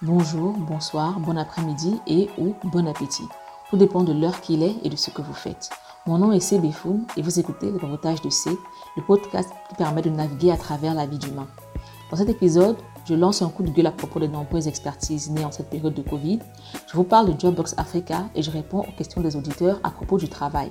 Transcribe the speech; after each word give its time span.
Bonjour, 0.00 0.52
bonsoir, 0.52 1.18
bon 1.18 1.36
après-midi 1.36 2.00
et 2.06 2.30
ou 2.38 2.54
bon 2.62 2.86
appétit. 2.86 3.26
Tout 3.68 3.76
dépend 3.76 4.04
de 4.04 4.12
l'heure 4.12 4.40
qu'il 4.40 4.62
est 4.62 4.76
et 4.84 4.90
de 4.90 4.94
ce 4.94 5.10
que 5.10 5.22
vous 5.22 5.34
faites. 5.34 5.70
Mon 6.06 6.18
nom 6.18 6.30
est 6.30 6.38
C. 6.38 6.60
Befoun 6.60 7.04
et 7.16 7.22
vous 7.22 7.40
écoutez 7.40 7.68
le 7.68 7.78
Reportage 7.78 8.22
de 8.22 8.30
C, 8.30 8.56
le 8.96 9.02
podcast 9.02 9.50
qui 9.68 9.74
permet 9.74 10.02
de 10.02 10.10
naviguer 10.10 10.52
à 10.52 10.56
travers 10.56 10.94
la 10.94 11.06
vie 11.06 11.18
d'humain. 11.18 11.48
Dans 12.12 12.16
cet 12.16 12.28
épisode, 12.28 12.76
je 13.06 13.14
lance 13.14 13.42
un 13.42 13.48
coup 13.48 13.64
de 13.64 13.70
gueule 13.70 13.88
à 13.88 13.90
propos 13.90 14.20
des 14.20 14.28
nombreuses 14.28 14.68
expertises 14.68 15.30
nées 15.32 15.44
en 15.44 15.50
cette 15.50 15.68
période 15.68 15.94
de 15.94 16.02
Covid. 16.02 16.38
Je 16.86 16.96
vous 16.96 17.02
parle 17.02 17.34
de 17.34 17.40
Jobbox 17.40 17.74
Africa 17.76 18.26
et 18.36 18.42
je 18.42 18.52
réponds 18.52 18.82
aux 18.82 18.96
questions 18.96 19.20
des 19.20 19.34
auditeurs 19.34 19.80
à 19.82 19.90
propos 19.90 20.16
du 20.16 20.28
travail. 20.28 20.70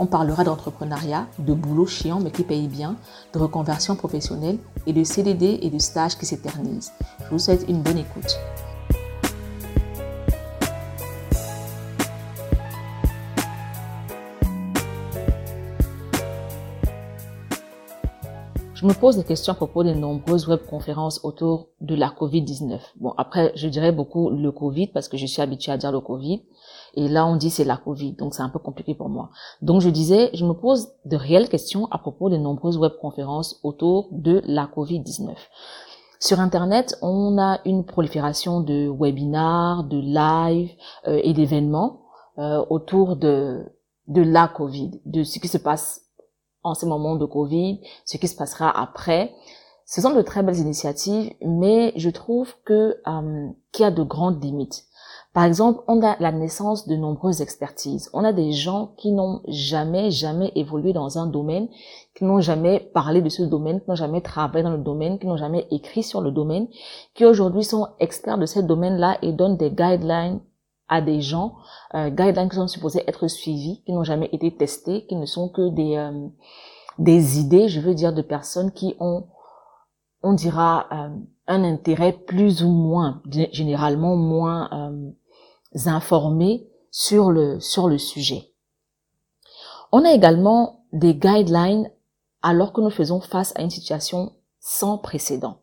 On 0.00 0.06
parlera 0.06 0.44
d'entrepreneuriat, 0.44 1.26
de 1.40 1.52
boulot 1.52 1.86
chiant 1.86 2.20
mais 2.20 2.30
qui 2.30 2.44
paye 2.44 2.68
bien, 2.68 2.96
de 3.32 3.38
reconversion 3.38 3.96
professionnelle 3.96 4.58
et 4.86 4.92
de 4.92 5.02
CDD 5.02 5.58
et 5.60 5.70
de 5.70 5.78
stages 5.78 6.16
qui 6.16 6.24
s'éternisent. 6.24 6.92
Je 7.24 7.30
vous 7.30 7.38
souhaite 7.38 7.64
une 7.68 7.82
bonne 7.82 7.98
écoute. 7.98 8.38
je 18.78 18.86
me 18.86 18.92
pose 18.92 19.16
des 19.16 19.24
questions 19.24 19.52
à 19.52 19.56
propos 19.56 19.82
des 19.82 19.96
nombreuses 19.96 20.46
webconférences 20.46 21.24
autour 21.24 21.66
de 21.80 21.96
la 21.96 22.10
Covid-19. 22.10 22.78
Bon, 23.00 23.12
après, 23.16 23.50
je 23.56 23.66
dirais 23.66 23.90
beaucoup 23.90 24.30
le 24.30 24.52
Covid 24.52 24.86
parce 24.86 25.08
que 25.08 25.16
je 25.16 25.26
suis 25.26 25.42
habituée 25.42 25.72
à 25.72 25.76
dire 25.76 25.90
le 25.90 25.98
Covid. 25.98 26.42
Et 26.94 27.08
là, 27.08 27.26
on 27.26 27.36
dit 27.36 27.50
c'est 27.50 27.64
la 27.64 27.76
Covid, 27.76 28.12
donc 28.12 28.34
c'est 28.34 28.42
un 28.42 28.48
peu 28.48 28.58
compliqué 28.58 28.94
pour 28.94 29.08
moi. 29.08 29.30
Donc, 29.62 29.80
je 29.80 29.90
disais, 29.90 30.30
je 30.34 30.44
me 30.44 30.52
pose 30.52 30.88
de 31.04 31.16
réelles 31.16 31.48
questions 31.48 31.86
à 31.90 31.98
propos 31.98 32.30
des 32.30 32.38
nombreuses 32.38 32.78
webconférences 32.78 33.60
autour 33.62 34.08
de 34.12 34.42
la 34.44 34.66
Covid-19. 34.66 35.34
Sur 36.20 36.40
Internet, 36.40 36.96
on 37.00 37.38
a 37.38 37.60
une 37.64 37.84
prolifération 37.84 38.60
de 38.60 38.88
webinars, 38.88 39.84
de 39.84 39.98
lives 39.98 40.72
euh, 41.06 41.20
et 41.22 41.32
d'événements 41.32 42.00
euh, 42.38 42.64
autour 42.70 43.16
de, 43.16 43.64
de 44.08 44.22
la 44.22 44.48
Covid, 44.48 45.00
de 45.04 45.22
ce 45.22 45.38
qui 45.38 45.48
se 45.48 45.58
passe 45.58 46.02
en 46.64 46.74
ces 46.74 46.86
moments 46.86 47.14
de 47.14 47.24
Covid, 47.24 47.80
ce 48.04 48.16
qui 48.16 48.26
se 48.26 48.36
passera 48.36 48.68
après. 48.70 49.32
Ce 49.86 50.00
sont 50.00 50.12
de 50.12 50.22
très 50.22 50.42
belles 50.42 50.58
initiatives, 50.58 51.32
mais 51.40 51.92
je 51.96 52.10
trouve 52.10 52.52
que 52.64 52.96
euh, 53.06 53.48
qu'il 53.70 53.84
y 53.84 53.86
a 53.86 53.92
de 53.92 54.02
grandes 54.02 54.42
limites. 54.42 54.84
Par 55.38 55.44
exemple, 55.44 55.84
on 55.86 56.02
a 56.02 56.16
la 56.18 56.32
naissance 56.32 56.88
de 56.88 56.96
nombreuses 56.96 57.42
expertises. 57.42 58.10
On 58.12 58.24
a 58.24 58.32
des 58.32 58.50
gens 58.50 58.94
qui 58.96 59.12
n'ont 59.12 59.40
jamais, 59.46 60.10
jamais 60.10 60.50
évolué 60.56 60.92
dans 60.92 61.16
un 61.16 61.28
domaine, 61.28 61.68
qui 62.16 62.24
n'ont 62.24 62.40
jamais 62.40 62.80
parlé 62.92 63.22
de 63.22 63.28
ce 63.28 63.44
domaine, 63.44 63.80
qui 63.80 63.88
n'ont 63.88 63.94
jamais 63.94 64.20
travaillé 64.20 64.64
dans 64.64 64.72
le 64.72 64.82
domaine, 64.82 65.20
qui 65.20 65.28
n'ont 65.28 65.36
jamais 65.36 65.68
écrit 65.70 66.02
sur 66.02 66.22
le 66.22 66.32
domaine, 66.32 66.66
qui 67.14 67.24
aujourd'hui 67.24 67.62
sont 67.62 67.86
experts 68.00 68.38
de 68.38 68.46
ce 68.46 68.58
domaine-là 68.58 69.18
et 69.22 69.30
donnent 69.30 69.56
des 69.56 69.70
guidelines 69.70 70.40
à 70.88 71.00
des 71.02 71.20
gens, 71.20 71.54
euh, 71.94 72.10
guidelines 72.10 72.48
qui 72.48 72.56
sont 72.56 72.66
supposés 72.66 73.04
être 73.06 73.28
suivis, 73.28 73.80
qui 73.84 73.92
n'ont 73.92 74.02
jamais 74.02 74.30
été 74.32 74.52
testés, 74.56 75.06
qui 75.06 75.14
ne 75.14 75.24
sont 75.24 75.50
que 75.50 75.68
des 75.68 75.98
euh, 75.98 76.26
des 76.98 77.38
idées, 77.38 77.68
je 77.68 77.78
veux 77.80 77.94
dire, 77.94 78.12
de 78.12 78.22
personnes 78.22 78.72
qui 78.72 78.96
ont, 78.98 79.28
on 80.24 80.32
dira, 80.32 80.88
euh, 80.90 81.16
un 81.48 81.64
intérêt 81.64 82.12
plus 82.12 82.62
ou 82.62 82.70
moins, 82.70 83.22
généralement 83.52 84.16
moins 84.16 84.68
euh, 84.72 85.10
informé 85.86 86.68
sur 86.90 87.30
le 87.30 87.60
sur 87.60 87.88
le 87.88 87.98
sujet. 87.98 88.52
On 89.92 90.04
a 90.04 90.12
également 90.12 90.84
des 90.92 91.14
guidelines 91.14 91.90
alors 92.42 92.72
que 92.72 92.80
nous 92.80 92.90
faisons 92.90 93.20
face 93.20 93.52
à 93.56 93.62
une 93.62 93.70
situation 93.70 94.32
sans 94.60 94.98
précédent. 94.98 95.62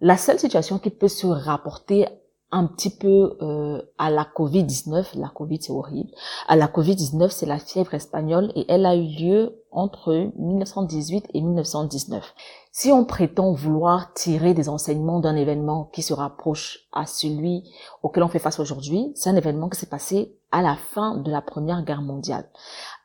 La 0.00 0.16
seule 0.16 0.38
situation 0.38 0.78
qui 0.78 0.90
peut 0.90 1.08
se 1.08 1.26
rapporter 1.26 2.06
un 2.52 2.66
petit 2.66 2.90
peu 2.90 3.36
euh, 3.42 3.82
à 3.98 4.10
la 4.10 4.24
Covid-19. 4.24 5.18
La 5.18 5.28
Covid, 5.28 5.58
c'est 5.60 5.72
horrible. 5.72 6.10
À 6.48 6.56
la 6.56 6.68
Covid-19, 6.68 7.30
c'est 7.30 7.46
la 7.46 7.58
fièvre 7.58 7.94
espagnole 7.94 8.52
et 8.54 8.64
elle 8.68 8.86
a 8.86 8.94
eu 8.94 9.06
lieu 9.06 9.62
entre 9.76 10.32
1918 10.36 11.26
et 11.34 11.40
1919. 11.40 12.34
Si 12.72 12.90
on 12.90 13.04
prétend 13.04 13.52
vouloir 13.52 14.12
tirer 14.14 14.54
des 14.54 14.68
enseignements 14.68 15.20
d'un 15.20 15.36
événement 15.36 15.88
qui 15.92 16.02
se 16.02 16.12
rapproche 16.12 16.80
à 16.92 17.06
celui 17.06 17.62
auquel 18.02 18.24
on 18.24 18.28
fait 18.28 18.40
face 18.40 18.58
aujourd'hui, 18.58 19.12
c'est 19.14 19.30
un 19.30 19.36
événement 19.36 19.68
qui 19.68 19.78
s'est 19.78 19.86
passé 19.86 20.36
à 20.50 20.62
la 20.62 20.74
fin 20.74 21.18
de 21.18 21.30
la 21.30 21.42
Première 21.42 21.84
Guerre 21.84 22.02
mondiale. 22.02 22.48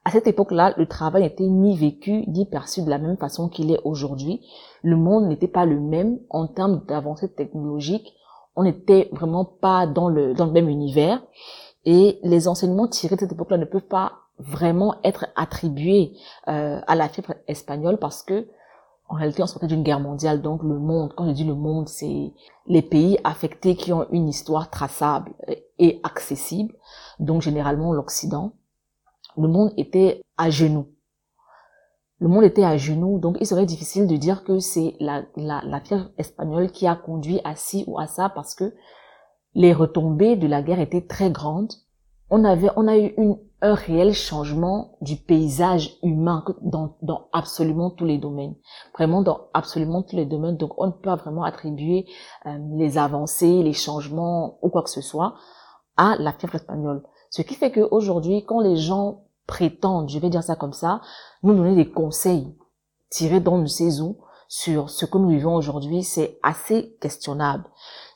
À 0.05 0.11
cette 0.11 0.25
époque-là, 0.25 0.73
le 0.77 0.87
travail 0.87 1.21
n'était 1.21 1.45
ni 1.45 1.77
vécu 1.77 2.23
ni 2.27 2.47
perçu 2.47 2.81
de 2.81 2.89
la 2.89 2.97
même 2.97 3.17
façon 3.17 3.49
qu'il 3.49 3.71
est 3.71 3.81
aujourd'hui. 3.83 4.41
Le 4.81 4.95
monde 4.95 5.27
n'était 5.27 5.47
pas 5.47 5.65
le 5.65 5.79
même 5.79 6.19
en 6.31 6.47
termes 6.47 6.83
d'avancées 6.87 7.31
technologiques 7.31 8.15
on 8.55 8.63
n'était 8.63 9.09
vraiment 9.11 9.45
pas 9.45 9.87
dans 9.87 10.09
le, 10.09 10.33
dans 10.33 10.45
le 10.45 10.51
même 10.51 10.69
univers. 10.69 11.21
Et 11.85 12.19
les 12.23 12.47
enseignements 12.47 12.87
tirés 12.87 13.15
de 13.15 13.21
cette 13.21 13.31
époque-là 13.31 13.57
ne 13.57 13.65
peuvent 13.65 13.81
pas 13.81 14.13
vraiment 14.41 14.95
être 15.03 15.27
attribués 15.35 16.13
euh, 16.47 16.79
à 16.87 16.95
la 16.95 17.07
fièvre 17.09 17.35
espagnole 17.47 17.97
parce 17.97 18.23
que 18.23 18.47
en 19.07 19.15
réalité 19.15 19.43
on 19.43 19.47
sortait 19.47 19.67
d'une 19.67 19.83
guerre 19.83 19.99
mondiale. 19.99 20.41
Donc 20.41 20.63
le 20.63 20.79
monde 20.79 21.13
quand 21.15 21.27
je 21.27 21.31
dis 21.31 21.43
le 21.43 21.55
monde 21.55 21.87
c'est 21.87 22.33
les 22.67 22.81
pays 22.81 23.17
affectés 23.23 23.75
qui 23.75 23.93
ont 23.93 24.07
une 24.11 24.27
histoire 24.27 24.69
traçable 24.69 25.33
et 25.79 25.99
accessible. 26.03 26.73
Donc 27.19 27.41
généralement 27.41 27.93
l'Occident 27.93 28.53
le 29.37 29.47
monde 29.47 29.71
était 29.77 30.21
à 30.37 30.49
genoux. 30.49 30.87
Le 32.19 32.27
monde 32.27 32.43
était 32.43 32.63
à 32.63 32.77
genoux, 32.77 33.17
donc 33.17 33.37
il 33.39 33.47
serait 33.47 33.65
difficile 33.65 34.05
de 34.05 34.15
dire 34.15 34.43
que 34.43 34.59
c'est 34.59 34.95
la, 34.99 35.23
la, 35.35 35.61
la 35.65 35.79
fièvre 35.79 36.11
espagnole 36.17 36.71
qui 36.71 36.85
a 36.85 36.95
conduit 36.95 37.39
à 37.43 37.55
ci 37.55 37.83
ou 37.87 37.97
à 37.97 38.05
ça 38.05 38.29
parce 38.29 38.53
que 38.53 38.75
les 39.55 39.73
retombées 39.73 40.35
de 40.35 40.47
la 40.47 40.61
guerre 40.61 40.79
étaient 40.79 41.05
très 41.07 41.31
grandes. 41.31 41.73
On 42.29 42.43
avait, 42.43 42.69
on 42.75 42.87
a 42.87 42.97
eu 42.97 43.13
une, 43.17 43.37
un 43.61 43.75
réel 43.75 44.13
changement 44.13 44.97
du 45.01 45.15
paysage 45.17 45.97
humain 46.01 46.43
dans, 46.61 46.97
dans 47.01 47.27
absolument 47.31 47.91
tous 47.91 48.05
les 48.05 48.17
domaines. 48.17 48.55
Vraiment 48.95 49.21
dans 49.21 49.49
absolument 49.53 50.01
tous 50.01 50.15
les 50.15 50.25
domaines. 50.25 50.57
Donc 50.57 50.73
on 50.77 50.87
ne 50.87 50.91
peut 50.91 51.01
pas 51.01 51.15
vraiment 51.15 51.43
attribuer 51.43 52.05
euh, 52.47 52.57
les 52.75 52.97
avancées, 52.97 53.61
les 53.61 53.73
changements 53.73 54.57
ou 54.61 54.69
quoi 54.69 54.83
que 54.83 54.89
ce 54.89 55.01
soit 55.01 55.35
à 55.95 56.15
la 56.17 56.33
fièvre 56.33 56.55
espagnole. 56.55 57.03
Ce 57.29 57.41
qui 57.43 57.53
fait 57.53 57.71
qu'aujourd'hui, 57.71 58.43
quand 58.45 58.59
les 58.59 58.75
gens 58.75 59.25
prétendent, 59.45 60.09
je 60.09 60.19
vais 60.19 60.29
dire 60.29 60.43
ça 60.43 60.55
comme 60.55 60.73
ça, 60.73 61.01
nous 61.43 61.53
donner 61.53 61.75
des 61.75 61.89
conseils 61.91 62.55
tirés 63.09 63.39
dans 63.39 63.59
une 63.59 63.67
saison 63.67 64.17
sur 64.47 64.89
ce 64.89 65.05
que 65.05 65.17
nous 65.17 65.29
vivons 65.29 65.55
aujourd'hui, 65.55 66.03
c'est 66.03 66.37
assez 66.43 66.97
questionnable. 66.99 67.63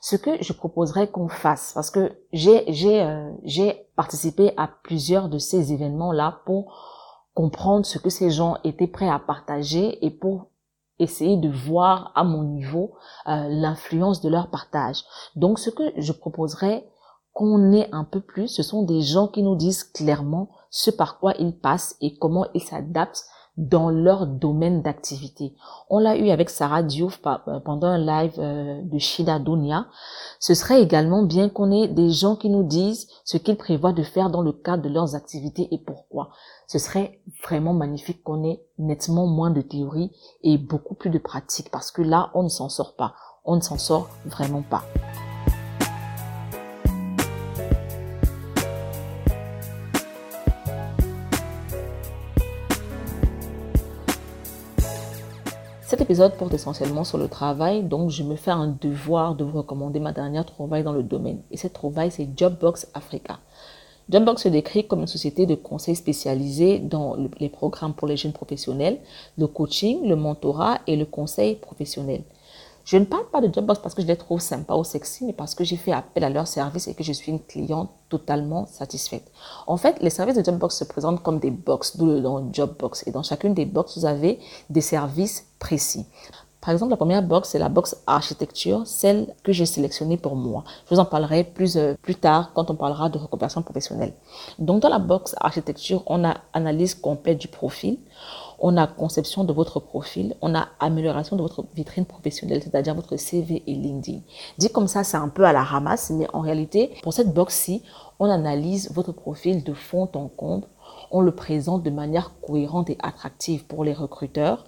Ce 0.08 0.14
que 0.14 0.40
je 0.40 0.52
proposerais 0.52 1.10
qu'on 1.10 1.26
fasse, 1.26 1.72
parce 1.74 1.90
que 1.90 2.12
j'ai 2.32 2.62
j'ai 2.72 3.02
euh, 3.02 3.28
j'ai 3.42 3.88
participé 3.96 4.52
à 4.56 4.68
plusieurs 4.68 5.28
de 5.28 5.38
ces 5.38 5.72
événements 5.72 6.12
là 6.12 6.42
pour 6.46 7.26
comprendre 7.34 7.84
ce 7.84 7.98
que 7.98 8.08
ces 8.08 8.30
gens 8.30 8.56
étaient 8.62 8.86
prêts 8.86 9.08
à 9.08 9.18
partager 9.18 10.06
et 10.06 10.12
pour 10.12 10.46
essayer 11.00 11.36
de 11.36 11.48
voir 11.48 12.12
à 12.14 12.22
mon 12.22 12.44
niveau 12.44 12.94
euh, 13.26 13.48
l'influence 13.48 14.20
de 14.20 14.28
leur 14.28 14.48
partage. 14.48 15.02
Donc 15.34 15.58
ce 15.58 15.70
que 15.70 15.90
je 15.96 16.12
proposerais 16.12 16.88
qu'on 17.32 17.72
ait 17.72 17.88
un 17.90 18.04
peu 18.04 18.20
plus, 18.20 18.46
ce 18.46 18.62
sont 18.62 18.84
des 18.84 19.00
gens 19.00 19.26
qui 19.26 19.42
nous 19.42 19.56
disent 19.56 19.82
clairement 19.82 20.50
ce 20.70 20.92
par 20.92 21.18
quoi 21.18 21.34
ils 21.40 21.58
passent 21.58 21.96
et 22.00 22.16
comment 22.16 22.46
ils 22.54 22.62
s'adaptent 22.62 23.24
dans 23.56 23.88
leur 23.90 24.26
domaine 24.26 24.82
d'activité. 24.82 25.54
On 25.88 25.98
l'a 25.98 26.16
eu 26.16 26.30
avec 26.30 26.50
Sarah 26.50 26.82
Diouf 26.82 27.20
euh, 27.26 27.60
pendant 27.60 27.86
un 27.86 27.98
live 27.98 28.34
euh, 28.38 28.80
de 28.82 28.98
Shida 28.98 29.38
Dunia. 29.38 29.86
Ce 30.40 30.54
serait 30.54 30.82
également 30.82 31.22
bien 31.22 31.48
qu'on 31.48 31.70
ait 31.72 31.88
des 31.88 32.10
gens 32.10 32.36
qui 32.36 32.50
nous 32.50 32.64
disent 32.64 33.08
ce 33.24 33.38
qu'ils 33.38 33.56
prévoient 33.56 33.92
de 33.92 34.02
faire 34.02 34.30
dans 34.30 34.42
le 34.42 34.52
cadre 34.52 34.82
de 34.82 34.88
leurs 34.88 35.14
activités 35.14 35.68
et 35.72 35.78
pourquoi. 35.78 36.30
Ce 36.66 36.78
serait 36.78 37.20
vraiment 37.44 37.72
magnifique 37.72 38.22
qu'on 38.22 38.44
ait 38.44 38.60
nettement 38.78 39.26
moins 39.26 39.50
de 39.50 39.62
théorie 39.62 40.10
et 40.42 40.58
beaucoup 40.58 40.94
plus 40.94 41.10
de 41.10 41.18
pratique 41.18 41.70
parce 41.70 41.90
que 41.90 42.02
là, 42.02 42.30
on 42.34 42.42
ne 42.42 42.48
s'en 42.48 42.68
sort 42.68 42.94
pas. 42.96 43.14
On 43.44 43.56
ne 43.56 43.60
s'en 43.60 43.78
sort 43.78 44.10
vraiment 44.26 44.62
pas. 44.62 44.82
Cet 55.86 56.00
épisode 56.00 56.34
porte 56.34 56.52
essentiellement 56.52 57.04
sur 57.04 57.16
le 57.16 57.28
travail, 57.28 57.84
donc 57.84 58.10
je 58.10 58.24
me 58.24 58.34
fais 58.34 58.50
un 58.50 58.76
devoir 58.80 59.36
de 59.36 59.44
vous 59.44 59.58
recommander 59.58 60.00
ma 60.00 60.10
dernière 60.10 60.44
trouvaille 60.44 60.82
dans 60.82 60.92
le 60.92 61.04
domaine. 61.04 61.42
Et 61.52 61.56
cette 61.56 61.74
trouvaille, 61.74 62.10
c'est 62.10 62.28
Jobbox 62.36 62.88
Africa. 62.92 63.38
Jobbox 64.10 64.42
se 64.42 64.48
décrit 64.48 64.88
comme 64.88 65.02
une 65.02 65.06
société 65.06 65.46
de 65.46 65.54
conseil 65.54 65.94
spécialisée 65.94 66.80
dans 66.80 67.16
les 67.38 67.48
programmes 67.48 67.94
pour 67.94 68.08
les 68.08 68.16
jeunes 68.16 68.32
professionnels, 68.32 68.98
le 69.38 69.46
coaching, 69.46 70.08
le 70.08 70.16
mentorat 70.16 70.80
et 70.88 70.96
le 70.96 71.04
conseil 71.04 71.54
professionnel. 71.54 72.24
Je 72.86 72.96
ne 72.96 73.04
parle 73.04 73.26
pas 73.32 73.40
de 73.40 73.52
Jobbox 73.52 73.80
parce 73.80 73.96
que 73.96 74.02
je 74.02 74.06
les 74.06 74.16
trouve 74.16 74.40
sympas 74.40 74.76
ou 74.76 74.84
sexy, 74.84 75.24
mais 75.24 75.32
parce 75.32 75.56
que 75.56 75.64
j'ai 75.64 75.76
fait 75.76 75.90
appel 75.90 76.22
à 76.22 76.30
leur 76.30 76.46
service 76.46 76.86
et 76.86 76.94
que 76.94 77.02
je 77.02 77.12
suis 77.12 77.32
une 77.32 77.40
cliente 77.40 77.90
totalement 78.08 78.66
satisfaite. 78.66 79.28
En 79.66 79.76
fait, 79.76 80.00
les 80.02 80.08
services 80.08 80.36
de 80.36 80.44
Jobbox 80.44 80.78
se 80.78 80.84
présentent 80.84 81.20
comme 81.20 81.40
des 81.40 81.50
box, 81.50 81.96
d'où 81.96 82.06
le 82.06 82.20
nom 82.20 82.48
Jobbox. 82.52 83.02
Et 83.08 83.10
dans 83.10 83.24
chacune 83.24 83.54
des 83.54 83.64
box, 83.64 83.98
vous 83.98 84.06
avez 84.06 84.38
des 84.70 84.80
services 84.80 85.46
précis. 85.58 86.06
Par 86.60 86.72
exemple, 86.72 86.90
la 86.90 86.96
première 86.96 87.22
box, 87.24 87.50
c'est 87.50 87.58
la 87.58 87.68
box 87.68 87.96
architecture, 88.06 88.86
celle 88.86 89.34
que 89.42 89.52
j'ai 89.52 89.66
sélectionnée 89.66 90.16
pour 90.16 90.36
moi. 90.36 90.62
Je 90.88 90.94
vous 90.94 91.00
en 91.00 91.04
parlerai 91.04 91.42
plus, 91.42 91.76
euh, 91.76 91.94
plus 92.02 92.14
tard 92.14 92.52
quand 92.54 92.70
on 92.70 92.76
parlera 92.76 93.08
de 93.08 93.18
reconversion 93.18 93.62
professionnelle. 93.62 94.12
Donc, 94.60 94.82
dans 94.82 94.88
la 94.88 95.00
box 95.00 95.34
architecture, 95.40 96.04
on 96.06 96.24
a 96.24 96.36
analyse 96.52 96.94
complète 96.94 97.38
du 97.38 97.48
profil, 97.48 97.98
on 98.58 98.76
a 98.76 98.86
conception 98.86 99.44
de 99.44 99.52
votre 99.52 99.80
profil, 99.80 100.34
on 100.40 100.54
a 100.54 100.68
amélioration 100.80 101.36
de 101.36 101.42
votre 101.42 101.64
vitrine 101.74 102.06
professionnelle, 102.06 102.62
c'est-à-dire 102.62 102.94
votre 102.94 103.16
CV 103.16 103.62
et 103.66 103.74
LinkedIn. 103.74 104.20
Dit 104.58 104.70
comme 104.70 104.88
ça, 104.88 105.04
c'est 105.04 105.16
un 105.16 105.28
peu 105.28 105.44
à 105.44 105.52
la 105.52 105.62
ramasse, 105.62 106.10
mais 106.10 106.26
en 106.32 106.40
réalité, 106.40 106.92
pour 107.02 107.12
cette 107.12 107.34
box-ci, 107.34 107.82
on 108.18 108.30
analyse 108.30 108.90
votre 108.92 109.12
profil 109.12 109.62
de 109.62 109.74
fond 109.74 110.08
en 110.14 110.28
comble, 110.28 110.66
on 111.10 111.20
le 111.20 111.34
présente 111.34 111.82
de 111.82 111.90
manière 111.90 112.32
cohérente 112.40 112.90
et 112.90 112.98
attractive 113.02 113.66
pour 113.66 113.84
les 113.84 113.92
recruteurs 113.92 114.64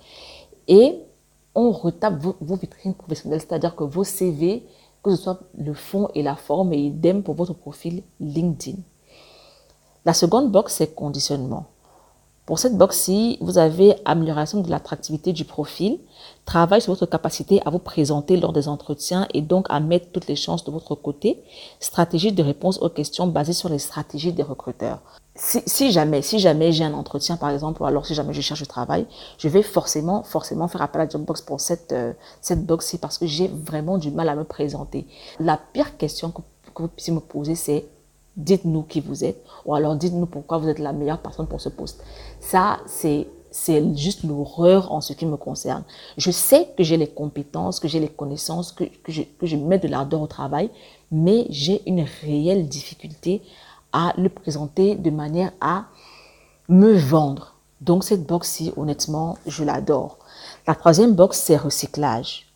et 0.66 1.00
on 1.54 1.72
retape 1.72 2.22
vos, 2.22 2.54
vitrines 2.56 2.94
professionnelles, 2.94 3.40
c'est-à-dire 3.40 3.74
que 3.74 3.84
vos 3.84 4.04
CV, 4.04 4.64
que 5.02 5.10
ce 5.10 5.22
soit 5.22 5.40
le 5.56 5.74
fond 5.74 6.08
et 6.14 6.22
la 6.22 6.36
forme, 6.36 6.72
et 6.72 6.78
idem 6.78 7.22
pour 7.22 7.34
votre 7.34 7.54
profil 7.54 8.02
LinkedIn. 8.20 8.78
La 10.04 10.12
seconde 10.12 10.52
box, 10.52 10.74
c'est 10.74 10.94
conditionnement. 10.94 11.66
Pour 12.48 12.58
cette 12.58 12.78
box-ci, 12.78 13.36
vous 13.42 13.58
avez 13.58 13.96
amélioration 14.06 14.62
de 14.62 14.70
l'attractivité 14.70 15.34
du 15.34 15.44
profil, 15.44 15.98
travail 16.46 16.80
sur 16.80 16.94
votre 16.94 17.04
capacité 17.04 17.60
à 17.66 17.68
vous 17.68 17.78
présenter 17.78 18.38
lors 18.38 18.54
des 18.54 18.68
entretiens 18.68 19.28
et 19.34 19.42
donc 19.42 19.66
à 19.68 19.80
mettre 19.80 20.12
toutes 20.12 20.28
les 20.28 20.34
chances 20.34 20.64
de 20.64 20.70
votre 20.70 20.94
côté, 20.94 21.42
stratégie 21.78 22.32
de 22.32 22.42
réponse 22.42 22.78
aux 22.78 22.88
questions 22.88 23.26
basées 23.26 23.52
sur 23.52 23.68
les 23.68 23.78
stratégies 23.78 24.32
des 24.32 24.42
recruteurs. 24.42 25.00
Si, 25.34 25.92
jamais, 25.92 26.22
si 26.22 26.38
jamais 26.38 26.72
j'ai 26.72 26.84
un 26.84 26.94
entretien 26.94 27.36
par 27.36 27.50
exemple, 27.50 27.82
ou 27.82 27.84
alors 27.84 28.06
si 28.06 28.14
jamais 28.14 28.32
je 28.32 28.40
cherche 28.40 28.62
du 28.62 28.66
travail, 28.66 29.06
je 29.36 29.48
vais 29.48 29.62
forcément, 29.62 30.22
forcément 30.22 30.68
faire 30.68 30.80
appel 30.80 31.02
à 31.02 31.06
Jobbox 31.06 31.42
pour 31.42 31.60
cette, 31.60 31.92
euh, 31.92 32.14
cette 32.40 32.64
box-ci 32.64 32.96
parce 32.96 33.18
que 33.18 33.26
j'ai 33.26 33.48
vraiment 33.48 33.98
du 33.98 34.10
mal 34.10 34.26
à 34.26 34.34
me 34.34 34.44
présenter. 34.44 35.06
La 35.38 35.58
pire 35.58 35.98
question 35.98 36.30
que, 36.30 36.40
que 36.74 36.80
vous 36.80 36.88
puissiez 36.88 37.12
me 37.12 37.20
poser, 37.20 37.54
c'est 37.54 37.84
dites-nous 38.38 38.82
qui 38.82 39.00
vous 39.00 39.24
êtes, 39.24 39.44
ou 39.66 39.74
alors 39.74 39.96
dites-nous 39.96 40.26
pourquoi 40.26 40.58
vous 40.58 40.68
êtes 40.68 40.78
la 40.78 40.92
meilleure 40.92 41.20
personne 41.20 41.46
pour 41.46 41.60
ce 41.60 41.68
poste. 41.68 42.02
Ça, 42.40 42.78
c'est 42.86 43.28
c'est 43.50 43.96
juste 43.96 44.24
l'horreur 44.24 44.92
en 44.92 45.00
ce 45.00 45.14
qui 45.14 45.24
me 45.24 45.38
concerne. 45.38 45.82
Je 46.18 46.30
sais 46.30 46.68
que 46.76 46.84
j'ai 46.84 46.98
les 46.98 47.08
compétences, 47.08 47.80
que 47.80 47.88
j'ai 47.88 47.98
les 47.98 48.08
connaissances, 48.08 48.72
que, 48.72 48.84
que, 48.84 49.10
je, 49.10 49.22
que 49.22 49.46
je 49.46 49.56
mets 49.56 49.78
de 49.78 49.88
l'ardeur 49.88 50.20
au 50.20 50.26
travail, 50.26 50.70
mais 51.10 51.46
j'ai 51.48 51.82
une 51.88 52.04
réelle 52.22 52.68
difficulté 52.68 53.42
à 53.92 54.12
le 54.18 54.28
présenter 54.28 54.96
de 54.96 55.10
manière 55.10 55.52
à 55.62 55.86
me 56.68 56.92
vendre. 56.92 57.54
Donc 57.80 58.04
cette 58.04 58.26
box-ci, 58.26 58.72
honnêtement, 58.76 59.38
je 59.46 59.64
l'adore. 59.64 60.18
La 60.66 60.74
troisième 60.74 61.14
box, 61.14 61.38
c'est 61.38 61.56
recyclage. 61.56 62.46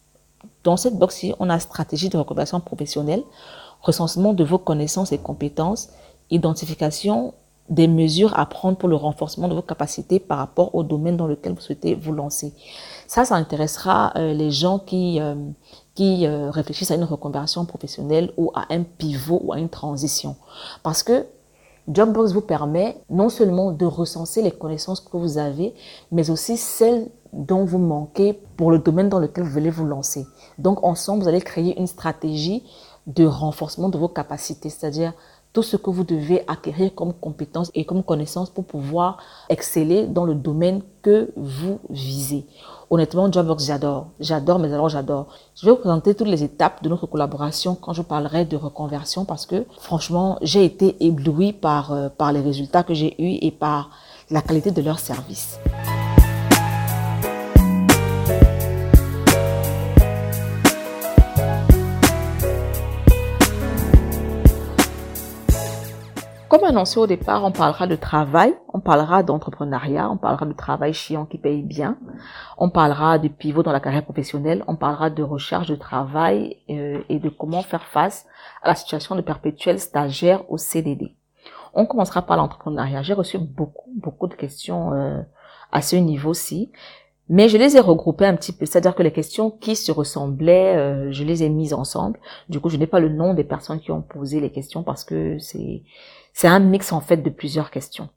Dans 0.64 0.76
cette 0.76 0.98
box-ci, 0.98 1.32
on 1.38 1.48
a 1.48 1.58
stratégie 1.58 2.08
de 2.08 2.18
reconversion 2.18 2.60
professionnelle 2.60 3.22
recensement 3.82 4.32
de 4.32 4.44
vos 4.44 4.58
connaissances 4.58 5.12
et 5.12 5.18
compétences, 5.18 5.90
identification 6.30 7.34
des 7.68 7.88
mesures 7.88 8.38
à 8.38 8.46
prendre 8.46 8.76
pour 8.76 8.88
le 8.88 8.96
renforcement 8.96 9.48
de 9.48 9.54
vos 9.54 9.62
capacités 9.62 10.18
par 10.18 10.38
rapport 10.38 10.74
au 10.74 10.82
domaine 10.82 11.16
dans 11.16 11.26
lequel 11.26 11.52
vous 11.54 11.60
souhaitez 11.60 11.94
vous 11.94 12.12
lancer. 12.12 12.52
Ça, 13.06 13.24
ça 13.24 13.36
intéressera 13.36 14.12
euh, 14.16 14.32
les 14.32 14.50
gens 14.50 14.78
qui, 14.78 15.20
euh, 15.20 15.34
qui 15.94 16.26
euh, 16.26 16.50
réfléchissent 16.50 16.90
à 16.90 16.96
une 16.96 17.04
reconversion 17.04 17.64
professionnelle 17.64 18.32
ou 18.36 18.50
à 18.54 18.66
un 18.70 18.82
pivot 18.82 19.40
ou 19.44 19.52
à 19.52 19.58
une 19.58 19.68
transition. 19.68 20.36
Parce 20.82 21.02
que 21.02 21.26
Jobbox 21.88 22.32
vous 22.32 22.42
permet 22.42 22.96
non 23.10 23.28
seulement 23.28 23.72
de 23.72 23.86
recenser 23.86 24.42
les 24.42 24.52
connaissances 24.52 25.00
que 25.00 25.16
vous 25.16 25.38
avez, 25.38 25.74
mais 26.10 26.30
aussi 26.30 26.56
celles 26.56 27.08
dont 27.32 27.64
vous 27.64 27.78
manquez 27.78 28.34
pour 28.56 28.70
le 28.70 28.78
domaine 28.78 29.08
dans 29.08 29.18
lequel 29.18 29.44
vous 29.44 29.50
voulez 29.50 29.70
vous 29.70 29.86
lancer. 29.86 30.26
Donc 30.58 30.84
ensemble, 30.84 31.22
vous 31.22 31.28
allez 31.28 31.40
créer 31.40 31.78
une 31.78 31.86
stratégie 31.86 32.62
de 33.06 33.26
renforcement 33.26 33.88
de 33.88 33.98
vos 33.98 34.08
capacités, 34.08 34.70
c'est-à-dire 34.70 35.12
tout 35.52 35.62
ce 35.62 35.76
que 35.76 35.90
vous 35.90 36.04
devez 36.04 36.44
acquérir 36.48 36.94
comme 36.94 37.12
compétences 37.12 37.70
et 37.74 37.84
comme 37.84 38.02
connaissances 38.02 38.48
pour 38.48 38.64
pouvoir 38.64 39.18
exceller 39.48 40.06
dans 40.06 40.24
le 40.24 40.34
domaine 40.34 40.82
que 41.02 41.30
vous 41.36 41.78
visez. 41.90 42.46
Honnêtement, 42.90 43.30
Jobbox, 43.30 43.66
j'adore. 43.66 44.06
J'adore, 44.20 44.58
mais 44.58 44.72
alors 44.72 44.88
j'adore. 44.88 45.26
Je 45.54 45.66
vais 45.66 45.72
vous 45.72 45.78
présenter 45.78 46.14
toutes 46.14 46.28
les 46.28 46.42
étapes 46.42 46.82
de 46.82 46.88
notre 46.88 47.06
collaboration 47.06 47.74
quand 47.74 47.92
je 47.92 48.02
parlerai 48.02 48.44
de 48.44 48.56
reconversion 48.56 49.24
parce 49.24 49.46
que 49.46 49.66
franchement, 49.78 50.38
j'ai 50.42 50.64
été 50.64 50.96
ébloui 51.04 51.52
par, 51.52 51.92
euh, 51.92 52.08
par 52.08 52.32
les 52.32 52.40
résultats 52.40 52.82
que 52.82 52.94
j'ai 52.94 53.14
eus 53.22 53.38
et 53.42 53.50
par 53.50 53.90
la 54.30 54.40
qualité 54.40 54.70
de 54.70 54.80
leur 54.80 54.98
service. 54.98 55.58
Comme 66.52 66.64
annoncé 66.64 67.00
au 67.00 67.06
départ, 67.06 67.42
on 67.46 67.50
parlera 67.50 67.86
de 67.86 67.96
travail, 67.96 68.54
on 68.74 68.80
parlera 68.80 69.22
d'entrepreneuriat, 69.22 70.10
on 70.10 70.18
parlera 70.18 70.44
de 70.44 70.52
travail 70.52 70.92
chiant 70.92 71.24
qui 71.24 71.38
paye 71.38 71.62
bien, 71.62 71.96
on 72.58 72.68
parlera 72.68 73.18
de 73.18 73.28
pivot 73.28 73.62
dans 73.62 73.72
la 73.72 73.80
carrière 73.80 74.04
professionnelle, 74.04 74.62
on 74.66 74.76
parlera 74.76 75.08
de 75.08 75.22
recherche 75.22 75.68
de 75.68 75.76
travail 75.76 76.58
euh, 76.68 77.00
et 77.08 77.20
de 77.20 77.30
comment 77.30 77.62
faire 77.62 77.86
face 77.86 78.26
à 78.62 78.68
la 78.68 78.74
situation 78.74 79.16
de 79.16 79.22
perpétuel 79.22 79.78
stagiaire 79.78 80.44
au 80.52 80.58
CDD. 80.58 81.14
On 81.72 81.86
commencera 81.86 82.20
par 82.20 82.36
l'entrepreneuriat. 82.36 83.00
J'ai 83.00 83.14
reçu 83.14 83.38
beaucoup, 83.38 83.90
beaucoup 83.96 84.26
de 84.26 84.34
questions 84.34 84.92
euh, 84.92 85.22
à 85.72 85.80
ce 85.80 85.96
niveau-ci. 85.96 86.70
Mais 87.30 87.48
je 87.48 87.56
les 87.56 87.78
ai 87.78 87.80
regroupées 87.80 88.26
un 88.26 88.36
petit 88.36 88.52
peu, 88.52 88.66
c'est-à-dire 88.66 88.94
que 88.94 89.02
les 89.02 89.12
questions 89.12 89.50
qui 89.50 89.74
se 89.74 89.90
ressemblaient, 89.90 90.76
euh, 90.76 91.12
je 91.12 91.24
les 91.24 91.44
ai 91.44 91.48
mises 91.48 91.72
ensemble. 91.72 92.18
Du 92.50 92.60
coup, 92.60 92.68
je 92.68 92.76
n'ai 92.76 92.86
pas 92.86 93.00
le 93.00 93.08
nom 93.08 93.32
des 93.32 93.44
personnes 93.44 93.80
qui 93.80 93.90
ont 93.90 94.02
posé 94.02 94.38
les 94.38 94.50
questions 94.50 94.82
parce 94.82 95.02
que 95.02 95.38
c'est 95.38 95.82
c'est 96.32 96.48
un 96.48 96.60
mix 96.60 96.92
en 96.92 97.00
fait 97.00 97.18
de 97.18 97.30
plusieurs 97.30 97.70
questions. 97.70 98.08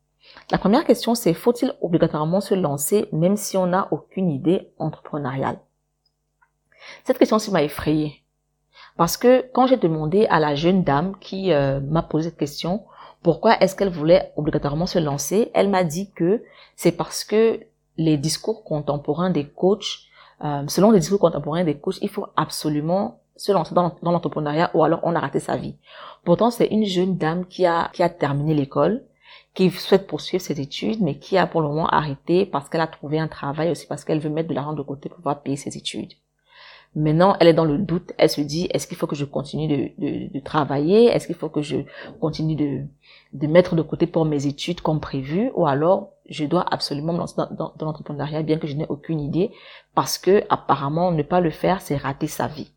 La 0.52 0.58
première 0.58 0.86
question, 0.86 1.16
c'est 1.16 1.34
faut-il 1.34 1.74
obligatoirement 1.82 2.42
se 2.42 2.54
lancer 2.54 3.08
même 3.12 3.38
si 3.38 3.58
on 3.58 3.68
n'a 3.68 3.88
aucune 3.92 4.30
idée 4.30 4.70
entrepreneuriale? 4.78 5.60
Cette 7.04 7.18
question-ci 7.18 7.52
m'a 7.52 7.64
effrayée. 7.64 8.22
Parce 8.98 9.18
que 9.18 9.46
quand 9.54 9.68
j'ai 9.68 9.78
demandé 9.78 10.26
à 10.28 10.40
la 10.40 10.56
jeune 10.56 10.84
dame 10.84 11.16
qui 11.20 11.52
euh, 11.52 11.80
m'a 11.82 12.04
posé 12.04 12.30
cette 12.30 12.38
question, 12.38 12.84
pourquoi 13.24 13.60
est-ce 13.60 13.76
qu'elle 13.76 13.90
voulait 13.90 14.32
obligatoirement 14.36 14.86
se 14.86 15.00
lancer, 15.00 15.52
elle 15.54 15.70
m'a 15.70 15.84
dit 15.84 16.12
que 16.12 16.44
c'est 16.76 16.92
parce 16.92 17.24
que 17.24 17.60
les 17.98 18.18
discours 18.18 18.64
contemporains 18.64 19.32
des 19.32 19.48
coachs, 19.48 20.02
euh, 20.44 20.64
selon 20.68 20.92
les 20.92 21.00
discours 21.00 21.20
contemporains 21.20 21.64
des 21.64 21.78
coachs, 21.78 21.98
il 22.02 22.10
faut 22.10 22.28
absolument 22.36 23.20
se 23.36 23.52
lancer 23.52 23.76
dans, 23.76 23.96
l'entrepreneuriat 24.02 24.72
ou 24.74 24.84
alors 24.84 25.00
on 25.04 25.16
a 25.16 25.20
raté 25.20 25.40
sa 25.40 25.56
vie. 25.58 25.76
Pourtant, 26.24 26.52
c'est 26.52 26.68
une 26.68 26.86
jeune 26.86 27.18
dame 27.18 27.46
qui 27.46 27.66
a, 27.66 27.90
qui 27.94 28.04
a 28.04 28.10
terminé 28.10 28.54
l'école, 28.54 29.04
qui 29.54 29.70
souhaite 29.72 30.08
poursuivre 30.08 30.44
ses 30.44 30.60
études, 30.60 31.02
mais 31.02 31.18
qui 31.18 31.38
a 31.38 31.48
pour 31.48 31.62
le 31.62 31.68
moment 31.68 31.88
arrêté 31.88 32.46
parce 32.46 32.70
qu'elle 32.70 32.82
a 32.82 32.88
trouvé 32.88 33.20
un 33.20 33.28
travail 33.28 33.72
aussi 33.72 33.88
parce 33.88 34.04
qu'elle 34.04 34.20
veut 34.20 34.30
mettre 34.30 34.50
de 34.50 34.54
l'argent 34.54 34.74
de 34.74 34.82
côté 34.82 35.10
pour 35.10 35.18
pouvoir 35.18 35.42
payer 35.42 35.58
ses 35.58 35.78
études. 35.78 36.14
Maintenant, 36.96 37.36
elle 37.42 37.50
est 37.50 37.54
dans 37.54 37.66
le 37.66 37.78
doute. 37.78 38.14
Elle 38.18 38.30
se 38.30 38.40
dit, 38.40 38.70
est-ce 38.72 38.88
qu'il 38.88 38.96
faut 38.96 39.08
que 39.08 39.18
je 39.18 39.26
continue 39.26 39.68
de, 39.68 39.92
de, 39.98 40.34
de 40.34 40.40
travailler? 40.40 41.08
Est-ce 41.08 41.28
qu'il 41.28 41.36
faut 41.36 41.50
que 41.50 41.62
je 41.62 41.78
continue 42.22 42.56
de, 42.56 42.86
de 43.34 43.48
mettre 43.48 43.76
de 43.76 43.82
côté 43.82 44.08
pour 44.08 44.24
mes 44.24 44.48
études 44.48 44.80
comme 44.80 45.02
prévu? 45.02 45.52
Ou 45.56 45.68
alors, 45.68 46.12
je 46.30 46.46
dois 46.46 46.66
absolument 46.74 47.12
me 47.12 47.18
lancer 47.18 47.36
dans, 47.38 47.50
dans, 47.52 47.74
dans 47.78 47.86
l'entrepreneuriat 47.86 48.44
bien 48.44 48.58
que 48.58 48.68
je 48.68 48.76
n'ai 48.76 48.88
aucune 48.88 49.20
idée 49.20 49.52
parce 49.94 50.18
que 50.18 50.44
apparemment, 50.50 51.12
ne 51.12 51.22
pas 51.22 51.42
le 51.42 51.50
faire, 51.50 51.82
c'est 51.82 51.98
rater 51.98 52.28
sa 52.28 52.48
vie. 52.48 52.72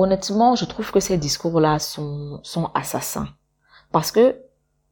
Honnêtement, 0.00 0.54
je 0.54 0.64
trouve 0.64 0.92
que 0.92 1.00
ces 1.00 1.18
discours-là 1.18 1.80
sont, 1.80 2.40
assassins. 2.72 3.26
Parce 3.90 4.12
que 4.12 4.40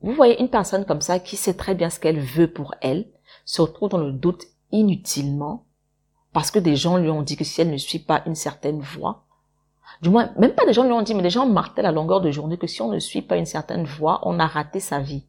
vous 0.01 0.11
voyez 0.11 0.41
une 0.41 0.49
personne 0.49 0.85
comme 0.85 1.01
ça 1.01 1.21
qui 1.21 1.37
sait 1.37 1.55
très 1.55 1.77
bien 1.77 1.91
ce 1.91 2.01
qu'elle 2.01 2.19
veut 2.19 2.53
pour 2.53 2.75
elle, 2.81 3.07
se 3.45 3.63
retrouve 3.63 3.91
dans 3.91 3.99
le 3.99 4.11
doute 4.11 4.43
inutilement 4.73 5.65
parce 6.33 6.51
que 6.51 6.59
des 6.59 6.75
gens 6.75 6.97
lui 6.97 7.09
ont 7.09 7.23
dit 7.23 7.37
que 7.37 7.45
si 7.45 7.61
elle 7.61 7.71
ne 7.71 7.77
suit 7.77 8.01
pas 8.01 8.25
une 8.27 8.35
certaine 8.35 8.81
voie, 8.81 9.23
du 10.03 10.11
moins, 10.11 10.33
même 10.39 10.57
pas 10.57 10.67
des 10.67 10.73
gens 10.73 10.83
lui 10.83 10.93
ont 10.93 11.03
dit, 11.03 11.15
mais 11.15 11.23
des 11.23 11.31
gens 11.31 11.47
martèlent 11.47 11.87
à 11.87 11.93
longueur 11.93 12.21
de 12.21 12.33
journée 12.33 12.59
que 12.59 12.67
si 12.67 12.83
on 12.83 12.91
ne 12.91 12.99
suit 12.99 13.23
pas 13.23 13.37
une 13.37 13.47
certaine 13.47 13.85
voie, 13.85 14.19
on 14.25 14.41
a 14.41 14.47
raté 14.47 14.81
sa 14.81 14.99
vie. 14.99 15.25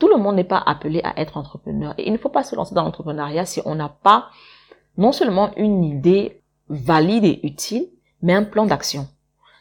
Tout 0.00 0.08
le 0.08 0.16
monde 0.16 0.34
n'est 0.34 0.42
pas 0.42 0.62
appelé 0.66 1.02
à 1.04 1.20
être 1.20 1.36
entrepreneur. 1.36 1.94
Et 1.98 2.08
il 2.08 2.12
ne 2.12 2.18
faut 2.18 2.30
pas 2.30 2.42
se 2.42 2.56
lancer 2.56 2.74
dans 2.74 2.82
l'entrepreneuriat 2.82 3.46
si 3.46 3.62
on 3.64 3.76
n'a 3.76 3.90
pas 3.90 4.26
non 4.96 5.12
seulement 5.12 5.52
une 5.56 5.84
idée 5.84 6.42
valide 6.68 7.24
et 7.24 7.46
utile, 7.46 7.88
mais 8.22 8.34
un 8.34 8.44
plan 8.44 8.66
d'action. 8.66 9.08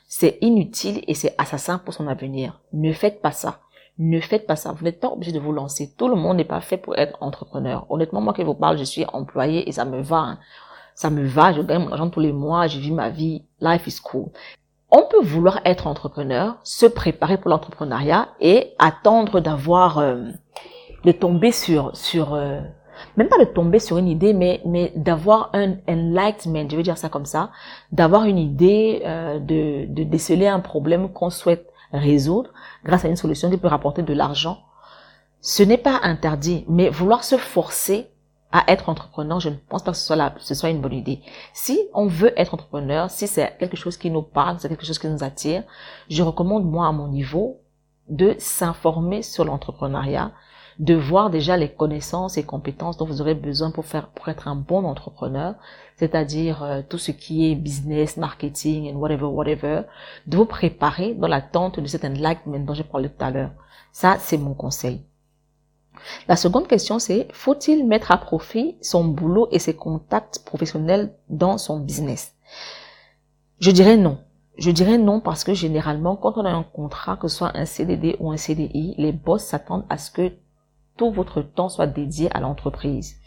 C'est 0.08 0.38
inutile 0.42 1.04
et 1.08 1.14
c'est 1.14 1.36
assassin 1.38 1.80
pour 1.80 1.94
son 1.94 2.08
avenir. 2.08 2.62
Ne 2.74 2.94
faites 2.94 3.22
pas 3.22 3.32
ça. 3.32 3.60
Ne 4.00 4.20
faites 4.20 4.48
pas 4.48 4.56
ça. 4.56 4.72
Vous 4.72 4.86
n'êtes 4.86 5.00
pas 5.00 5.10
obligé 5.10 5.32
de 5.32 5.40
vous 5.40 5.52
lancer. 5.52 5.94
Tout 5.98 6.08
le 6.08 6.16
monde 6.16 6.38
n'est 6.38 6.46
pas 6.46 6.62
fait 6.62 6.78
pour 6.78 6.98
être 6.98 7.18
entrepreneur. 7.22 7.86
Honnêtement, 7.90 8.22
moi 8.22 8.34
qui 8.34 8.44
vous 8.44 8.54
parle, 8.54 8.78
je 8.78 8.84
suis 8.84 9.06
employé 9.12 9.68
et 9.68 9.72
ça 9.72 9.86
me 9.86 10.02
va. 10.02 10.18
Hein. 10.18 10.40
Ça 10.96 11.10
me 11.10 11.26
va. 11.26 11.52
Je 11.52 11.62
gagne 11.62 11.84
mon 11.84 11.92
argent 11.92 12.10
tous 12.10 12.20
les 12.20 12.32
mois. 12.32 12.68
Je 12.68 12.80
vis 12.80 12.92
ma 12.92 13.10
vie. 13.10 13.44
Life 13.60 13.88
is 13.88 14.00
cool. 14.02 14.30
On 14.90 15.04
peut 15.04 15.22
vouloir 15.22 15.60
être 15.66 15.88
entrepreneur, 15.88 16.56
se 16.64 16.86
préparer 16.86 17.38
pour 17.38 17.50
l'entrepreneuriat 17.50 18.30
et 18.40 18.74
attendre 18.80 19.42
d'avoir, 19.42 19.98
euh, 19.98 20.24
de 21.04 21.12
tomber 21.12 21.52
sur, 21.52 21.94
sur, 21.98 22.34
euh, 22.34 22.62
même 23.16 23.30
pas 23.30 23.38
de 23.38 23.46
tomber 23.46 23.80
sur 23.80 23.98
une 23.98 24.08
idée, 24.08 24.34
mais, 24.34 24.62
mais 24.66 24.92
d'avoir 24.96 25.50
un 25.54 25.75
enlightenment, 25.88 26.70
je 26.70 26.75
vais 26.75 26.84
dire 26.84 26.98
ça 26.98 27.10
comme 27.10 27.25
ça, 27.25 27.51
d'avoir 27.92 28.25
une 28.25 28.38
idée, 28.38 29.01
euh, 29.06 29.39
de, 29.39 29.86
de 29.88 30.04
déceler 30.04 30.48
un 30.48 30.60
problème 30.60 31.12
qu'on 31.12 31.30
souhaite 31.30 31.68
résoudre 31.94 32.51
grâce 32.84 33.06
à 33.06 33.08
une 33.08 33.16
solution 33.16 33.50
qui 33.50 33.58
peut 33.58 33.68
rapporter 33.68 34.04
de 34.04 34.13
l'argent. 34.13 34.60
Ce 35.42 35.63
n'est 35.63 35.77
pas 35.77 36.00
interdit, 36.04 36.66
mais 36.68 36.89
vouloir 36.89 37.24
se 37.24 37.38
forcer 37.38 38.10
à 38.51 38.63
être 38.72 38.89
entrepreneur, 38.89 39.39
je 39.39 39.50
ne 39.50 39.56
pense 39.56 39.84
pas 39.84 39.92
que 39.92 39.98
ce 39.98 40.06
soit, 40.06 40.16
la, 40.16 40.34
ce 40.39 40.56
soit 40.56 40.70
une 40.70 40.82
bonne 40.82 40.94
idée. 40.94 41.22
Si 41.54 41.80
on 41.94 42.08
veut 42.08 42.34
être 42.39 42.54
entrepreneur, 42.54 43.10
si 43.12 43.27
c'est 43.27 43.58
quelque 43.60 43.75
chose 43.75 43.98
qui 43.98 44.10
nous 44.10 44.22
parle, 44.22 44.58
c'est 44.60 44.70
quelque 44.70 44.86
chose 44.86 45.00
qui 45.00 45.08
nous 45.08 45.24
attire, 45.24 45.63
je 46.10 46.24
recommande 46.24 46.66
moi 46.66 46.88
à 46.88 46.92
mon 46.92 47.08
niveau 47.08 47.60
de 48.08 48.36
s'informer 48.38 49.22
sur 49.22 49.44
l'entrepreneuriat, 49.44 50.32
de 50.79 50.93
voir 50.93 51.29
déjà 51.29 51.57
les 51.57 51.69
connaissances 51.69 52.38
et 52.38 52.43
compétences 52.43 52.98
dont 52.98 53.05
vous 53.05 53.22
aurez 53.22 53.34
besoin 53.34 53.72
pour 53.72 53.86
faire 53.86 54.10
pour 54.10 54.29
être 54.29 54.48
un 54.48 54.55
bon 54.55 54.84
entrepreneur, 54.86 55.55
c'est-à-dire 55.96 56.63
euh, 56.63 56.81
tout 56.88 57.00
ce 57.00 57.12
qui 57.12 57.51
est 57.51 57.55
business, 57.55 58.17
marketing 58.17 58.93
and 58.93 58.98
whatever 58.98 59.25
whatever, 59.25 59.81
de 60.27 60.38
vous 60.38 60.46
préparer 60.46 61.15
dans 61.15 61.27
l'attente 61.27 61.79
de 61.79 61.88
cet 61.88 62.05
enlightenment 62.05 62.60
dont 62.60 62.75
j'ai 62.75 62.84
parlé 62.84 63.10
tout 63.10 63.24
à 63.24 63.31
l'heure. 63.31 63.51
Ça, 63.91 64.17
c'est 64.19 64.38
mon 64.38 64.53
conseil. 64.53 65.01
La 66.27 66.36
seconde 66.36 66.67
question, 66.67 67.00
c'est 67.00 67.27
faut-il 67.31 67.88
mettre 67.88 68.12
à 68.12 68.17
profit 68.17 68.77
son 68.81 69.03
boulot 69.03 69.48
et 69.51 69.57
ses 69.57 69.75
contacts 69.75 70.46
professionnels 70.46 71.13
dans 71.29 71.57
son 71.57 71.79
business? 71.79 72.36
Je 73.60 73.72
dirais 73.72 73.98
non. 73.98 74.19
Je 74.60 74.72
dirais 74.72 74.98
non 75.00 75.19
parce 75.19 75.43
que 75.43 75.53
généralement, 75.53 76.15
quand 76.15 76.38
on 76.38 76.46
a 76.46 76.51
un 76.51 76.63
contrat, 76.63 77.17
que 77.17 77.27
ce 77.27 77.38
soit 77.38 77.57
un 77.57 77.65
CDD 77.65 78.15
ou 78.19 78.31
un 78.31 78.38
CDI, 78.38 78.96
les 78.98 79.12
boss 79.12 79.43
s'attendent 79.43 79.86
à 79.89 79.98
ce 79.98 80.12
que 80.12 80.31
tout 80.98 81.12
votre 81.12 81.42
temps 81.42 81.70
soit 81.70 81.88
dédié 81.88 82.30
à 82.36 82.39
l'entreprise. 82.39 83.18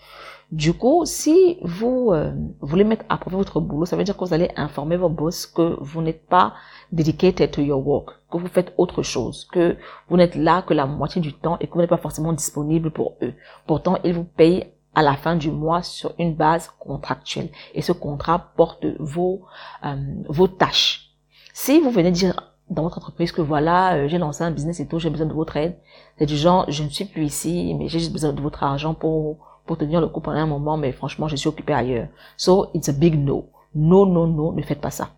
Du 0.52 0.74
coup, 0.74 1.04
si 1.04 1.58
vous 1.62 2.10
euh, 2.12 2.32
voulez 2.60 2.82
mettre 2.82 3.04
à 3.08 3.18
profit 3.18 3.36
votre 3.36 3.60
boulot, 3.60 3.86
ça 3.86 3.96
veut 3.96 4.02
dire 4.02 4.16
que 4.16 4.24
vous 4.24 4.34
allez 4.34 4.50
informer 4.56 4.96
vos 4.96 5.08
boss 5.08 5.46
que 5.46 5.76
vous 5.80 6.02
n'êtes 6.02 6.26
pas 6.26 6.54
dedicated 6.90 7.52
to 7.52 7.62
your 7.62 7.86
work, 7.86 8.10
que 8.32 8.36
vous 8.36 8.48
faites 8.48 8.74
autre 8.76 9.04
chose, 9.04 9.46
que 9.52 9.76
vous 10.08 10.16
n'êtes 10.16 10.34
là 10.34 10.62
que 10.62 10.74
la 10.74 10.86
moitié 10.86 11.22
du 11.22 11.32
temps 11.34 11.56
et 11.60 11.68
que 11.68 11.74
vous 11.74 11.80
n'êtes 11.80 11.90
pas 11.90 11.98
forcément 11.98 12.32
disponible 12.32 12.90
pour 12.90 13.14
eux. 13.22 13.32
Pourtant, 13.68 13.98
ils 14.02 14.12
vous 14.12 14.24
payent 14.24 14.72
à 14.96 15.02
la 15.02 15.14
fin 15.14 15.36
du 15.36 15.52
mois 15.52 15.84
sur 15.84 16.14
une 16.18 16.34
base 16.34 16.68
contractuelle. 16.80 17.50
Et 17.74 17.82
ce 17.82 17.92
contrat 17.92 18.50
porte 18.56 18.84
vos, 18.98 19.42
euh, 19.84 19.94
vos 20.28 20.48
tâches. 20.48 21.12
Si 21.52 21.78
vous 21.78 21.92
venez 21.92 22.10
dire 22.10 22.49
dans 22.70 22.82
votre 22.82 22.98
entreprise 22.98 23.32
que 23.32 23.42
voilà, 23.42 23.94
euh, 23.94 24.08
j'ai 24.08 24.18
lancé 24.18 24.44
un 24.44 24.50
business 24.50 24.80
et 24.80 24.86
tout, 24.86 24.98
j'ai 24.98 25.10
besoin 25.10 25.26
de 25.26 25.32
votre 25.32 25.56
aide, 25.56 25.76
c'est 26.18 26.26
du 26.26 26.36
genre, 26.36 26.64
je 26.68 26.82
ne 26.82 26.88
suis 26.88 27.04
plus 27.04 27.24
ici, 27.24 27.74
mais 27.74 27.88
j'ai 27.88 27.98
juste 27.98 28.12
besoin 28.12 28.32
de 28.32 28.40
votre 28.40 28.62
argent 28.62 28.94
pour 28.94 29.36
pour 29.66 29.78
tenir 29.78 30.00
le 30.00 30.08
coup 30.08 30.20
pendant 30.20 30.38
un 30.38 30.46
moment, 30.46 30.76
mais 30.76 30.90
franchement, 30.90 31.28
je 31.28 31.36
suis 31.36 31.48
occupé 31.48 31.72
ailleurs. 31.72 32.08
So, 32.36 32.70
it's 32.74 32.88
a 32.88 32.92
big 32.92 33.16
no. 33.16 33.46
Non, 33.72 34.04
non, 34.04 34.26
non, 34.26 34.50
ne 34.50 34.62
faites 34.62 34.80
pas 34.80 34.90
ça. 34.90 35.10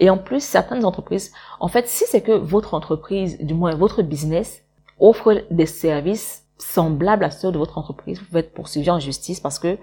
Et 0.00 0.08
en 0.08 0.16
plus, 0.16 0.42
certaines 0.42 0.86
entreprises, 0.86 1.30
en 1.60 1.68
fait, 1.68 1.86
si 1.88 2.04
c'est 2.06 2.22
que 2.22 2.32
votre 2.32 2.72
entreprise, 2.72 3.36
du 3.38 3.52
moins 3.52 3.74
votre 3.74 4.00
business, 4.00 4.62
offre 4.98 5.44
des 5.50 5.66
services 5.66 6.46
semblables 6.56 7.22
à 7.22 7.30
ceux 7.30 7.52
de 7.52 7.58
votre 7.58 7.76
entreprise, 7.76 8.18
vous 8.18 8.32
faites 8.32 8.54
poursuivre 8.54 8.94
en 8.94 8.98
justice 8.98 9.40
parce 9.40 9.58
que 9.58 9.76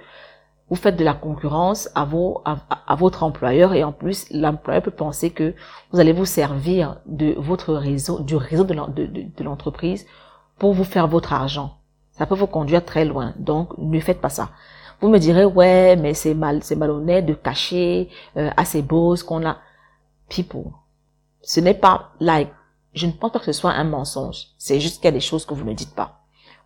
vous 0.70 0.76
faites 0.76 0.96
de 0.96 1.04
la 1.04 1.14
concurrence 1.14 1.90
à, 1.94 2.06
vos, 2.06 2.42
à, 2.46 2.96
votre 2.96 3.24
employeur 3.24 3.74
et 3.74 3.84
en 3.84 3.92
plus 3.92 4.26
l'employeur 4.32 4.82
peut 4.82 4.92
penser 4.92 5.30
que 5.30 5.54
vous 5.92 6.00
allez 6.00 6.14
vous 6.14 6.26
servir 6.26 6.98
de 7.06 7.36
votre 7.38 7.74
réseau, 7.74 8.20
du 8.20 8.36
réseau 8.36 8.64
de 8.64 9.44
l'entreprise 9.44 10.08
pour 10.58 10.74
vous 10.74 10.84
faire 10.84 11.08
votre 11.08 11.34
argent. 11.34 11.78
Ça 12.12 12.26
peut 12.26 12.36
vous 12.36 12.48
conduire 12.48 12.84
très 12.84 13.06
loin. 13.06 13.34
Donc, 13.38 13.78
ne 13.78 14.00
faites 14.00 14.22
pas 14.22 14.30
ça. 14.30 14.50
Vous 15.02 15.10
me 15.10 15.20
direz, 15.20 15.46
ouais, 15.46 15.98
mais 15.98 16.14
c'est 16.14 16.34
mal, 16.34 16.64
c'est 16.64 16.78
malhonnête 16.78 17.26
de 17.26 17.34
cacher 17.34 18.10
euh, 18.38 18.50
à 18.56 18.64
ses 18.64 18.82
boss 18.82 19.22
qu'on 19.22 19.46
a. 19.46 19.58
People. 20.30 20.72
Ce 21.42 21.60
n'est 21.60 21.74
pas, 21.74 22.14
like, 22.20 22.52
je 22.94 23.06
ne 23.06 23.12
pense 23.12 23.32
pas 23.32 23.40
que 23.40 23.46
ce 23.46 23.52
soit 23.52 23.72
un 23.72 23.84
mensonge. 23.84 24.48
C'est 24.58 24.80
juste 24.80 24.96
qu'il 24.98 25.06
y 25.06 25.08
a 25.10 25.12
des 25.12 25.20
choses 25.20 25.46
que 25.46 25.54
vous 25.54 25.66
ne 25.66 25.74
dites 25.74 25.94
pas. 25.94 26.25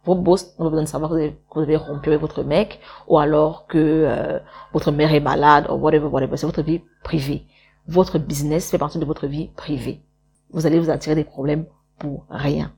Vos 0.10 0.16
boss 0.16 0.56
ont 0.58 0.72
besoin 0.72 0.82
de 0.82 0.88
savoir 0.88 1.12
que 1.12 1.34
vous 1.54 1.62
avez, 1.62 1.76
rompu 1.76 2.10
avec 2.10 2.20
votre 2.20 2.42
mec, 2.42 2.80
ou 3.08 3.20
alors 3.20 3.68
que 3.68 3.78
euh, 3.78 4.40
votre 4.74 4.92
mère 4.92 5.14
est 5.14 5.20
malade, 5.20 5.68
ou 5.70 5.76
whatever, 5.76 6.08
whatever. 6.08 6.36
C'est 6.36 6.48
votre 6.48 6.64
vie 6.64 6.82
privée. 7.04 7.46
Votre 7.88 8.18
business 8.18 8.72
fait 8.72 8.80
partie 8.80 8.98
de 8.98 9.06
votre 9.06 9.28
vie 9.28 9.50
privée. 9.50 10.02
Vous 10.50 10.66
allez 10.66 10.80
vous 10.80 10.90
attirer 10.90 11.14
des 11.14 11.24
problèmes 11.24 11.68
pour 12.00 12.26
rien. 12.28 12.72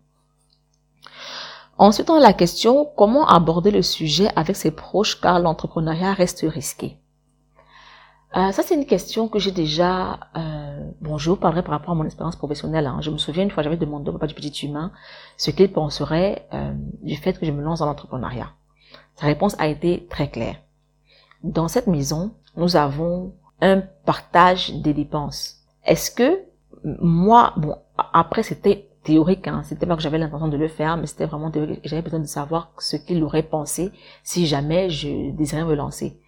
Ensuite, 1.77 2.09
on 2.09 2.15
a 2.15 2.19
la 2.19 2.33
question 2.33 2.85
comment 2.97 3.25
aborder 3.25 3.71
le 3.71 3.81
sujet 3.81 4.27
avec 4.35 4.57
ses 4.57 4.71
proches 4.71 5.21
car 5.21 5.39
l'entrepreneuriat 5.39 6.11
reste 6.11 6.45
risqué? 6.45 6.97
Euh, 8.37 8.51
ça, 8.51 8.63
c'est 8.63 8.75
une 8.75 8.85
question 8.85 9.27
que 9.27 9.39
j'ai 9.39 9.51
déjà... 9.51 10.19
Euh, 10.37 10.89
bon, 11.01 11.17
je 11.17 11.29
vous 11.29 11.35
parlerai 11.35 11.63
par 11.63 11.71
rapport 11.71 11.91
à 11.91 11.95
mon 11.95 12.05
expérience 12.05 12.37
professionnelle. 12.37 12.87
Hein. 12.87 12.99
Je 13.01 13.09
me 13.09 13.17
souviens 13.17 13.43
une 13.43 13.51
fois, 13.51 13.61
j'avais 13.61 13.77
demandé 13.77 14.09
au 14.09 14.13
papa 14.13 14.27
du 14.27 14.33
petit 14.33 14.65
humain 14.65 14.91
ce 15.37 15.51
qu'il 15.51 15.71
penserait 15.71 16.47
euh, 16.53 16.73
du 17.01 17.17
fait 17.17 17.37
que 17.37 17.45
je 17.45 17.51
me 17.51 17.61
lance 17.61 17.79
dans 17.79 17.85
l'entrepreneuriat. 17.85 18.51
Sa 19.15 19.25
réponse 19.25 19.55
a 19.59 19.67
été 19.67 20.07
très 20.09 20.29
claire. 20.29 20.55
Dans 21.43 21.67
cette 21.67 21.87
maison, 21.87 22.31
nous 22.55 22.75
avons 22.75 23.33
un 23.59 23.81
partage 24.05 24.73
des 24.75 24.93
dépenses. 24.93 25.57
Est-ce 25.85 26.11
que 26.11 26.39
moi, 26.83 27.53
bon, 27.57 27.75
après 28.13 28.43
c'était 28.43 28.87
théorique, 29.03 29.47
hein. 29.47 29.61
c'était 29.63 29.85
pas 29.85 29.95
que 29.95 30.01
j'avais 30.01 30.17
l'intention 30.17 30.47
de 30.47 30.57
le 30.57 30.67
faire, 30.67 30.97
mais 30.97 31.07
c'était 31.07 31.25
vraiment 31.25 31.51
théorique. 31.51 31.81
J'avais 31.83 32.01
besoin 32.01 32.19
de 32.19 32.25
savoir 32.25 32.71
ce 32.79 32.95
qu'il 32.95 33.23
aurait 33.23 33.43
pensé 33.43 33.91
si 34.23 34.47
jamais 34.47 34.89
je 34.89 35.31
désirais 35.31 35.65
me 35.65 35.75
lancer. 35.75 36.19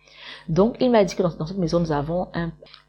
Donc, 0.49 0.75
il 0.79 0.91
m'a 0.91 1.03
dit 1.03 1.15
que 1.15 1.23
dans, 1.23 1.45
cette 1.45 1.57
maison, 1.57 1.79
nous 1.79 1.91
avons 1.91 2.27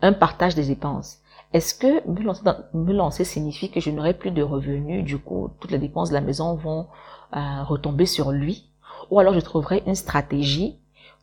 un, 0.00 0.12
partage 0.12 0.54
des 0.54 0.66
dépenses. 0.66 1.18
Est-ce 1.52 1.74
que 1.74 2.06
me 2.08 2.20
lancer, 2.22 2.42
me 2.72 2.92
lancer 2.92 3.24
signifie 3.24 3.70
que 3.70 3.80
je 3.80 3.90
n'aurai 3.90 4.14
plus 4.14 4.32
de 4.32 4.42
revenus, 4.42 5.04
du 5.04 5.18
coup, 5.18 5.50
toutes 5.60 5.70
les 5.70 5.78
dépenses 5.78 6.08
de 6.08 6.14
la 6.14 6.20
maison 6.20 6.54
vont 6.54 6.88
euh, 7.36 7.62
retomber 7.62 8.06
sur 8.06 8.32
lui? 8.32 8.70
Ou 9.10 9.20
alors 9.20 9.34
je 9.34 9.40
trouverai 9.40 9.82
une 9.86 9.94
stratégie 9.94 10.78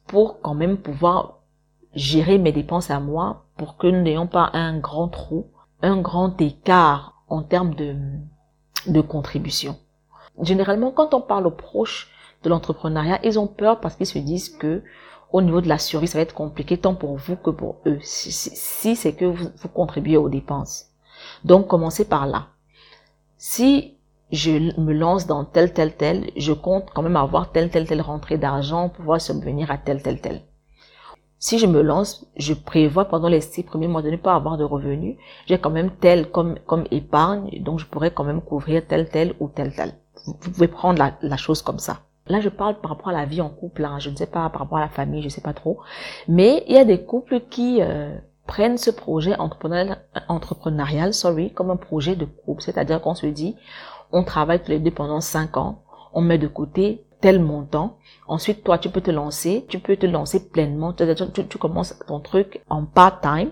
pour 0.08 0.40
quand 0.42 0.54
même 0.54 0.78
pouvoir 0.78 1.40
gérer 1.94 2.38
mes 2.38 2.54
dépenses 2.54 2.92
à 2.92 3.00
moi 3.00 3.44
pour 3.58 3.76
que 3.76 3.88
nous 3.88 4.02
n'ayons 4.02 4.28
pas 4.28 4.50
un 4.54 4.78
grand 4.78 5.10
trou, 5.10 5.48
un 5.82 6.00
grand 6.00 6.40
écart 6.40 7.24
en 7.28 7.44
termes 7.44 7.76
de, 7.76 7.96
de 8.88 9.02
contribution? 9.02 9.78
Généralement, 10.42 10.92
quand 10.92 11.14
on 11.14 11.22
parle 11.22 11.48
aux 11.48 11.52
proches 11.52 12.10
de 12.44 12.50
l'entrepreneuriat, 12.50 13.20
ils 13.24 13.40
ont 13.40 13.48
peur 13.48 13.80
parce 13.80 13.96
qu'ils 13.96 14.06
se 14.06 14.20
disent 14.20 14.50
que 14.50 14.84
au 15.32 15.42
niveau 15.42 15.62
de 15.62 15.68
la 15.68 15.78
survie, 15.78 16.08
ça 16.08 16.18
va 16.18 16.24
être 16.24 16.34
compliqué 16.34 16.78
tant 16.78 16.96
pour 16.96 17.16
vous 17.16 17.36
que 17.36 17.50
pour 17.50 17.78
eux, 17.86 18.00
si, 18.02 18.32
si, 18.32 18.96
c'est 18.96 19.14
que 19.14 19.26
vous, 19.26 19.50
vous 19.56 19.70
contribuez 19.70 20.18
aux 20.18 20.30
dépenses. 20.30 20.88
Donc, 21.44 21.68
commencez 21.68 22.06
par 22.06 22.28
là. 22.28 22.48
Si 23.38 23.98
je 24.32 24.80
me 24.80 24.94
lance 24.94 25.28
dans 25.28 25.46
tel, 25.46 25.74
tel, 25.74 25.96
tel, 25.96 26.32
je 26.38 26.54
compte 26.54 26.90
quand 26.94 27.02
même 27.02 27.18
avoir 27.18 27.52
tel, 27.52 27.70
tel, 27.70 27.88
tel 27.88 28.02
rentrée 28.02 28.38
d'argent 28.38 28.90
pour 28.90 28.98
pouvoir 28.98 29.22
subvenir 29.22 29.72
à 29.72 29.78
tel, 29.78 30.02
tel, 30.02 30.22
tel 30.22 30.42
si 31.42 31.58
je 31.58 31.66
me 31.66 31.82
lance, 31.82 32.28
je 32.38 32.54
prévois 32.54 33.06
pendant 33.06 33.28
les 33.28 33.42
six 33.42 33.64
premiers 33.64 33.88
mois 33.88 34.04
de 34.04 34.12
ne 34.12 34.16
pas 34.16 34.36
avoir 34.36 34.58
de 34.58 34.64
revenus, 34.64 35.18
j'ai 35.48 35.58
quand 35.58 35.72
même 35.72 35.90
tel 35.90 36.30
comme, 36.30 36.60
comme 36.68 36.86
épargne, 36.92 37.64
donc 37.64 37.80
je 37.80 37.88
pourrais 37.88 38.12
quand 38.12 38.24
même 38.24 38.44
couvrir 38.44 38.86
tel, 38.88 39.10
tel 39.10 39.34
ou 39.40 39.50
tel, 39.50 39.74
tel. 39.74 39.96
Vous 40.28 40.36
pouvez 40.36 40.68
prendre 40.68 41.00
la, 41.00 41.18
la 41.24 41.38
chose 41.38 41.64
comme 41.64 41.80
ça. 41.80 42.02
Là, 42.32 42.40
je 42.40 42.48
parle 42.48 42.80
par 42.80 42.92
rapport 42.92 43.10
à 43.10 43.12
la 43.12 43.26
vie 43.26 43.42
en 43.42 43.50
couple, 43.50 43.84
hein. 43.84 44.00
je 44.00 44.10
ne 44.10 44.16
sais 44.16 44.26
pas 44.26 44.50
par 44.50 44.62
rapport 44.62 44.78
à 44.78 44.82
la 44.82 44.88
famille, 44.88 45.22
je 45.22 45.28
ne 45.28 45.32
sais 45.32 45.42
pas 45.42 45.54
trop. 45.54 45.80
Mais 46.30 46.64
il 46.68 46.76
y 46.76 46.78
a 46.78 46.86
des 46.86 47.04
couples 47.04 47.42
qui 47.50 47.82
euh, 47.82 48.16
prennent 48.48 48.78
ce 48.78 48.90
projet 48.90 49.36
entrepreneurial, 49.38 51.14
sorry, 51.14 51.52
comme 51.52 51.72
un 51.72 51.76
projet 51.76 52.16
de 52.16 52.24
couple. 52.24 52.62
C'est-à-dire 52.62 53.02
qu'on 53.02 53.16
se 53.16 53.26
dit, 53.26 53.58
on 54.14 54.24
travaille 54.24 54.64
tous 54.64 54.72
les 54.72 54.80
deux 54.80 54.92
pendant 54.92 55.20
cinq 55.20 55.58
ans, 55.58 55.84
on 56.14 56.22
met 56.22 56.38
de 56.38 56.48
côté 56.48 57.06
tel 57.20 57.42
montant. 57.42 57.98
Ensuite, 58.28 58.64
toi, 58.64 58.78
tu 58.78 58.90
peux 58.90 59.02
te 59.02 59.12
lancer, 59.12 59.66
tu 59.68 59.80
peux 59.80 59.98
te 59.98 60.06
lancer 60.06 60.50
pleinement. 60.50 60.94
Tu, 60.94 61.06
tu 61.48 61.58
commences 61.58 62.00
ton 62.08 62.22
truc 62.22 62.62
en 62.70 62.86
part-time. 62.86 63.52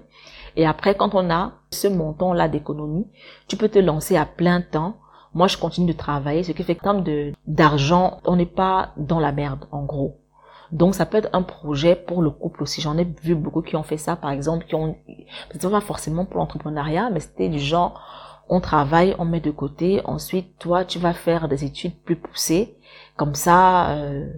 Et 0.55 0.65
après, 0.65 0.95
quand 0.95 1.15
on 1.15 1.29
a 1.29 1.51
ce 1.69 1.87
montant-là 1.87 2.47
d'économie, 2.47 3.07
tu 3.47 3.57
peux 3.57 3.69
te 3.69 3.79
lancer 3.79 4.15
à 4.17 4.25
plein 4.25 4.61
temps. 4.61 4.95
Moi, 5.39 5.47
je 5.47 5.57
continue 5.57 5.87
de 5.87 5.97
travailler, 5.97 6.43
ce 6.43 6.51
qui 6.51 6.63
fait 6.63 6.75
que 6.75 6.83
termes 6.83 7.03
d'argent, 7.47 8.19
on 8.25 8.35
n'est 8.35 8.45
pas 8.45 8.91
dans 8.97 9.21
la 9.21 9.31
merde, 9.31 9.65
en 9.71 9.83
gros. 9.83 10.17
Donc, 10.73 10.95
ça 10.95 11.05
peut 11.05 11.17
être 11.17 11.29
un 11.31 11.43
projet 11.43 11.95
pour 11.95 12.21
le 12.21 12.29
couple 12.29 12.63
aussi. 12.63 12.81
J'en 12.81 12.97
ai 12.97 13.07
vu 13.23 13.35
beaucoup 13.35 13.61
qui 13.61 13.77
ont 13.77 13.83
fait 13.83 13.97
ça, 13.97 14.17
par 14.17 14.31
exemple, 14.31 14.65
qui 14.65 14.75
ont, 14.75 14.97
c'est 15.49 15.71
pas 15.71 15.79
forcément 15.79 16.25
pour 16.25 16.39
l'entrepreneuriat, 16.39 17.09
mais 17.09 17.21
c'était 17.21 17.47
du 17.47 17.57
genre, 17.57 18.01
on 18.49 18.59
travaille, 18.59 19.15
on 19.17 19.23
met 19.23 19.39
de 19.39 19.49
côté. 19.49 20.01
Ensuite, 20.03 20.57
toi, 20.59 20.83
tu 20.83 20.99
vas 20.99 21.13
faire 21.13 21.47
des 21.47 21.63
études 21.63 21.95
plus 22.03 22.17
poussées 22.17 22.75
comme 23.15 23.35
ça, 23.35 23.91
euh, 23.91 24.29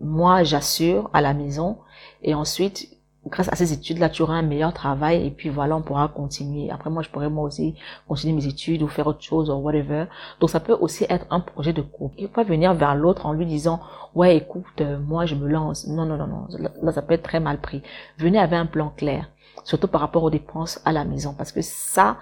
moi, 0.00 0.42
j'assure 0.42 1.10
à 1.12 1.20
la 1.20 1.34
maison 1.34 1.78
et 2.22 2.34
ensuite, 2.34 2.95
grâce 3.28 3.52
à 3.52 3.56
ces 3.56 3.72
études-là, 3.72 4.08
tu 4.08 4.22
auras 4.22 4.34
un 4.34 4.42
meilleur 4.42 4.72
travail 4.72 5.26
et 5.26 5.30
puis 5.30 5.48
voilà, 5.48 5.76
on 5.76 5.82
pourra 5.82 6.08
continuer. 6.08 6.70
Après, 6.70 6.90
moi, 6.90 7.02
je 7.02 7.08
pourrais 7.10 7.28
moi 7.28 7.44
aussi 7.44 7.74
continuer 8.08 8.34
mes 8.34 8.46
études 8.46 8.82
ou 8.82 8.88
faire 8.88 9.06
autre 9.06 9.22
chose 9.22 9.50
ou 9.50 9.54
whatever. 9.54 10.06
Donc, 10.40 10.50
ça 10.50 10.60
peut 10.60 10.76
aussi 10.80 11.06
être 11.08 11.26
un 11.30 11.40
projet 11.40 11.72
de 11.72 11.82
couple. 11.82 12.20
Faut 12.22 12.28
pas 12.28 12.44
venir 12.44 12.74
vers 12.74 12.94
l'autre 12.94 13.26
en 13.26 13.32
lui 13.32 13.46
disant, 13.46 13.80
ouais, 14.14 14.36
écoute, 14.36 14.64
euh, 14.80 14.98
moi, 14.98 15.26
je 15.26 15.34
me 15.34 15.48
lance. 15.48 15.86
Non, 15.86 16.04
non, 16.04 16.16
non, 16.16 16.26
non. 16.26 16.46
Là, 16.82 16.92
ça 16.92 17.02
peut 17.02 17.14
être 17.14 17.22
très 17.22 17.40
mal 17.40 17.60
pris. 17.60 17.82
Venez 18.18 18.38
avec 18.38 18.58
un 18.58 18.66
plan 18.66 18.92
clair. 18.96 19.28
Surtout 19.64 19.88
par 19.88 20.00
rapport 20.00 20.22
aux 20.22 20.30
dépenses 20.30 20.80
à 20.84 20.92
la 20.92 21.04
maison. 21.04 21.34
Parce 21.36 21.52
que 21.52 21.62
ça, 21.62 22.18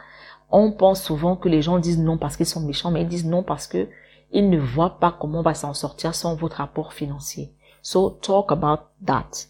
on 0.50 0.72
pense 0.72 1.02
souvent 1.02 1.36
que 1.36 1.48
les 1.48 1.62
gens 1.62 1.78
disent 1.78 1.98
non 1.98 2.16
parce 2.16 2.36
qu'ils 2.36 2.46
sont 2.46 2.60
méchants, 2.60 2.90
mais 2.90 3.02
ils 3.02 3.08
disent 3.08 3.26
non 3.26 3.42
parce 3.42 3.66
que 3.66 3.88
ils 4.32 4.48
ne 4.48 4.58
voient 4.58 4.98
pas 4.98 5.16
comment 5.18 5.40
on 5.40 5.42
va 5.42 5.54
s'en 5.54 5.74
sortir 5.74 6.14
sans 6.14 6.34
votre 6.34 6.56
rapport 6.56 6.92
financier. 6.92 7.52
So, 7.82 8.10
talk 8.10 8.50
about 8.50 8.80
that. 9.04 9.46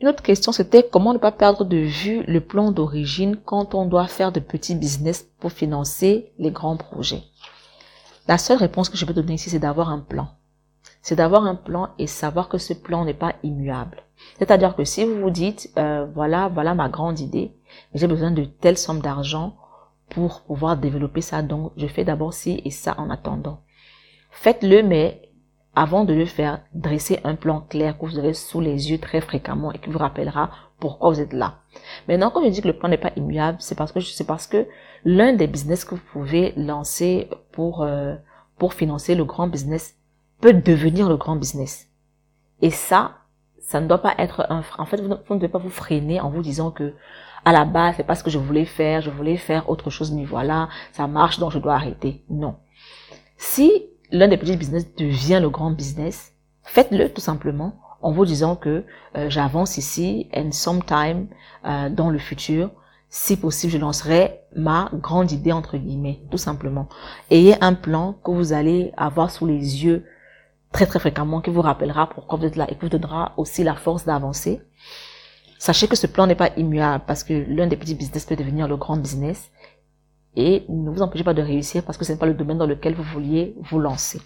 Une 0.00 0.08
autre 0.08 0.22
question, 0.22 0.50
c'était 0.50 0.86
comment 0.90 1.12
ne 1.12 1.18
pas 1.18 1.30
perdre 1.30 1.64
de 1.64 1.76
vue 1.76 2.24
le 2.26 2.40
plan 2.40 2.72
d'origine 2.72 3.36
quand 3.36 3.74
on 3.74 3.86
doit 3.86 4.08
faire 4.08 4.32
de 4.32 4.40
petits 4.40 4.74
business 4.74 5.22
pour 5.38 5.52
financer 5.52 6.32
les 6.38 6.50
grands 6.50 6.76
projets? 6.76 7.22
La 8.26 8.38
seule 8.38 8.58
réponse 8.58 8.88
que 8.88 8.96
je 8.96 9.04
peux 9.04 9.14
donner 9.14 9.34
ici, 9.34 9.50
c'est 9.50 9.58
d'avoir 9.60 9.90
un 9.90 10.00
plan. 10.00 10.28
C'est 11.00 11.16
d'avoir 11.16 11.44
un 11.44 11.54
plan 11.54 11.90
et 11.98 12.06
savoir 12.06 12.48
que 12.48 12.58
ce 12.58 12.72
plan 12.72 13.04
n'est 13.04 13.14
pas 13.14 13.34
immuable. 13.42 14.02
C'est-à-dire 14.38 14.74
que 14.74 14.84
si 14.84 15.04
vous 15.04 15.20
vous 15.20 15.30
dites, 15.30 15.70
euh, 15.76 16.06
voilà, 16.14 16.48
voilà 16.48 16.74
ma 16.74 16.88
grande 16.88 17.20
idée, 17.20 17.52
j'ai 17.94 18.06
besoin 18.06 18.30
de 18.30 18.44
telle 18.44 18.78
somme 18.78 19.00
d'argent 19.00 19.54
pour 20.08 20.40
pouvoir 20.42 20.76
développer 20.76 21.20
ça, 21.20 21.42
donc 21.42 21.72
je 21.76 21.86
fais 21.86 22.04
d'abord 22.04 22.34
ci 22.34 22.62
et 22.64 22.70
ça 22.70 22.94
en 22.98 23.10
attendant. 23.10 23.60
Faites-le, 24.30 24.82
mais 24.82 25.23
avant 25.76 26.04
de 26.04 26.14
le 26.14 26.24
faire, 26.24 26.60
dressez 26.72 27.18
un 27.24 27.34
plan 27.34 27.60
clair 27.60 27.98
que 27.98 28.06
vous 28.06 28.18
aurez 28.18 28.34
sous 28.34 28.60
les 28.60 28.90
yeux 28.90 28.98
très 28.98 29.20
fréquemment 29.20 29.72
et 29.72 29.78
qui 29.78 29.90
vous 29.90 29.98
rappellera 29.98 30.50
pourquoi 30.78 31.10
vous 31.10 31.20
êtes 31.20 31.32
là. 31.32 31.60
Maintenant, 32.08 32.30
quand 32.30 32.44
je 32.44 32.50
dis 32.50 32.62
que 32.62 32.68
le 32.68 32.78
plan 32.78 32.88
n'est 32.88 32.98
pas 32.98 33.12
immuable, 33.16 33.58
c'est 33.60 33.74
parce 33.74 33.92
que 33.92 34.00
c'est 34.00 34.26
parce 34.26 34.46
que 34.46 34.66
l'un 35.04 35.32
des 35.32 35.46
business 35.46 35.84
que 35.84 35.94
vous 35.94 36.02
pouvez 36.12 36.52
lancer 36.56 37.28
pour 37.52 37.82
euh, 37.82 38.14
pour 38.58 38.74
financer 38.74 39.14
le 39.14 39.24
grand 39.24 39.48
business 39.48 39.96
peut 40.40 40.52
devenir 40.52 41.08
le 41.08 41.16
grand 41.16 41.36
business. 41.36 41.88
Et 42.62 42.70
ça, 42.70 43.18
ça 43.58 43.80
ne 43.80 43.88
doit 43.88 43.98
pas 43.98 44.14
être 44.18 44.46
un 44.50 44.62
frein. 44.62 44.82
En 44.82 44.86
fait, 44.86 45.00
vous 45.00 45.08
ne, 45.08 45.38
devez 45.38 45.48
pas 45.48 45.58
vous 45.58 45.70
freiner 45.70 46.20
en 46.20 46.30
vous 46.30 46.42
disant 46.42 46.70
que 46.70 46.94
à 47.44 47.52
la 47.52 47.64
base, 47.64 47.96
c'est 47.96 48.04
pas 48.04 48.14
ce 48.14 48.24
que 48.24 48.30
je 48.30 48.38
voulais 48.38 48.64
faire, 48.64 49.02
je 49.02 49.10
voulais 49.10 49.36
faire 49.36 49.68
autre 49.68 49.90
chose, 49.90 50.12
mais 50.12 50.24
voilà, 50.24 50.68
ça 50.92 51.06
marche, 51.06 51.38
donc 51.38 51.50
je 51.52 51.58
dois 51.58 51.74
arrêter. 51.74 52.24
Non. 52.30 52.56
Si 53.36 53.86
l'un 54.14 54.28
des 54.28 54.36
petits 54.36 54.56
business 54.56 54.94
devient 54.94 55.40
le 55.42 55.50
grand 55.50 55.72
business, 55.72 56.32
faites-le 56.62 57.12
tout 57.12 57.20
simplement 57.20 57.80
en 58.00 58.12
vous 58.12 58.24
disant 58.24 58.54
que 58.54 58.84
euh, 59.16 59.28
j'avance 59.28 59.76
ici 59.76 60.28
and 60.34 60.52
sometime 60.52 61.26
euh, 61.64 61.90
dans 61.90 62.10
le 62.10 62.18
futur, 62.18 62.70
si 63.08 63.36
possible, 63.36 63.72
je 63.72 63.78
lancerai 63.78 64.40
ma 64.54 64.88
grande 64.94 65.32
idée 65.32 65.52
entre 65.52 65.76
guillemets, 65.76 66.20
tout 66.30 66.38
simplement. 66.38 66.88
Ayez 67.30 67.56
un 67.60 67.74
plan 67.74 68.14
que 68.24 68.30
vous 68.30 68.52
allez 68.52 68.92
avoir 68.96 69.30
sous 69.30 69.46
les 69.46 69.84
yeux 69.84 70.04
très 70.72 70.86
très 70.86 70.98
fréquemment, 71.00 71.40
qui 71.40 71.50
vous 71.50 71.62
rappellera 71.62 72.08
pourquoi 72.08 72.38
vous 72.38 72.44
êtes 72.44 72.56
là 72.56 72.66
et 72.68 72.74
qui 72.74 72.82
vous 72.82 72.88
donnera 72.88 73.32
aussi 73.36 73.64
la 73.64 73.74
force 73.74 74.04
d'avancer. 74.04 74.60
Sachez 75.58 75.88
que 75.88 75.96
ce 75.96 76.06
plan 76.06 76.26
n'est 76.26 76.34
pas 76.34 76.50
immuable 76.56 77.04
parce 77.06 77.24
que 77.24 77.44
l'un 77.48 77.66
des 77.66 77.76
petits 77.76 77.94
business 77.94 78.26
peut 78.26 78.36
devenir 78.36 78.68
le 78.68 78.76
grand 78.76 78.96
business 78.96 79.50
et 80.36 80.64
ne 80.68 80.90
vous 80.90 81.02
empêchez 81.02 81.24
pas 81.24 81.34
de 81.34 81.42
réussir 81.42 81.84
parce 81.84 81.98
que 81.98 82.04
ce 82.04 82.12
n'est 82.12 82.18
pas 82.18 82.26
le 82.26 82.34
domaine 82.34 82.58
dans 82.58 82.66
lequel 82.66 82.94
vous 82.94 83.02
vouliez 83.02 83.56
vous 83.70 83.78
lancer. 83.78 84.20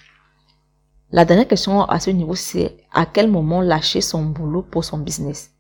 La 1.11 1.25
dernière 1.25 1.49
question 1.49 1.83
à 1.83 2.01
ce 2.01 2.11
niveau, 2.11 2.35
c'est 2.35 2.77
à 2.93 3.07
quel 3.07 3.31
moment 3.31 3.61
lâcher 3.61 4.01
son 4.01 4.25
boulot 4.25 4.63
pour 4.63 4.85
son 4.85 4.99
business? 4.99 5.53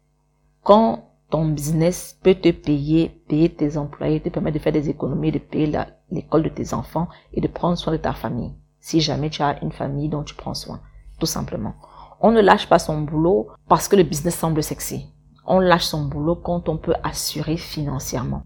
Quand 0.62 1.08
ton 1.30 1.46
business 1.46 2.18
peut 2.22 2.34
te 2.34 2.50
payer, 2.50 3.22
payer 3.28 3.48
tes 3.48 3.76
employés, 3.76 4.20
te 4.20 4.28
permettre 4.28 4.58
de 4.58 4.62
faire 4.62 4.72
des 4.72 4.88
économies, 4.88 5.32
de 5.32 5.38
payer 5.38 5.72
l'école 6.10 6.42
de 6.42 6.48
tes 6.48 6.74
enfants 6.74 7.08
et 7.32 7.40
de 7.40 7.48
prendre 7.48 7.76
soin 7.76 7.92
de 7.92 7.98
ta 7.98 8.12
famille. 8.12 8.54
Si 8.80 9.00
jamais 9.00 9.30
tu 9.30 9.42
as 9.42 9.62
une 9.62 9.72
famille 9.72 10.08
dont 10.08 10.22
tu 10.22 10.34
prends 10.34 10.54
soin, 10.54 10.80
tout 11.18 11.26
simplement. 11.26 11.74
On 12.20 12.30
ne 12.30 12.40
lâche 12.40 12.68
pas 12.68 12.78
son 12.78 13.02
boulot 13.02 13.48
parce 13.68 13.88
que 13.88 13.96
le 13.96 14.02
business 14.02 14.36
semble 14.36 14.62
sexy. 14.62 15.06
On 15.46 15.60
lâche 15.60 15.84
son 15.84 16.04
boulot 16.04 16.36
quand 16.36 16.68
on 16.68 16.76
peut 16.76 16.94
assurer 17.02 17.56
financièrement. 17.56 18.42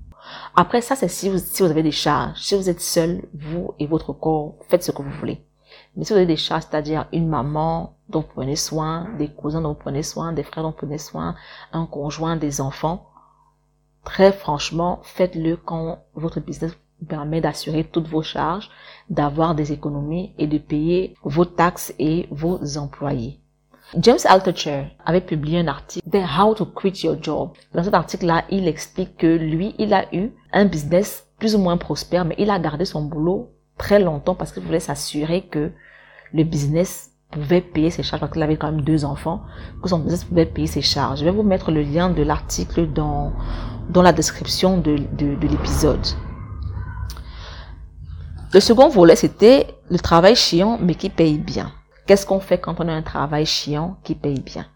Après 0.54 0.80
ça, 0.80 0.96
c'est 0.96 1.08
si 1.08 1.28
vous, 1.28 1.38
si 1.38 1.62
vous 1.62 1.70
avez 1.70 1.82
des 1.82 1.92
charges. 1.92 2.40
Si 2.40 2.54
vous 2.54 2.68
êtes 2.68 2.80
seul, 2.80 3.22
vous 3.34 3.74
et 3.78 3.86
votre 3.86 4.12
corps, 4.12 4.54
faites 4.68 4.82
ce 4.82 4.92
que 4.92 5.02
vous 5.02 5.10
voulez. 5.10 5.44
Mais 5.96 6.04
si 6.04 6.12
vous 6.12 6.18
avez 6.18 6.26
des 6.26 6.36
charges, 6.36 6.64
c'est-à-dire 6.70 7.06
une 7.12 7.28
maman 7.28 7.96
dont 8.08 8.20
vous 8.20 8.28
prenez 8.34 8.56
soin, 8.56 9.08
des 9.18 9.28
cousins 9.28 9.60
dont 9.60 9.70
vous 9.70 9.74
prenez 9.74 10.02
soin, 10.02 10.32
des 10.32 10.42
frères 10.42 10.64
dont 10.64 10.70
vous 10.70 10.76
prenez 10.76 10.98
soin, 10.98 11.34
un 11.72 11.86
conjoint, 11.86 12.36
des 12.36 12.60
enfants, 12.60 13.10
très 14.04 14.32
franchement, 14.32 15.00
faites-le 15.02 15.56
quand 15.56 16.04
votre 16.14 16.40
business 16.40 16.76
vous 17.00 17.06
permet 17.06 17.40
d'assurer 17.40 17.84
toutes 17.84 18.08
vos 18.08 18.22
charges, 18.22 18.70
d'avoir 19.10 19.54
des 19.54 19.72
économies 19.72 20.34
et 20.38 20.46
de 20.46 20.58
payer 20.58 21.14
vos 21.22 21.44
taxes 21.44 21.94
et 21.98 22.28
vos 22.30 22.78
employés. 22.78 23.41
James 23.98 24.18
Altucher 24.24 24.86
avait 25.04 25.20
publié 25.20 25.58
un 25.58 25.68
article 25.68 26.08
de 26.08 26.18
How 26.18 26.54
to 26.54 26.64
Quit 26.64 27.04
Your 27.04 27.16
Job. 27.20 27.50
Dans 27.74 27.84
cet 27.84 27.92
article-là, 27.92 28.44
il 28.50 28.66
explique 28.66 29.18
que 29.18 29.26
lui, 29.26 29.74
il 29.78 29.92
a 29.92 30.06
eu 30.14 30.30
un 30.52 30.64
business 30.64 31.26
plus 31.38 31.54
ou 31.54 31.58
moins 31.58 31.76
prospère, 31.76 32.24
mais 32.24 32.34
il 32.38 32.48
a 32.48 32.58
gardé 32.58 32.86
son 32.86 33.02
boulot 33.02 33.50
très 33.76 34.00
longtemps 34.00 34.34
parce 34.34 34.52
qu'il 34.52 34.62
voulait 34.62 34.80
s'assurer 34.80 35.42
que 35.42 35.72
le 36.32 36.44
business 36.44 37.10
pouvait 37.30 37.60
payer 37.60 37.90
ses 37.90 38.02
charges 38.02 38.20
parce 38.20 38.32
qu'il 38.32 38.42
avait 38.42 38.56
quand 38.56 38.72
même 38.72 38.80
deux 38.80 39.04
enfants, 39.04 39.42
que 39.82 39.90
son 39.90 39.98
business 39.98 40.24
pouvait 40.24 40.46
payer 40.46 40.68
ses 40.68 40.82
charges. 40.82 41.18
Je 41.20 41.24
vais 41.26 41.30
vous 41.30 41.42
mettre 41.42 41.70
le 41.70 41.82
lien 41.82 42.08
de 42.08 42.22
l'article 42.22 42.90
dans, 42.90 43.32
dans 43.90 44.02
la 44.02 44.14
description 44.14 44.78
de, 44.78 44.96
de, 44.96 45.34
de 45.34 45.46
l'épisode. 45.48 46.06
Le 48.54 48.60
second 48.60 48.88
volet, 48.88 49.16
c'était 49.16 49.66
le 49.90 49.98
travail 49.98 50.34
chiant 50.34 50.78
mais 50.80 50.94
qui 50.94 51.10
paye 51.10 51.38
bien. 51.38 51.72
Qu'est-ce 52.06 52.26
qu'on 52.26 52.40
fait 52.40 52.58
quand 52.58 52.80
on 52.80 52.88
a 52.88 52.92
un 52.92 53.02
travail 53.02 53.46
chiant 53.46 53.96
qui 54.02 54.16
paye 54.16 54.40
bien? 54.40 54.66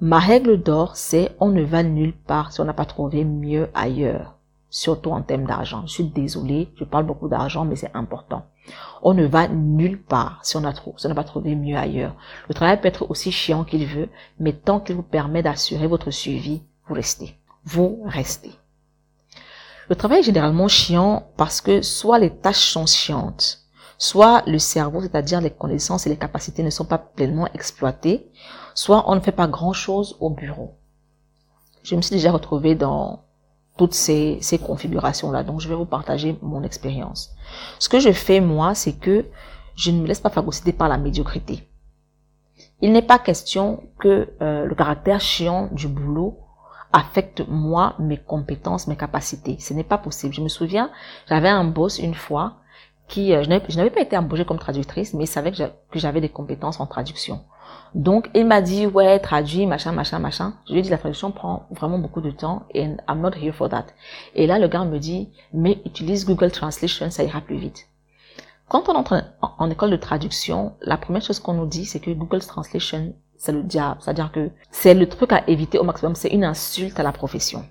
Ma 0.00 0.18
règle 0.18 0.62
d'or, 0.62 0.96
c'est 0.96 1.36
on 1.38 1.50
ne 1.50 1.62
va 1.62 1.82
nulle 1.82 2.16
part 2.16 2.52
si 2.52 2.60
on 2.62 2.64
n'a 2.64 2.72
pas 2.72 2.86
trouvé 2.86 3.22
mieux 3.24 3.68
ailleurs, 3.74 4.38
surtout 4.70 5.10
en 5.10 5.20
termes 5.20 5.44
d'argent. 5.44 5.82
Je 5.86 5.92
suis 5.92 6.04
désolée, 6.04 6.72
je 6.76 6.84
parle 6.84 7.04
beaucoup 7.04 7.28
d'argent, 7.28 7.66
mais 7.66 7.76
c'est 7.76 7.94
important. 7.94 8.46
On 9.02 9.12
ne 9.12 9.26
va 9.26 9.46
nulle 9.46 10.00
part 10.00 10.40
si 10.42 10.56
on 10.56 10.60
n'a 10.62 10.72
pas 10.72 11.24
trouvé 11.24 11.54
mieux 11.54 11.76
ailleurs. 11.76 12.16
Le 12.48 12.54
travail 12.54 12.80
peut 12.80 12.88
être 12.88 13.10
aussi 13.10 13.30
chiant 13.30 13.64
qu'il 13.64 13.86
veut, 13.86 14.08
mais 14.38 14.54
tant 14.54 14.80
qu'il 14.80 14.96
vous 14.96 15.02
permet 15.02 15.42
d'assurer 15.42 15.86
votre 15.86 16.10
suivi, 16.10 16.62
vous 16.88 16.94
restez. 16.94 17.34
Vous 17.64 18.02
restez. 18.06 18.52
Le 19.90 19.96
travail 19.96 20.20
est 20.20 20.24
généralement 20.24 20.68
chiant 20.68 21.30
parce 21.36 21.60
que 21.60 21.82
soit 21.82 22.18
les 22.18 22.30
tâches 22.30 22.70
sont 22.70 22.86
chiantes, 22.86 23.59
soit 24.00 24.42
le 24.46 24.58
cerveau, 24.58 25.02
c'est-à-dire 25.02 25.42
les 25.42 25.50
connaissances 25.50 26.06
et 26.06 26.10
les 26.10 26.16
capacités 26.16 26.62
ne 26.62 26.70
sont 26.70 26.86
pas 26.86 26.96
pleinement 26.96 27.46
exploitées, 27.52 28.30
soit 28.74 29.04
on 29.08 29.14
ne 29.14 29.20
fait 29.20 29.30
pas 29.30 29.46
grand-chose 29.46 30.16
au 30.20 30.30
bureau. 30.30 30.74
Je 31.82 31.94
me 31.94 32.00
suis 32.00 32.16
déjà 32.16 32.32
retrouvée 32.32 32.74
dans 32.74 33.24
toutes 33.76 33.92
ces, 33.92 34.38
ces 34.40 34.58
configurations-là, 34.58 35.42
donc 35.42 35.60
je 35.60 35.68
vais 35.68 35.74
vous 35.74 35.84
partager 35.84 36.38
mon 36.40 36.62
expérience. 36.62 37.34
Ce 37.78 37.90
que 37.90 38.00
je 38.00 38.10
fais, 38.10 38.40
moi, 38.40 38.74
c'est 38.74 38.94
que 38.94 39.26
je 39.76 39.90
ne 39.90 40.00
me 40.00 40.06
laisse 40.06 40.20
pas 40.20 40.30
phagocyter 40.30 40.72
par 40.72 40.88
la 40.88 40.96
médiocrité. 40.96 41.68
Il 42.80 42.92
n'est 42.92 43.02
pas 43.02 43.18
question 43.18 43.84
que 43.98 44.30
euh, 44.40 44.64
le 44.64 44.74
caractère 44.74 45.20
chiant 45.20 45.68
du 45.72 45.88
boulot 45.88 46.38
affecte 46.92 47.46
moi, 47.48 47.96
mes 47.98 48.16
compétences, 48.16 48.86
mes 48.86 48.96
capacités. 48.96 49.58
Ce 49.60 49.74
n'est 49.74 49.84
pas 49.84 49.98
possible. 49.98 50.32
Je 50.32 50.40
me 50.40 50.48
souviens, 50.48 50.90
j'avais 51.28 51.50
un 51.50 51.64
boss 51.64 51.98
une 51.98 52.14
fois 52.14 52.59
qui, 53.10 53.34
euh, 53.34 53.42
je 53.42 53.76
n'avais 53.76 53.90
pas 53.90 54.00
été 54.00 54.16
embauchée 54.16 54.44
comme 54.44 54.58
traductrice, 54.58 55.12
mais 55.14 55.24
il 55.24 55.26
savait 55.26 55.52
que 55.52 55.98
j'avais 55.98 56.20
des 56.20 56.28
compétences 56.28 56.80
en 56.80 56.86
traduction. 56.86 57.40
Donc, 57.94 58.30
il 58.34 58.46
m'a 58.46 58.62
dit, 58.62 58.86
ouais, 58.86 59.18
traduit, 59.18 59.66
machin, 59.66 59.92
machin, 59.92 60.20
machin. 60.20 60.54
Je 60.66 60.72
lui 60.72 60.78
ai 60.78 60.82
dit, 60.82 60.90
la 60.90 60.98
traduction 60.98 61.32
prend 61.32 61.66
vraiment 61.72 61.98
beaucoup 61.98 62.20
de 62.20 62.30
temps 62.30 62.62
et 62.72 62.84
I'm 63.08 63.20
not 63.20 63.32
here 63.32 63.52
for 63.52 63.68
that. 63.68 63.86
Et 64.36 64.46
là, 64.46 64.58
le 64.60 64.68
gars 64.68 64.84
me 64.84 64.98
dit, 64.98 65.28
mais 65.52 65.82
utilise 65.84 66.24
Google 66.24 66.52
Translation, 66.52 67.10
ça 67.10 67.24
ira 67.24 67.40
plus 67.40 67.56
vite. 67.56 67.88
Quand 68.68 68.88
on 68.88 68.94
entre 68.94 69.24
en, 69.42 69.68
école 69.68 69.90
de 69.90 69.96
traduction, 69.96 70.74
la 70.80 70.96
première 70.96 71.22
chose 71.22 71.40
qu'on 71.40 71.54
nous 71.54 71.66
dit, 71.66 71.84
c'est 71.84 71.98
que 71.98 72.12
Google 72.12 72.40
Translation, 72.40 73.12
c'est 73.36 73.50
le 73.50 73.64
diable. 73.64 73.96
C'est-à-dire 74.00 74.30
que 74.30 74.50
c'est 74.70 74.94
le 74.94 75.08
truc 75.08 75.32
à 75.32 75.42
éviter 75.48 75.78
au 75.78 75.82
maximum. 75.82 76.14
C'est 76.14 76.28
une 76.28 76.44
insulte 76.44 77.00
à 77.00 77.02
la 77.02 77.10
profession. 77.10 77.64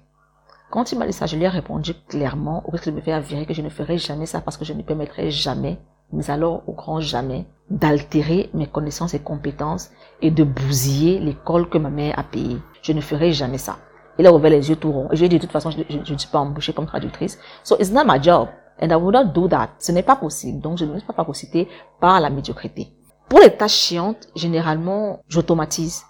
Quand 0.69 0.91
il 0.91 0.99
m'a 0.99 1.07
dit 1.07 1.13
ça, 1.13 1.25
je 1.25 1.35
lui 1.35 1.43
ai 1.43 1.47
répondu 1.47 1.95
clairement, 2.07 2.63
au 2.67 2.71
risque 2.71 2.85
de 2.85 2.91
me 2.91 3.01
faire 3.01 3.21
virer, 3.21 3.47
que 3.47 3.55
je 3.55 3.63
ne 3.63 3.69
ferai 3.69 3.97
jamais 3.97 4.27
ça 4.27 4.39
parce 4.39 4.55
que 4.55 4.65
je 4.65 4.73
ne 4.73 4.83
permettrai 4.83 5.31
jamais, 5.31 5.79
mais 6.13 6.29
alors 6.29 6.61
au 6.67 6.73
grand 6.73 7.01
jamais, 7.01 7.47
d'altérer 7.71 8.51
mes 8.53 8.67
connaissances 8.67 9.15
et 9.15 9.19
compétences 9.19 9.89
et 10.21 10.29
de 10.29 10.43
bousiller 10.43 11.19
l'école 11.19 11.69
que 11.69 11.79
ma 11.79 11.89
mère 11.89 12.19
a 12.19 12.23
payée. 12.23 12.57
Je 12.83 12.93
ne 12.93 13.01
ferai 13.01 13.31
jamais 13.31 13.57
ça. 13.57 13.77
Il 14.19 14.27
a 14.27 14.33
ouvert 14.33 14.51
les 14.51 14.69
yeux 14.69 14.75
tout 14.75 14.91
ronds. 14.91 15.07
Et 15.11 15.15
je 15.15 15.21
lui 15.21 15.25
ai 15.25 15.29
dit, 15.29 15.37
de 15.37 15.41
toute 15.41 15.51
façon, 15.51 15.71
je, 15.71 15.77
ne 15.79 16.17
suis 16.17 16.29
pas 16.29 16.39
embauchée 16.39 16.73
comme 16.73 16.85
traductrice. 16.85 17.39
So 17.63 17.75
it's 17.79 17.91
not 17.91 18.03
my 18.05 18.21
job. 18.21 18.49
And 18.81 18.89
I 18.91 18.95
would 18.95 19.13
not 19.13 19.25
do 19.33 19.47
that. 19.47 19.69
Ce 19.79 19.91
n'est 19.91 20.03
pas 20.03 20.15
possible. 20.15 20.61
Donc, 20.61 20.77
je 20.77 20.85
ne 20.85 20.93
me 20.93 20.97
suis 20.97 21.07
pas 21.07 21.13
phagocyter 21.13 21.67
par 21.99 22.19
la 22.19 22.29
médiocrité. 22.29 22.93
Pour 23.27 23.39
les 23.39 23.55
tâches 23.55 23.73
chiantes, 23.73 24.27
généralement, 24.35 25.19
j'automatise. 25.27 26.03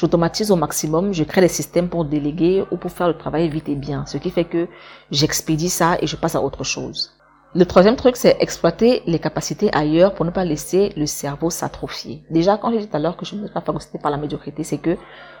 J'automatise 0.00 0.50
au 0.50 0.56
maximum, 0.56 1.12
je 1.12 1.24
crée 1.24 1.42
des 1.42 1.48
systèmes 1.48 1.90
pour 1.90 2.06
déléguer 2.06 2.64
ou 2.70 2.78
pour 2.78 2.90
faire 2.90 3.06
le 3.06 3.18
travail 3.18 3.50
vite 3.50 3.68
et 3.68 3.74
bien, 3.74 4.06
ce 4.06 4.16
qui 4.16 4.30
fait 4.30 4.46
que 4.46 4.66
j'expédie 5.10 5.68
ça 5.68 5.98
et 6.00 6.06
je 6.06 6.16
passe 6.16 6.34
à 6.34 6.40
autre 6.40 6.64
chose. 6.64 7.12
Le 7.54 7.66
troisième 7.66 7.96
truc, 7.96 8.16
c'est 8.16 8.38
exploiter 8.40 9.02
les 9.06 9.18
capacités 9.18 9.68
ailleurs 9.74 10.14
pour 10.14 10.24
ne 10.24 10.30
pas 10.30 10.46
laisser 10.46 10.94
le 10.96 11.04
cerveau 11.04 11.50
s'atrophier. 11.50 12.24
Déjà, 12.30 12.56
quand 12.56 12.70
j'ai 12.70 12.78
dit 12.78 12.88
tout 12.88 12.96
à 12.96 12.98
l'heure 12.98 13.18
que 13.18 13.26
je 13.26 13.34
ne 13.34 13.44
suis 13.44 13.52
pas 13.52 13.60
phagocyté 13.60 13.98
par 13.98 14.10
la 14.10 14.16
médiocrité, 14.16 14.64
c'est 14.64 14.78
que 14.78 14.96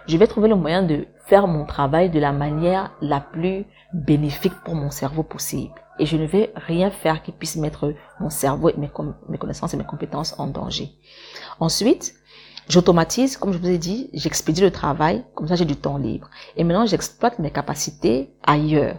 je 0.06 0.18
vais 0.18 0.26
trouver 0.26 0.50
le 0.50 0.56
moyen 0.56 0.82
de 0.82 1.06
faire 1.24 1.46
mon 1.46 1.64
travail 1.64 2.10
de 2.10 2.20
la 2.20 2.32
manière 2.32 2.92
la 3.00 3.20
plus 3.20 3.64
bénéfique 3.94 4.52
pour 4.62 4.74
mon 4.74 4.90
cerveau 4.90 5.22
possible. 5.22 5.72
Et 5.98 6.04
je 6.04 6.18
ne 6.18 6.26
vais 6.26 6.52
rien 6.54 6.90
faire 6.90 7.22
qui 7.22 7.32
puisse 7.32 7.56
mettre 7.56 7.94
mon 8.20 8.28
cerveau 8.28 8.68
et 8.68 8.74
mes 8.76 9.38
connaissances 9.38 9.72
et 9.72 9.78
mes 9.78 9.84
compétences 9.84 10.38
en 10.38 10.48
danger. 10.48 10.90
Ensuite, 11.60 12.14
j'automatise, 12.68 13.36
comme 13.36 13.52
je 13.52 13.58
vous 13.58 13.68
ai 13.68 13.78
dit, 13.78 14.10
j'expédie 14.12 14.60
le 14.60 14.70
travail, 14.70 15.24
comme 15.34 15.48
ça 15.48 15.56
j'ai 15.56 15.64
du 15.64 15.76
temps 15.76 15.98
libre. 15.98 16.28
Et 16.56 16.64
maintenant, 16.64 16.86
j'exploite 16.86 17.38
mes 17.38 17.50
capacités 17.50 18.34
ailleurs. 18.44 18.96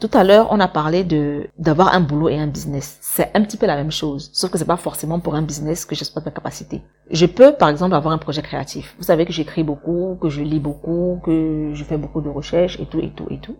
Tout 0.00 0.10
à 0.12 0.24
l'heure, 0.24 0.48
on 0.50 0.60
a 0.60 0.68
parlé 0.68 1.04
de 1.04 1.48
d'avoir 1.58 1.94
un 1.94 2.00
boulot 2.00 2.28
et 2.28 2.38
un 2.38 2.48
business. 2.48 2.98
C'est 3.00 3.30
un 3.34 3.42
petit 3.42 3.56
peu 3.56 3.66
la 3.66 3.76
même 3.76 3.92
chose, 3.92 4.30
sauf 4.32 4.50
que 4.50 4.58
c'est 4.58 4.64
pas 4.64 4.76
forcément 4.76 5.20
pour 5.20 5.36
un 5.36 5.42
business 5.42 5.84
que 5.84 5.94
j'exploite 5.94 6.26
mes 6.26 6.32
capacités. 6.32 6.82
Je 7.10 7.24
peux, 7.24 7.52
par 7.52 7.68
exemple, 7.68 7.94
avoir 7.94 8.12
un 8.12 8.18
projet 8.18 8.42
créatif. 8.42 8.94
Vous 8.98 9.04
savez 9.04 9.24
que 9.24 9.32
j'écris 9.32 9.62
beaucoup, 9.62 10.18
que 10.20 10.28
je 10.28 10.42
lis 10.42 10.58
beaucoup, 10.58 11.20
que 11.24 11.70
je 11.72 11.84
fais 11.84 11.96
beaucoup 11.96 12.20
de 12.20 12.28
recherches 12.28 12.78
et 12.80 12.86
tout 12.86 12.98
et 13.00 13.10
tout 13.10 13.26
et 13.30 13.38
tout. 13.38 13.56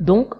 Donc, 0.00 0.34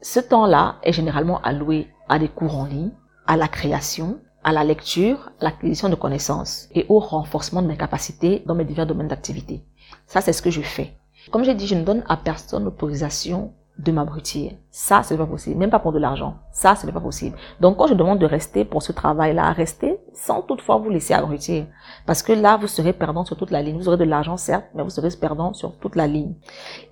ce 0.00 0.20
temps-là 0.20 0.76
est 0.82 0.92
généralement 0.92 1.40
alloué 1.40 1.88
à 2.08 2.18
des 2.18 2.28
cours 2.28 2.58
en 2.58 2.66
ligne, 2.66 2.92
à 3.26 3.36
la 3.38 3.48
création, 3.48 4.18
à 4.44 4.52
la 4.52 4.62
lecture, 4.62 5.30
à 5.40 5.44
l'acquisition 5.44 5.88
de 5.88 5.94
connaissances 5.94 6.68
et 6.74 6.86
au 6.88 6.98
renforcement 6.98 7.62
de 7.62 7.66
mes 7.66 7.76
capacités 7.76 8.42
dans 8.46 8.54
mes 8.54 8.64
divers 8.64 8.86
domaines 8.86 9.08
d'activité. 9.08 9.64
Ça, 10.06 10.20
c'est 10.20 10.32
ce 10.32 10.42
que 10.42 10.50
je 10.50 10.60
fais. 10.60 10.94
Comme 11.30 11.44
j'ai 11.44 11.54
dit, 11.54 11.66
je 11.66 11.74
ne 11.74 11.84
donne 11.84 12.04
à 12.08 12.16
personne 12.16 12.64
l'autorisation 12.64 13.52
de 13.78 13.90
m'abrutir. 13.90 14.52
Ça, 14.70 15.02
ce 15.02 15.12
n'est 15.12 15.18
pas 15.18 15.26
possible. 15.26 15.56
Même 15.56 15.70
pas 15.70 15.80
pour 15.80 15.92
de 15.92 15.98
l'argent. 15.98 16.36
Ça, 16.52 16.76
ce 16.76 16.86
n'est 16.86 16.92
pas 16.92 17.00
possible. 17.00 17.36
Donc, 17.60 17.76
quand 17.76 17.88
je 17.88 17.94
demande 17.94 18.20
de 18.20 18.26
rester 18.26 18.64
pour 18.64 18.82
ce 18.82 18.92
travail-là, 18.92 19.52
restez 19.52 19.98
sans 20.12 20.42
toutefois 20.42 20.76
vous 20.76 20.90
laisser 20.90 21.14
abrutir. 21.14 21.66
Parce 22.06 22.22
que 22.22 22.32
là, 22.32 22.56
vous 22.56 22.68
serez 22.68 22.92
perdant 22.92 23.24
sur 23.24 23.36
toute 23.36 23.50
la 23.50 23.62
ligne. 23.62 23.76
Vous 23.76 23.88
aurez 23.88 23.96
de 23.96 24.04
l'argent, 24.04 24.36
certes, 24.36 24.66
mais 24.74 24.82
vous 24.82 24.90
serez 24.90 25.08
perdant 25.20 25.54
sur 25.54 25.76
toute 25.78 25.96
la 25.96 26.06
ligne. 26.06 26.34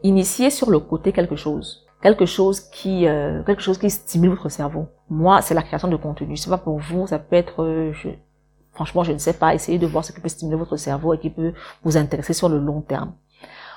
Initiez 0.03 0.51
sur 0.51 0.71
le 0.71 0.81
côté 0.81 1.13
quelque 1.13 1.37
chose. 1.37 1.87
Quelque 2.03 2.27
chose 2.27 2.61
qui, 2.61 3.07
euh, 3.07 3.43
quelque 3.45 3.63
chose 3.63 3.79
qui 3.79 3.89
stimule 3.89 4.31
votre 4.31 4.49
cerveau. 4.49 4.89
Moi, 5.09 5.41
c'est 5.41 5.55
la 5.55 5.63
création 5.63 5.89
de 5.89 5.97
contenu. 5.97 6.37
C'est 6.37 6.51
pas 6.51 6.59
pour 6.59 6.79
vous. 6.79 7.07
Ça 7.07 7.19
peut 7.19 7.37
être, 7.37 7.63
euh, 7.63 7.93
je, 7.93 8.09
franchement, 8.73 9.05
je 9.05 9.13
ne 9.13 9.19
sais 9.19 9.35
pas. 9.35 9.55
Essayez 9.55 9.79
de 9.79 9.87
voir 9.87 10.05
ce 10.05 10.13
qui 10.13 10.21
peut 10.21 10.29
stimuler 10.29 10.57
votre 10.57 10.77
cerveau 10.77 11.15
et 11.15 11.19
qui 11.19 11.31
peut 11.31 11.53
vous 11.85 11.97
intéresser 11.97 12.33
sur 12.33 12.49
le 12.49 12.59
long 12.59 12.81
terme. 12.81 13.13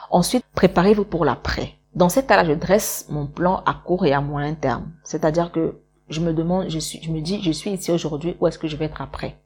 Ensuite, 0.10 0.44
préparez-vous 0.56 1.06
pour 1.06 1.24
l'après. 1.24 1.74
Dans 1.94 2.10
cet 2.10 2.28
cas-là, 2.28 2.44
je 2.44 2.54
dresse 2.54 3.08
mon 3.10 3.28
plan 3.28 3.62
à 3.66 3.74
court 3.74 4.06
et 4.06 4.14
à 4.14 4.22
moyen 4.22 4.54
terme. 4.56 4.92
C'est-à-dire 5.04 5.52
que 5.52 5.80
je 6.10 6.20
me 6.20 6.34
demande, 6.34 6.70
je, 6.70 6.80
suis, 6.80 7.02
je 7.02 7.12
me 7.12 7.22
dis, 7.22 7.42
je 7.42 7.52
suis 7.52 7.72
ici 7.72 7.92
aujourd'hui, 7.92 8.36
où 8.40 8.48
est-ce 8.48 8.60
que 8.60 8.68
je 8.68 8.76
vais 8.76 8.86
être 8.86 9.02
après? 9.02 9.38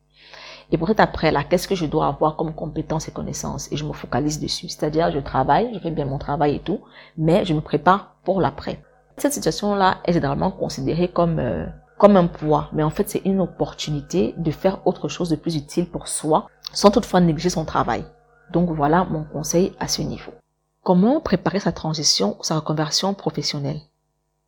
Et 0.71 0.77
pour 0.77 0.87
cet 0.87 0.99
après-là, 0.99 1.43
qu'est-ce 1.43 1.67
que 1.67 1.75
je 1.75 1.87
dois 1.87 2.07
avoir 2.07 2.35
comme 2.35 2.53
compétences 2.53 3.07
et 3.07 3.11
connaissances? 3.11 3.71
Et 3.71 3.77
je 3.77 3.85
me 3.85 3.93
focalise 3.93 4.39
dessus. 4.39 4.69
C'est-à-dire, 4.69 5.11
je 5.11 5.19
travaille, 5.19 5.73
je 5.73 5.79
fais 5.79 5.89
bien 5.89 6.05
mon 6.05 6.19
travail 6.19 6.55
et 6.55 6.59
tout, 6.59 6.81
mais 7.17 7.43
je 7.43 7.53
me 7.53 7.61
prépare 7.61 8.15
pour 8.23 8.39
l'après. 8.39 8.83
Cette 9.17 9.33
situation-là 9.33 9.97
est 10.05 10.13
généralement 10.13 10.51
considérée 10.51 11.07
comme, 11.07 11.39
euh, 11.39 11.65
comme 11.97 12.15
un 12.15 12.27
poids, 12.27 12.69
mais 12.71 12.83
en 12.83 12.91
fait, 12.91 13.09
c'est 13.09 13.25
une 13.25 13.41
opportunité 13.41 14.35
de 14.37 14.51
faire 14.51 14.85
autre 14.85 15.07
chose 15.07 15.29
de 15.29 15.35
plus 15.35 15.55
utile 15.55 15.89
pour 15.89 16.07
soi, 16.07 16.47
sans 16.71 16.91
toutefois 16.91 17.19
négliger 17.19 17.49
son 17.49 17.65
travail. 17.65 18.05
Donc 18.51 18.69
voilà 18.69 19.03
mon 19.05 19.23
conseil 19.23 19.73
à 19.79 19.87
ce 19.87 20.01
niveau. 20.01 20.31
Comment 20.83 21.19
préparer 21.19 21.59
sa 21.59 21.71
transition 21.71 22.37
ou 22.39 22.43
sa 22.43 22.55
reconversion 22.55 23.13
professionnelle? 23.13 23.81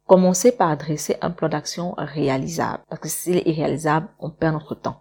Commencez 0.08 0.52
par 0.52 0.70
adresser 0.70 1.18
un 1.22 1.32
plan 1.32 1.50
d'action 1.50 1.94
réalisable, 1.98 2.84
parce 2.90 3.02
que 3.02 3.10
s'il 3.10 3.38
est 3.38 3.48
irréalisable, 3.48 4.08
on 4.20 4.30
perd 4.30 4.54
notre 4.54 4.76
temps. 4.76 5.01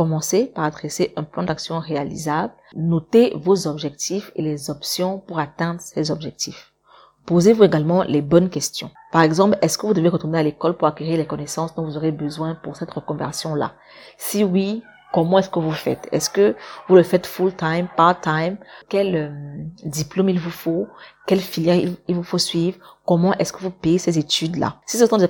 Commencez 0.00 0.46
par 0.46 0.64
adresser 0.64 1.12
un 1.16 1.24
plan 1.24 1.42
d'action 1.42 1.78
réalisable. 1.78 2.54
Notez 2.74 3.34
vos 3.36 3.66
objectifs 3.66 4.32
et 4.34 4.40
les 4.40 4.70
options 4.70 5.18
pour 5.18 5.38
atteindre 5.38 5.78
ces 5.82 6.10
objectifs. 6.10 6.72
Posez-vous 7.26 7.64
également 7.64 8.02
les 8.04 8.22
bonnes 8.22 8.48
questions. 8.48 8.90
Par 9.12 9.20
exemple, 9.20 9.58
est-ce 9.60 9.76
que 9.76 9.86
vous 9.86 9.92
devez 9.92 10.08
retourner 10.08 10.38
à 10.38 10.42
l'école 10.42 10.74
pour 10.78 10.88
acquérir 10.88 11.18
les 11.18 11.26
connaissances 11.26 11.74
dont 11.74 11.84
vous 11.84 11.98
aurez 11.98 12.12
besoin 12.12 12.54
pour 12.54 12.76
cette 12.76 12.92
reconversion-là? 12.92 13.74
Si 14.16 14.42
oui, 14.42 14.82
Comment 15.12 15.38
est-ce 15.38 15.50
que 15.50 15.58
vous 15.58 15.72
faites? 15.72 16.08
Est-ce 16.12 16.30
que 16.30 16.54
vous 16.88 16.94
le 16.94 17.02
faites 17.02 17.26
full-time, 17.26 17.88
part-time 17.96 18.58
Quel 18.88 19.16
euh, 19.16 19.30
diplôme 19.84 20.28
il 20.28 20.38
vous 20.38 20.50
faut? 20.50 20.86
Quelle 21.26 21.40
filière 21.40 21.76
il, 22.06 22.14
vous 22.14 22.22
faut 22.22 22.38
suivre? 22.38 22.78
Comment 23.04 23.32
est-ce 23.34 23.52
que 23.52 23.58
vous 23.58 23.72
payez 23.72 23.98
ces 23.98 24.20
études-là? 24.20 24.80
Si 24.86 24.98
ce 24.98 25.06
sont 25.06 25.16
des, 25.16 25.26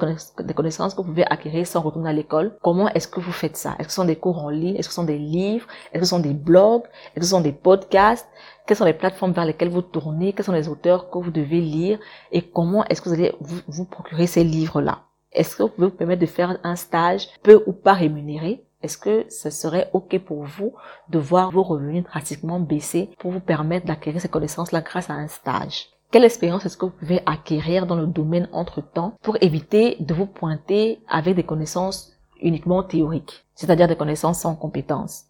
connaissances 0.54 0.94
que 0.94 1.00
vous 1.00 1.08
pouvez 1.08 1.24
acquérir 1.24 1.66
sans 1.66 1.80
retourner 1.80 2.10
à 2.10 2.12
l'école, 2.12 2.58
comment 2.62 2.88
est-ce 2.88 3.08
que 3.08 3.20
vous 3.20 3.32
faites 3.32 3.56
ça? 3.56 3.74
Est-ce 3.78 3.88
que 3.88 3.92
ce 3.92 3.96
sont 3.96 4.04
des 4.04 4.16
cours 4.16 4.44
en 4.44 4.50
ligne? 4.50 4.76
Est-ce 4.76 4.88
que 4.88 4.92
ce 4.92 5.00
sont 5.00 5.04
des 5.04 5.18
livres? 5.18 5.66
Est-ce 5.92 6.00
que 6.00 6.04
ce 6.04 6.10
sont 6.10 6.20
des 6.20 6.34
blogs? 6.34 6.84
Est-ce 6.84 7.20
que 7.20 7.24
ce 7.24 7.30
sont 7.30 7.40
des 7.40 7.52
podcasts? 7.52 8.28
Quelles 8.66 8.76
sont 8.76 8.84
les 8.84 8.92
plateformes 8.92 9.32
vers 9.32 9.46
lesquelles 9.46 9.70
vous 9.70 9.82
tournez? 9.82 10.34
Quels 10.34 10.44
sont 10.44 10.52
les 10.52 10.68
auteurs 10.68 11.08
que 11.08 11.18
vous 11.18 11.30
devez 11.30 11.60
lire? 11.60 11.98
Et 12.32 12.42
comment 12.42 12.84
est-ce 12.84 13.00
que 13.00 13.08
vous 13.08 13.14
allez 13.14 13.32
vous, 13.40 13.60
vous 13.66 13.86
procurer 13.86 14.26
ces 14.26 14.44
livres-là? 14.44 15.04
Est-ce 15.32 15.56
que 15.56 15.62
vous 15.62 15.70
pouvez 15.70 15.86
vous 15.86 15.96
permettre 15.96 16.20
de 16.20 16.26
faire 16.26 16.58
un 16.64 16.76
stage 16.76 17.28
peu 17.42 17.62
ou 17.66 17.72
pas 17.72 17.94
rémunéré? 17.94 18.64
Est-ce 18.82 18.98
que 18.98 19.26
ce 19.28 19.50
serait 19.50 19.90
OK 19.92 20.18
pour 20.18 20.44
vous 20.44 20.72
de 21.08 21.18
voir 21.18 21.50
vos 21.50 21.62
revenus 21.62 22.04
drastiquement 22.04 22.60
baisser 22.60 23.10
pour 23.18 23.30
vous 23.30 23.40
permettre 23.40 23.86
d'acquérir 23.86 24.20
ces 24.20 24.28
connaissances-là 24.28 24.80
grâce 24.80 25.10
à 25.10 25.14
un 25.14 25.28
stage? 25.28 25.88
Quelle 26.10 26.24
expérience 26.24 26.66
est-ce 26.66 26.76
que 26.76 26.86
vous 26.86 26.92
pouvez 26.92 27.22
acquérir 27.26 27.86
dans 27.86 27.94
le 27.94 28.06
domaine 28.06 28.48
entre-temps 28.52 29.14
pour 29.22 29.36
éviter 29.40 29.96
de 30.00 30.14
vous 30.14 30.26
pointer 30.26 31.00
avec 31.08 31.36
des 31.36 31.44
connaissances 31.44 32.12
uniquement 32.40 32.82
théoriques, 32.82 33.44
c'est-à-dire 33.54 33.86
des 33.86 33.96
connaissances 33.96 34.40
sans 34.40 34.56
compétences? 34.56 35.29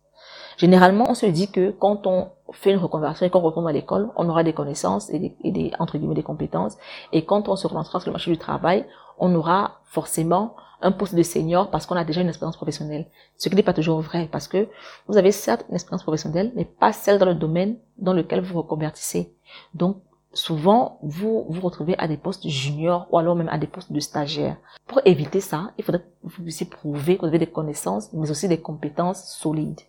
Généralement, 0.60 1.06
on 1.08 1.14
se 1.14 1.24
dit 1.24 1.50
que 1.50 1.70
quand 1.70 2.06
on 2.06 2.28
fait 2.52 2.72
une 2.72 2.76
reconversion 2.76 3.24
et 3.24 3.30
qu'on 3.30 3.40
retourne 3.40 3.66
à 3.66 3.72
l'école, 3.72 4.10
on 4.14 4.28
aura 4.28 4.44
des 4.44 4.52
connaissances 4.52 5.08
et 5.08 5.32
des, 5.42 5.72
entre 5.78 5.96
guillemets, 5.96 6.14
des 6.14 6.22
compétences. 6.22 6.76
Et 7.14 7.24
quand 7.24 7.48
on 7.48 7.56
se 7.56 7.66
relancera 7.66 7.98
sur 7.98 8.10
le 8.10 8.12
marché 8.12 8.30
du 8.30 8.36
travail, 8.36 8.84
on 9.18 9.34
aura 9.34 9.80
forcément 9.86 10.54
un 10.82 10.92
poste 10.92 11.14
de 11.14 11.22
senior 11.22 11.70
parce 11.70 11.86
qu'on 11.86 11.96
a 11.96 12.04
déjà 12.04 12.20
une 12.20 12.28
expérience 12.28 12.58
professionnelle. 12.58 13.06
Ce 13.38 13.48
qui 13.48 13.56
n'est 13.56 13.62
pas 13.62 13.72
toujours 13.72 14.02
vrai 14.02 14.28
parce 14.30 14.48
que 14.48 14.68
vous 15.08 15.16
avez 15.16 15.32
certes 15.32 15.64
une 15.70 15.76
expérience 15.76 16.02
professionnelle, 16.02 16.52
mais 16.54 16.66
pas 16.66 16.92
celle 16.92 17.18
dans 17.18 17.24
le 17.24 17.34
domaine 17.34 17.78
dans 17.96 18.12
lequel 18.12 18.42
vous 18.42 18.58
reconvertissez. 18.58 19.32
Donc, 19.72 19.96
souvent, 20.34 20.98
vous 21.00 21.46
vous 21.48 21.60
retrouvez 21.62 21.96
à 21.96 22.06
des 22.06 22.18
postes 22.18 22.46
juniors 22.46 23.06
ou 23.10 23.16
alors 23.16 23.34
même 23.34 23.48
à 23.48 23.56
des 23.56 23.66
postes 23.66 23.92
de 23.92 24.00
stagiaires. 24.00 24.58
Pour 24.86 25.00
éviter 25.06 25.40
ça, 25.40 25.70
il 25.78 25.84
faudrait 25.84 26.02
que 26.02 26.06
vous 26.24 26.42
puissiez 26.42 26.66
prouver 26.66 27.16
que 27.16 27.22
vous 27.22 27.28
avez 27.28 27.38
des 27.38 27.46
connaissances, 27.46 28.12
mais 28.12 28.30
aussi 28.30 28.46
des 28.46 28.60
compétences 28.60 29.24
solides. 29.24 29.80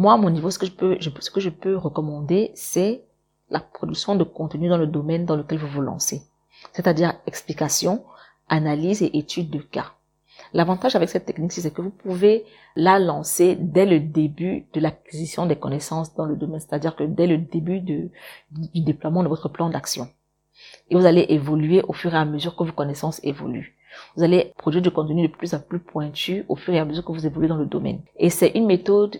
Moi, 0.00 0.12
à 0.12 0.16
mon 0.16 0.30
niveau, 0.30 0.48
ce 0.48 0.60
que 0.60 0.66
je 0.66 0.70
peux, 0.70 0.96
ce 1.00 1.28
que 1.28 1.40
je 1.40 1.50
peux 1.50 1.76
recommander, 1.76 2.52
c'est 2.54 3.02
la 3.50 3.58
production 3.58 4.14
de 4.14 4.22
contenu 4.22 4.68
dans 4.68 4.76
le 4.76 4.86
domaine 4.86 5.24
dans 5.24 5.34
lequel 5.34 5.58
vous 5.58 5.66
vous 5.66 5.80
lancez. 5.80 6.22
C'est-à-dire 6.72 7.14
explication, 7.26 8.04
analyse 8.48 9.02
et 9.02 9.18
étude 9.18 9.50
de 9.50 9.58
cas. 9.58 9.94
L'avantage 10.52 10.94
avec 10.94 11.08
cette 11.08 11.26
technique, 11.26 11.50
c'est 11.50 11.74
que 11.74 11.82
vous 11.82 11.90
pouvez 11.90 12.44
la 12.76 13.00
lancer 13.00 13.56
dès 13.58 13.86
le 13.86 13.98
début 13.98 14.66
de 14.72 14.78
l'acquisition 14.78 15.46
des 15.46 15.56
connaissances 15.56 16.14
dans 16.14 16.26
le 16.26 16.36
domaine, 16.36 16.60
c'est-à-dire 16.60 16.94
que 16.94 17.02
dès 17.02 17.26
le 17.26 17.38
début 17.38 17.80
du 17.80 18.12
déploiement 18.52 19.24
de 19.24 19.28
votre 19.28 19.48
plan 19.48 19.68
d'action. 19.68 20.06
Et 20.90 20.94
vous 20.94 21.06
allez 21.06 21.26
évoluer 21.30 21.82
au 21.88 21.92
fur 21.92 22.14
et 22.14 22.18
à 22.18 22.24
mesure 22.24 22.54
que 22.54 22.62
vos 22.62 22.72
connaissances 22.72 23.18
évoluent. 23.24 23.74
Vous 24.16 24.22
allez 24.22 24.52
produire 24.58 24.82
du 24.82 24.92
contenu 24.92 25.26
de 25.26 25.32
plus 25.32 25.54
en 25.54 25.58
plus 25.58 25.80
pointu 25.80 26.44
au 26.48 26.54
fur 26.54 26.72
et 26.72 26.78
à 26.78 26.84
mesure 26.84 27.04
que 27.04 27.10
vous 27.10 27.26
évoluez 27.26 27.48
dans 27.48 27.56
le 27.56 27.66
domaine. 27.66 28.02
Et 28.16 28.30
c'est 28.30 28.50
une 28.50 28.66
méthode 28.66 29.18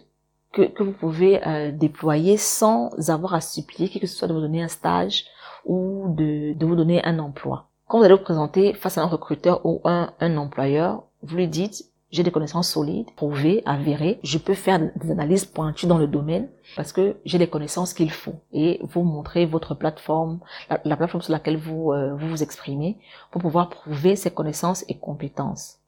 que, 0.53 0.63
que 0.63 0.83
vous 0.83 0.93
pouvez 0.93 1.47
euh, 1.47 1.73
déployer 1.73 2.37
sans 2.37 3.11
avoir 3.11 3.35
à 3.35 3.41
supplier 3.41 3.89
que 3.89 4.07
ce 4.07 4.17
soit 4.17 4.29
de 4.29 4.33
vous 4.33 4.41
donner 4.41 4.63
un 4.63 4.69
stage 4.69 5.25
ou 5.65 6.15
de, 6.17 6.55
de 6.55 6.67
vous 6.67 6.77
donner 6.77 7.05
un 7.05 7.19
emploi. 7.19 7.67
Quand 7.87 7.99
vous 7.99 8.05
allez 8.05 8.15
vous 8.15 8.23
présenter 8.23 8.75
face 8.75 8.99
à 8.99 9.03
un 9.03 9.07
recruteur 9.07 9.65
ou 9.65 9.81
un, 9.85 10.13
un 10.21 10.37
employeur, 10.37 11.05
vous 11.23 11.37
lui 11.37 11.49
dites, 11.49 11.85
j'ai 12.11 12.23
des 12.23 12.31
connaissances 12.31 12.71
solides, 12.71 13.11
prouvées, 13.17 13.63
avérées. 13.67 14.19
Je 14.23 14.39
peux 14.39 14.55
faire 14.55 14.81
des 14.97 15.11
analyses 15.11 15.45
pointues 15.45 15.87
dans 15.87 15.99
le 15.99 16.07
domaine 16.07 16.49
parce 16.75 16.93
que 16.93 17.17
j'ai 17.27 17.37
les 17.37 17.49
connaissances 17.49 17.93
qu'il 17.93 18.11
faut. 18.11 18.37
Et 18.53 18.81
vous 18.83 19.03
montrez 19.03 19.45
votre 19.45 19.75
plateforme, 19.75 20.41
la, 20.71 20.97
plateforme 20.97 21.23
sur 21.23 21.33
laquelle 21.33 21.59
vous, 21.59 21.93
euh, 21.93 22.15
vous 22.15 22.29
vous 22.29 22.43
exprimez 22.43 22.97
pour 23.31 23.43
pouvoir 23.43 23.69
prouver 23.69 24.17
ces 24.17 24.31
connaissances 24.31 24.87
et 24.89 24.97
compétences. 24.97 25.81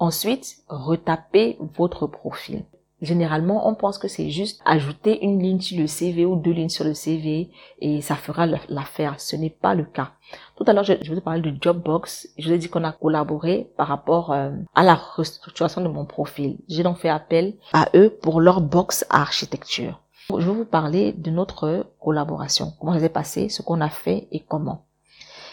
Ensuite, 0.00 0.56
retapez 0.68 1.56
votre 1.60 2.08
profil. 2.08 2.64
Généralement, 3.00 3.66
on 3.66 3.74
pense 3.74 3.96
que 3.96 4.08
c'est 4.08 4.30
juste 4.30 4.60
ajouter 4.64 5.24
une 5.24 5.42
ligne 5.42 5.60
sur 5.60 5.78
le 5.78 5.86
CV 5.86 6.26
ou 6.26 6.36
deux 6.36 6.50
lignes 6.50 6.68
sur 6.68 6.84
le 6.84 6.92
CV 6.92 7.50
et 7.80 8.02
ça 8.02 8.14
fera 8.14 8.46
l'affaire. 8.68 9.18
Ce 9.18 9.36
n'est 9.36 9.50
pas 9.50 9.74
le 9.74 9.84
cas. 9.84 10.12
Tout 10.56 10.64
à 10.66 10.72
l'heure, 10.72 10.84
je, 10.84 10.92
vous 11.10 11.18
ai 11.18 11.22
parlé 11.22 11.40
du 11.40 11.56
Jobbox. 11.60 12.28
Je 12.38 12.48
vous 12.48 12.54
ai 12.54 12.58
dit 12.58 12.68
qu'on 12.68 12.84
a 12.84 12.92
collaboré 12.92 13.70
par 13.76 13.88
rapport 13.88 14.32
euh, 14.32 14.50
à 14.74 14.82
la 14.82 14.94
restructuration 14.94 15.80
de 15.80 15.88
mon 15.88 16.04
profil. 16.04 16.58
J'ai 16.68 16.82
donc 16.82 16.98
fait 16.98 17.08
appel 17.08 17.54
à 17.72 17.88
eux 17.94 18.10
pour 18.22 18.40
leur 18.40 18.60
box 18.60 19.06
à 19.08 19.22
architecture. 19.22 20.00
Je 20.28 20.46
vais 20.46 20.52
vous 20.52 20.64
parler 20.64 21.12
de 21.12 21.30
notre 21.30 21.86
collaboration, 22.00 22.72
comment 22.78 22.92
ça 22.92 23.00
s'est 23.00 23.08
passé, 23.08 23.48
ce 23.48 23.62
qu'on 23.62 23.80
a 23.80 23.88
fait 23.88 24.28
et 24.30 24.40
comment. 24.40 24.84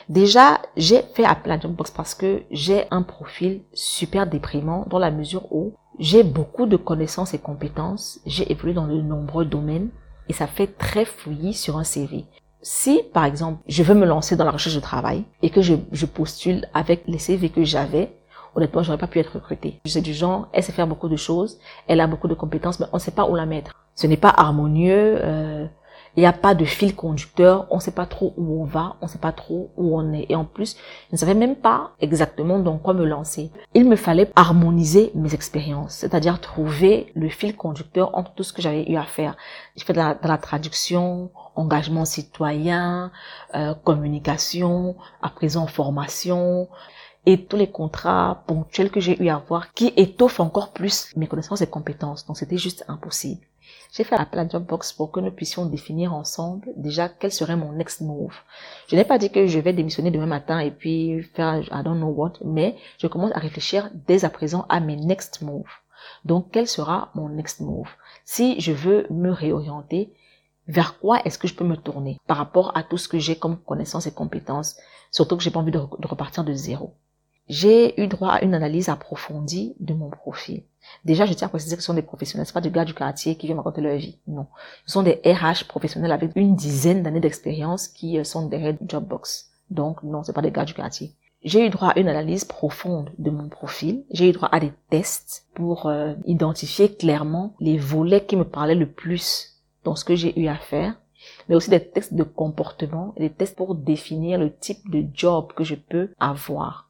Déjà, 0.10 0.62
j'ai 0.78 1.02
fait 1.02 1.26
appel 1.26 1.52
à 1.52 1.60
Jumpbox 1.60 1.92
parce 1.92 2.16
que 2.16 2.44
j'ai 2.50 2.86
un 2.92 3.02
profil 3.02 3.62
super 3.74 4.26
déprimant 4.26 4.86
dans 4.88 5.00
la 5.00 5.12
mesure 5.12 5.52
où 5.52 5.74
j'ai 6.00 6.24
beaucoup 6.24 6.66
de 6.66 6.78
connaissances 6.78 7.34
et 7.34 7.40
compétences, 7.40 8.20
j'ai 8.26 8.52
évolué 8.52 8.74
dans 8.74 8.88
de 8.88 9.02
nombreux 9.02 9.46
domaines 9.46 9.90
et 10.30 10.34
ça 10.34 10.48
fait 10.48 10.68
très 10.68 11.06
fouillis 11.06 11.54
sur 11.54 11.78
un 11.78 11.84
CV. 11.84 12.26
Si, 12.62 13.02
par 13.14 13.26
exemple, 13.26 13.62
je 13.68 13.84
veux 13.84 13.96
me 13.96 14.06
lancer 14.06 14.36
dans 14.36 14.46
la 14.46 14.52
recherche 14.52 14.76
de 14.76 14.82
travail 14.82 15.24
et 15.42 15.50
que 15.50 15.62
je, 15.62 15.76
je 15.92 16.06
postule 16.06 16.68
avec 16.74 17.04
les 17.08 17.20
CV 17.20 17.50
que 17.50 17.64
j'avais, 17.64 18.12
honnêtement, 18.56 18.84
j'aurais 18.84 18.98
pas 18.98 19.08
pu 19.08 19.20
être 19.20 19.34
recrutée. 19.34 19.80
Je 19.86 19.92
sais 19.92 20.02
du 20.02 20.14
genre, 20.14 20.48
elle 20.54 20.64
sait 20.64 20.72
faire 20.72 20.88
beaucoup 20.88 21.08
de 21.08 21.16
choses, 21.16 21.60
elle 21.88 22.02
a 22.02 22.08
beaucoup 22.08 22.28
de 22.28 22.34
compétences, 22.34 22.80
mais 22.80 22.88
on 22.92 22.98
ne 22.98 23.02
sait 23.02 23.12
pas 23.12 23.26
où 23.26 23.36
la 23.36 23.46
mettre. 23.46 23.74
Ce 23.96 24.08
n'est 24.08 24.18
pas 24.18 24.34
harmonieux, 24.36 25.20
euh, 25.24 25.66
il 26.18 26.22
n'y 26.22 26.26
a 26.26 26.34
pas 26.34 26.56
de 26.56 26.66
fil 26.66 26.96
conducteur, 26.96 27.68
on 27.70 27.76
ne 27.76 27.82
sait 27.82 27.92
pas 27.92 28.08
trop 28.08 28.34
où 28.38 28.60
on 28.60 28.66
va, 28.66 28.96
on 29.02 29.06
ne 29.06 29.10
sait 29.10 29.20
pas 29.20 29.32
trop 29.32 29.70
où 29.78 29.96
on 30.00 30.14
est. 30.14 30.26
Et 30.30 30.36
en 30.36 30.46
plus, 30.46 30.76
je 31.10 31.14
ne 31.14 31.18
savais 31.18 31.36
même 31.36 31.56
pas 31.56 31.92
exactement 32.00 32.58
dans 32.58 32.80
quoi 32.80 32.96
me 32.96 33.06
lancer. 33.06 33.52
Il 33.76 33.88
me 33.88 33.96
fallait 33.96 34.32
harmoniser 34.36 35.12
mes 35.14 35.36
expériences, 35.36 35.94
c'est-à-dire 35.94 36.42
trouver 36.42 37.12
le 37.14 37.30
fil 37.30 37.56
conducteur 37.56 38.18
entre 38.18 38.34
tout 38.34 38.42
ce 38.42 38.52
que 38.52 38.64
j'avais 38.64 38.90
eu 38.92 38.96
à 38.96 39.04
faire. 39.04 39.38
J'ai 39.76 39.86
fait 39.86 39.94
de 39.94 40.00
la, 40.00 40.16
de 40.16 40.28
la 40.28 40.40
traduction, 40.40 41.30
engagement 41.56 42.06
citoyen, 42.06 43.12
euh, 43.54 43.76
communication, 43.76 44.96
à 45.22 45.30
présent 45.30 45.68
formation, 45.68 46.68
et 47.28 47.46
tous 47.46 47.58
les 47.58 47.70
contrats 47.70 48.44
ponctuels 48.48 48.90
que 48.90 49.02
j'ai 49.02 49.22
eu 49.22 49.30
à 49.30 49.38
voir 49.38 49.72
qui 49.74 49.94
étoffent 49.98 50.40
encore 50.40 50.72
plus 50.72 51.14
mes 51.16 51.28
connaissances 51.28 51.62
et 51.62 51.68
compétences. 51.68 52.26
Donc 52.26 52.38
c'était 52.38 52.58
juste 52.58 52.86
impossible. 52.88 53.42
J'ai 53.92 54.04
fait 54.04 54.16
appel 54.16 54.40
à 54.40 54.48
Jobbox 54.48 54.94
pour 54.94 55.12
que 55.12 55.20
nous 55.20 55.32
puissions 55.32 55.66
définir 55.66 56.14
ensemble 56.14 56.68
déjà 56.76 57.10
quel 57.10 57.32
serait 57.32 57.56
mon 57.56 57.72
next 57.72 58.02
move. 58.02 58.36
Je 58.88 58.96
n'ai 58.96 59.06
pas 59.06 59.18
dit 59.18 59.32
que 59.32 59.48
je 59.48 59.60
vais 59.60 59.74
démissionner 59.74 60.12
demain 60.12 60.26
matin 60.26 60.60
et 60.60 60.72
puis 60.72 61.24
faire 61.24 61.64
I 61.72 61.84
don't 61.84 61.98
know 61.98 62.10
what, 62.10 62.34
mais 62.44 62.76
je 63.00 63.08
commence 63.08 63.32
à 63.34 63.40
réfléchir 63.40 63.90
dès 64.08 64.26
à 64.26 64.30
présent 64.30 64.66
à 64.70 64.80
mes 64.80 64.98
next 64.98 65.42
moves. 65.42 65.66
Donc 66.26 66.50
quel 66.52 66.68
sera 66.68 67.12
mon 67.16 67.30
next 67.30 67.62
move? 67.62 67.90
Si 68.26 68.60
je 68.60 68.72
veux 68.72 69.08
me 69.10 69.32
réorienter, 69.32 70.14
vers 70.68 71.00
quoi 71.00 71.22
est-ce 71.24 71.38
que 71.38 71.48
je 71.48 71.56
peux 71.56 71.64
me 71.64 71.78
tourner 71.78 72.20
par 72.28 72.38
rapport 72.38 72.76
à 72.76 72.84
tout 72.84 72.98
ce 72.98 73.08
que 73.08 73.20
j'ai 73.20 73.38
comme 73.38 73.58
connaissances 73.58 74.06
et 74.06 74.14
compétences, 74.14 74.76
surtout 75.12 75.38
que 75.38 75.44
j'ai 75.44 75.52
pas 75.52 75.60
envie 75.60 75.72
de 75.72 75.80
repartir 75.80 76.44
de 76.44 76.54
zéro? 76.54 76.94
J'ai 77.50 78.00
eu 78.02 78.08
droit 78.08 78.34
à 78.34 78.44
une 78.44 78.54
analyse 78.54 78.90
approfondie 78.90 79.76
de 79.80 79.94
mon 79.94 80.10
profil. 80.10 80.64
Déjà, 81.06 81.26
je 81.26 81.34
tiens 81.34 81.48
à 81.48 81.50
préciser 81.50 81.76
que 81.76 81.82
ce 81.82 81.88
sont 81.88 81.94
des 81.94 82.02
professionnels, 82.02 82.48
ce 82.48 82.54
pas 82.54 82.62
des 82.62 82.72
gars 82.72 82.86
du 82.86 82.94
quartier 82.94 83.36
qui 83.36 83.48
viennent 83.48 83.58
raconter 83.58 83.82
leur 83.82 83.98
vie. 83.98 84.18
Non. 84.28 84.48
Ce 84.86 84.94
sont 84.94 85.04
des 85.04 85.22
RH 85.26 85.68
professionnels 85.68 86.12
avec 86.12 86.32
une 86.36 86.56
dizaine 86.56 87.04
d'années 87.04 87.20
d'expérience 87.20 87.88
qui 87.88 88.20
euh, 88.20 88.24
sont 88.24 88.48
derrière 88.48 88.76
Jobbox. 88.88 89.52
Donc, 89.70 90.04
non, 90.04 90.24
c'est 90.24 90.34
pas 90.34 90.42
des 90.42 90.52
gars 90.52 90.66
du 90.66 90.74
quartier. 90.74 91.14
J'ai 91.44 91.66
eu 91.66 91.70
droit 91.70 91.90
à 91.90 92.00
une 92.00 92.10
analyse 92.10 92.46
profonde 92.46 93.12
de 93.20 93.30
mon 93.30 93.48
profil. 93.48 94.04
J'ai 94.12 94.30
eu 94.30 94.32
droit 94.32 94.50
à 94.52 94.60
des 94.60 94.74
tests 94.90 95.46
pour 95.54 95.86
euh, 95.86 96.14
identifier 96.26 96.94
clairement 96.94 97.56
les 97.60 97.78
volets 97.78 98.26
qui 98.26 98.36
me 98.36 98.44
parlaient 98.44 98.76
le 98.76 98.90
plus 98.90 99.62
dans 99.84 99.96
ce 99.96 100.04
que 100.04 100.16
j'ai 100.16 100.38
eu 100.40 100.48
à 100.48 100.58
faire, 100.58 100.96
mais 101.48 101.56
aussi 101.56 101.70
des 101.70 101.86
tests 101.88 102.14
de 102.14 102.24
comportement 102.24 103.14
et 103.16 103.22
des 103.22 103.30
tests 103.30 103.56
pour 103.56 103.76
définir 103.76 104.40
le 104.40 104.54
type 104.54 104.90
de 104.90 105.06
job 105.14 105.54
que 105.56 105.64
je 105.64 105.76
peux 105.76 106.10
avoir. 106.20 106.87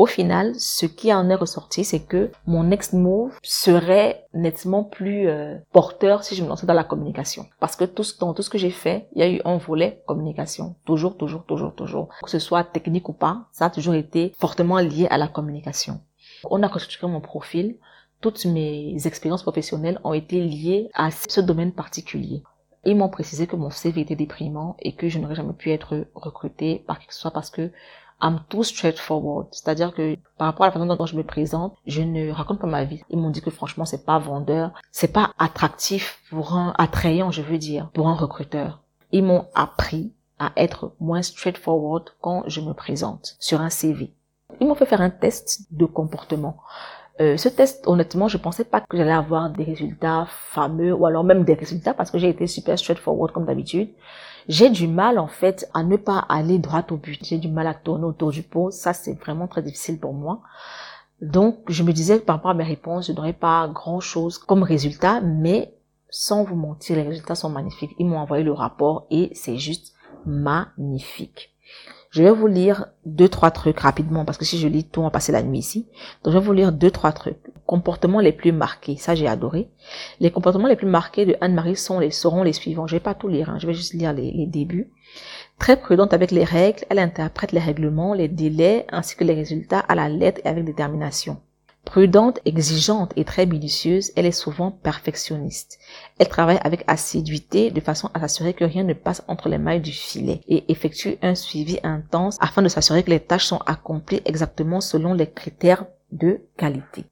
Au 0.00 0.06
final, 0.06 0.54
ce 0.58 0.86
qui 0.86 1.12
en 1.12 1.28
est 1.28 1.34
ressorti, 1.34 1.84
c'est 1.84 2.00
que 2.00 2.30
mon 2.46 2.64
next 2.64 2.94
move 2.94 3.38
serait 3.42 4.24
nettement 4.32 4.82
plus 4.82 5.28
euh, 5.28 5.58
porteur 5.72 6.24
si 6.24 6.34
je 6.34 6.42
me 6.42 6.48
lançais 6.48 6.64
dans 6.66 6.72
la 6.72 6.84
communication. 6.84 7.44
Parce 7.58 7.76
que 7.76 7.84
tout, 7.84 8.06
dans 8.18 8.32
tout 8.32 8.40
ce 8.40 8.48
que 8.48 8.56
j'ai 8.56 8.70
fait, 8.70 9.08
il 9.14 9.20
y 9.20 9.22
a 9.22 9.28
eu 9.28 9.42
un 9.44 9.58
volet 9.58 10.02
communication. 10.06 10.74
Toujours, 10.86 11.18
toujours, 11.18 11.44
toujours, 11.44 11.74
toujours. 11.74 12.08
Que 12.22 12.30
ce 12.30 12.38
soit 12.38 12.64
technique 12.64 13.10
ou 13.10 13.12
pas, 13.12 13.42
ça 13.52 13.66
a 13.66 13.70
toujours 13.70 13.92
été 13.92 14.32
fortement 14.38 14.78
lié 14.78 15.06
à 15.10 15.18
la 15.18 15.28
communication. 15.28 16.00
On 16.44 16.62
a 16.62 16.70
construit 16.70 17.06
mon 17.06 17.20
profil. 17.20 17.76
Toutes 18.22 18.46
mes 18.46 19.06
expériences 19.06 19.42
professionnelles 19.42 20.00
ont 20.02 20.14
été 20.14 20.40
liées 20.40 20.88
à 20.94 21.10
ce 21.10 21.42
domaine 21.42 21.72
particulier. 21.72 22.42
Ils 22.86 22.96
m'ont 22.96 23.10
précisé 23.10 23.46
que 23.46 23.56
mon 23.56 23.68
CV 23.68 24.00
était 24.00 24.16
déprimant 24.16 24.76
et 24.80 24.94
que 24.94 25.10
je 25.10 25.18
n'aurais 25.18 25.34
jamais 25.34 25.52
pu 25.52 25.70
être 25.70 26.06
recrutée 26.14 26.82
par 26.86 26.98
qui 26.98 27.06
que 27.06 27.14
ce 27.14 27.20
soit 27.20 27.30
parce 27.32 27.50
que 27.50 27.70
I'm 28.22 28.40
too 28.48 28.62
straightforward. 28.62 29.48
C'est-à-dire 29.52 29.94
que 29.94 30.16
par 30.36 30.46
rapport 30.46 30.64
à 30.64 30.68
la 30.68 30.72
façon 30.72 30.86
dont 30.86 31.06
je 31.06 31.16
me 31.16 31.22
présente, 31.22 31.76
je 31.86 32.02
ne 32.02 32.30
raconte 32.30 32.60
pas 32.60 32.66
ma 32.66 32.84
vie. 32.84 33.02
Ils 33.10 33.18
m'ont 33.18 33.30
dit 33.30 33.40
que 33.40 33.50
franchement, 33.50 33.84
c'est 33.84 34.04
pas 34.04 34.18
vendeur, 34.18 34.72
c'est 34.92 35.12
pas 35.12 35.32
attractif 35.38 36.20
pour 36.30 36.54
un, 36.54 36.74
attrayant, 36.78 37.30
je 37.30 37.42
veux 37.42 37.58
dire, 37.58 37.88
pour 37.92 38.08
un 38.08 38.14
recruteur. 38.14 38.80
Ils 39.12 39.24
m'ont 39.24 39.46
appris 39.54 40.12
à 40.38 40.52
être 40.56 40.92
moins 41.00 41.22
straightforward 41.22 42.10
quand 42.20 42.44
je 42.46 42.60
me 42.60 42.72
présente 42.72 43.36
sur 43.40 43.60
un 43.60 43.70
CV. 43.70 44.12
Ils 44.60 44.66
m'ont 44.66 44.74
fait 44.74 44.86
faire 44.86 45.00
un 45.00 45.10
test 45.10 45.66
de 45.70 45.84
comportement. 45.84 46.56
Euh, 47.20 47.36
ce 47.36 47.48
test, 47.50 47.86
honnêtement, 47.86 48.28
je 48.28 48.38
pensais 48.38 48.64
pas 48.64 48.80
que 48.80 48.96
j'allais 48.96 49.12
avoir 49.12 49.50
des 49.50 49.64
résultats 49.64 50.26
fameux 50.28 50.94
ou 50.94 51.04
alors 51.04 51.22
même 51.22 51.44
des 51.44 51.54
résultats 51.54 51.92
parce 51.92 52.10
que 52.10 52.18
j'ai 52.18 52.30
été 52.30 52.46
super 52.46 52.78
straightforward 52.78 53.32
comme 53.32 53.44
d'habitude. 53.44 53.90
J'ai 54.48 54.70
du 54.70 54.88
mal 54.88 55.18
en 55.18 55.26
fait 55.26 55.68
à 55.74 55.82
ne 55.82 55.96
pas 55.96 56.18
aller 56.28 56.58
droit 56.58 56.84
au 56.90 56.96
but. 56.96 57.20
J'ai 57.22 57.38
du 57.38 57.48
mal 57.48 57.66
à 57.66 57.74
tourner 57.74 58.04
autour 58.04 58.30
du 58.30 58.42
pot. 58.42 58.70
Ça, 58.70 58.92
c'est 58.92 59.14
vraiment 59.14 59.46
très 59.46 59.62
difficile 59.62 59.98
pour 59.98 60.12
moi. 60.12 60.40
Donc, 61.20 61.58
je 61.68 61.82
me 61.82 61.92
disais 61.92 62.18
par 62.18 62.36
rapport 62.36 62.52
à 62.52 62.54
mes 62.54 62.64
réponses, 62.64 63.08
je 63.08 63.12
n'aurais 63.12 63.34
pas 63.34 63.68
grand 63.68 64.00
chose 64.00 64.38
comme 64.38 64.62
résultat, 64.62 65.20
mais 65.20 65.74
sans 66.08 66.44
vous 66.44 66.56
mentir, 66.56 66.96
les 66.96 67.02
résultats 67.02 67.34
sont 67.34 67.50
magnifiques. 67.50 67.94
Ils 67.98 68.06
m'ont 68.06 68.18
envoyé 68.18 68.42
le 68.42 68.52
rapport 68.52 69.06
et 69.10 69.30
c'est 69.34 69.58
juste 69.58 69.94
magnifique. 70.26 71.54
Je 72.10 72.24
vais 72.24 72.30
vous 72.32 72.48
lire 72.48 72.86
deux, 73.06 73.28
trois 73.28 73.52
trucs 73.52 73.78
rapidement 73.78 74.24
parce 74.24 74.36
que 74.36 74.44
si 74.44 74.58
je 74.58 74.66
lis 74.66 74.84
tout, 74.84 75.00
on 75.00 75.04
va 75.04 75.10
passer 75.10 75.30
la 75.30 75.42
nuit 75.42 75.60
ici. 75.60 75.86
Donc, 76.24 76.32
je 76.32 76.38
vais 76.38 76.44
vous 76.44 76.52
lire 76.52 76.72
deux, 76.72 76.90
trois 76.90 77.12
trucs. 77.12 77.38
Comportements 77.66 78.18
les 78.18 78.32
plus 78.32 78.50
marqués. 78.50 78.96
Ça, 78.96 79.14
j'ai 79.14 79.28
adoré. 79.28 79.70
Les 80.18 80.32
comportements 80.32 80.66
les 80.66 80.74
plus 80.74 80.88
marqués 80.88 81.24
de 81.24 81.36
Anne-Marie 81.40 81.76
sont 81.76 82.00
les, 82.00 82.10
seront 82.10 82.42
les 82.42 82.52
suivants. 82.52 82.88
Je 82.88 82.96
vais 82.96 83.00
pas 83.00 83.14
tout 83.14 83.28
lire, 83.28 83.50
hein. 83.50 83.58
je 83.60 83.68
vais 83.68 83.74
juste 83.74 83.94
lire 83.94 84.12
les, 84.12 84.32
les 84.32 84.46
débuts. 84.46 84.90
Très 85.60 85.76
prudente 85.78 86.12
avec 86.12 86.32
les 86.32 86.42
règles, 86.42 86.84
elle 86.88 86.98
interprète 86.98 87.52
les 87.52 87.60
règlements, 87.60 88.12
les 88.12 88.28
délais 88.28 88.86
ainsi 88.90 89.14
que 89.14 89.24
les 89.24 89.34
résultats 89.34 89.78
à 89.78 89.94
la 89.94 90.08
lettre 90.08 90.40
et 90.44 90.48
avec 90.48 90.64
détermination. 90.64 91.36
Prudente, 91.84 92.38
exigeante 92.44 93.12
et 93.16 93.24
très 93.24 93.46
minutieuse, 93.46 94.12
elle 94.14 94.26
est 94.26 94.32
souvent 94.32 94.70
perfectionniste. 94.70 95.78
Elle 96.18 96.28
travaille 96.28 96.60
avec 96.62 96.84
assiduité 96.86 97.70
de 97.70 97.80
façon 97.80 98.10
à 98.14 98.20
s'assurer 98.20 98.54
que 98.54 98.64
rien 98.64 98.84
ne 98.84 98.92
passe 98.92 99.24
entre 99.28 99.48
les 99.48 99.58
mailles 99.58 99.80
du 99.80 99.90
filet 99.90 100.40
et 100.46 100.70
effectue 100.70 101.16
un 101.22 101.34
suivi 101.34 101.80
intense 101.82 102.36
afin 102.40 102.62
de 102.62 102.68
s'assurer 102.68 103.02
que 103.02 103.10
les 103.10 103.18
tâches 103.18 103.46
sont 103.46 103.60
accomplies 103.66 104.22
exactement 104.24 104.80
selon 104.80 105.14
les 105.14 105.28
critères 105.28 105.86
de 106.12 106.40
qualité. 106.56 107.06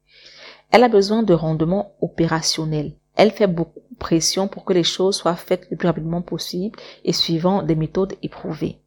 Elle 0.71 0.83
a 0.83 0.89
besoin 0.89 1.23
de 1.23 1.33
rendement 1.33 1.93
opérationnel. 1.99 2.93
Elle 3.15 3.31
fait 3.31 3.47
beaucoup 3.47 3.81
de 3.91 3.97
pression 3.97 4.47
pour 4.47 4.63
que 4.63 4.73
les 4.73 4.83
choses 4.83 5.17
soient 5.17 5.35
faites 5.35 5.67
le 5.71 5.77
plus 5.77 5.87
rapidement 5.87 6.21
possible 6.21 6.79
et 7.03 7.11
suivant 7.11 7.63
des 7.63 7.75
méthodes 7.75 8.15
éprouvées. 8.21 8.79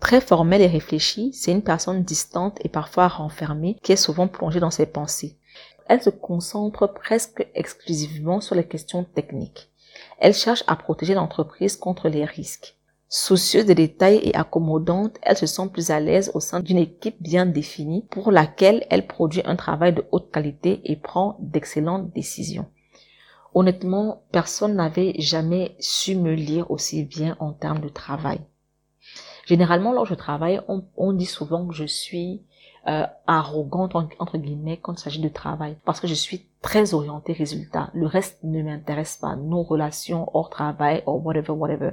Très 0.00 0.20
formelle 0.20 0.62
et 0.62 0.66
réfléchie, 0.66 1.32
c'est 1.32 1.52
une 1.52 1.62
personne 1.62 2.02
distante 2.02 2.58
et 2.62 2.68
parfois 2.68 3.08
renfermée 3.08 3.76
qui 3.82 3.92
est 3.92 3.96
souvent 3.96 4.28
plongée 4.28 4.60
dans 4.60 4.70
ses 4.70 4.86
pensées. 4.86 5.38
Elle 5.88 6.02
se 6.02 6.10
concentre 6.10 6.86
presque 6.86 7.46
exclusivement 7.54 8.40
sur 8.40 8.54
les 8.54 8.66
questions 8.66 9.04
techniques. 9.04 9.70
Elle 10.18 10.34
cherche 10.34 10.64
à 10.66 10.76
protéger 10.76 11.14
l'entreprise 11.14 11.76
contre 11.76 12.08
les 12.08 12.24
risques. 12.24 12.76
Soucieuse 13.08 13.66
des 13.66 13.76
détails 13.76 14.20
et 14.24 14.34
accommodante, 14.34 15.16
elle 15.22 15.36
se 15.36 15.46
sent 15.46 15.68
plus 15.72 15.90
à 15.90 16.00
l'aise 16.00 16.32
au 16.34 16.40
sein 16.40 16.58
d'une 16.58 16.78
équipe 16.78 17.22
bien 17.22 17.46
définie 17.46 18.04
pour 18.10 18.32
laquelle 18.32 18.84
elle 18.90 19.06
produit 19.06 19.42
un 19.44 19.54
travail 19.54 19.94
de 19.94 20.04
haute 20.10 20.32
qualité 20.32 20.80
et 20.84 20.96
prend 20.96 21.36
d'excellentes 21.40 22.12
décisions. 22.12 22.66
Honnêtement, 23.54 24.24
personne 24.32 24.74
n'avait 24.74 25.14
jamais 25.18 25.76
su 25.78 26.16
me 26.16 26.34
lire 26.34 26.70
aussi 26.70 27.04
bien 27.04 27.36
en 27.38 27.52
termes 27.52 27.80
de 27.80 27.88
travail. 27.88 28.40
Généralement, 29.46 29.92
lorsque 29.92 30.10
je 30.10 30.16
travaille, 30.16 30.60
on, 30.68 31.12
dit 31.12 31.24
souvent 31.24 31.66
que 31.66 31.74
je 31.74 31.84
suis 31.84 32.42
euh, 32.88 33.06
arrogante 33.26 33.94
entre 33.94 34.38
guillemets 34.38 34.76
quand 34.76 34.94
il 34.94 35.02
s'agit 35.02 35.20
de 35.20 35.28
travail 35.28 35.76
parce 35.84 36.00
que 36.00 36.08
je 36.08 36.14
suis 36.14 36.46
très 36.60 36.94
orientée 36.94 37.32
résultat. 37.32 37.90
Le 37.94 38.06
reste 38.06 38.42
ne 38.42 38.62
m'intéresse 38.62 39.16
pas. 39.16 39.36
Nos 39.36 39.62
relations 39.62 40.28
hors 40.34 40.50
travail 40.50 41.02
or 41.06 41.24
whatever, 41.24 41.52
whatever. 41.52 41.92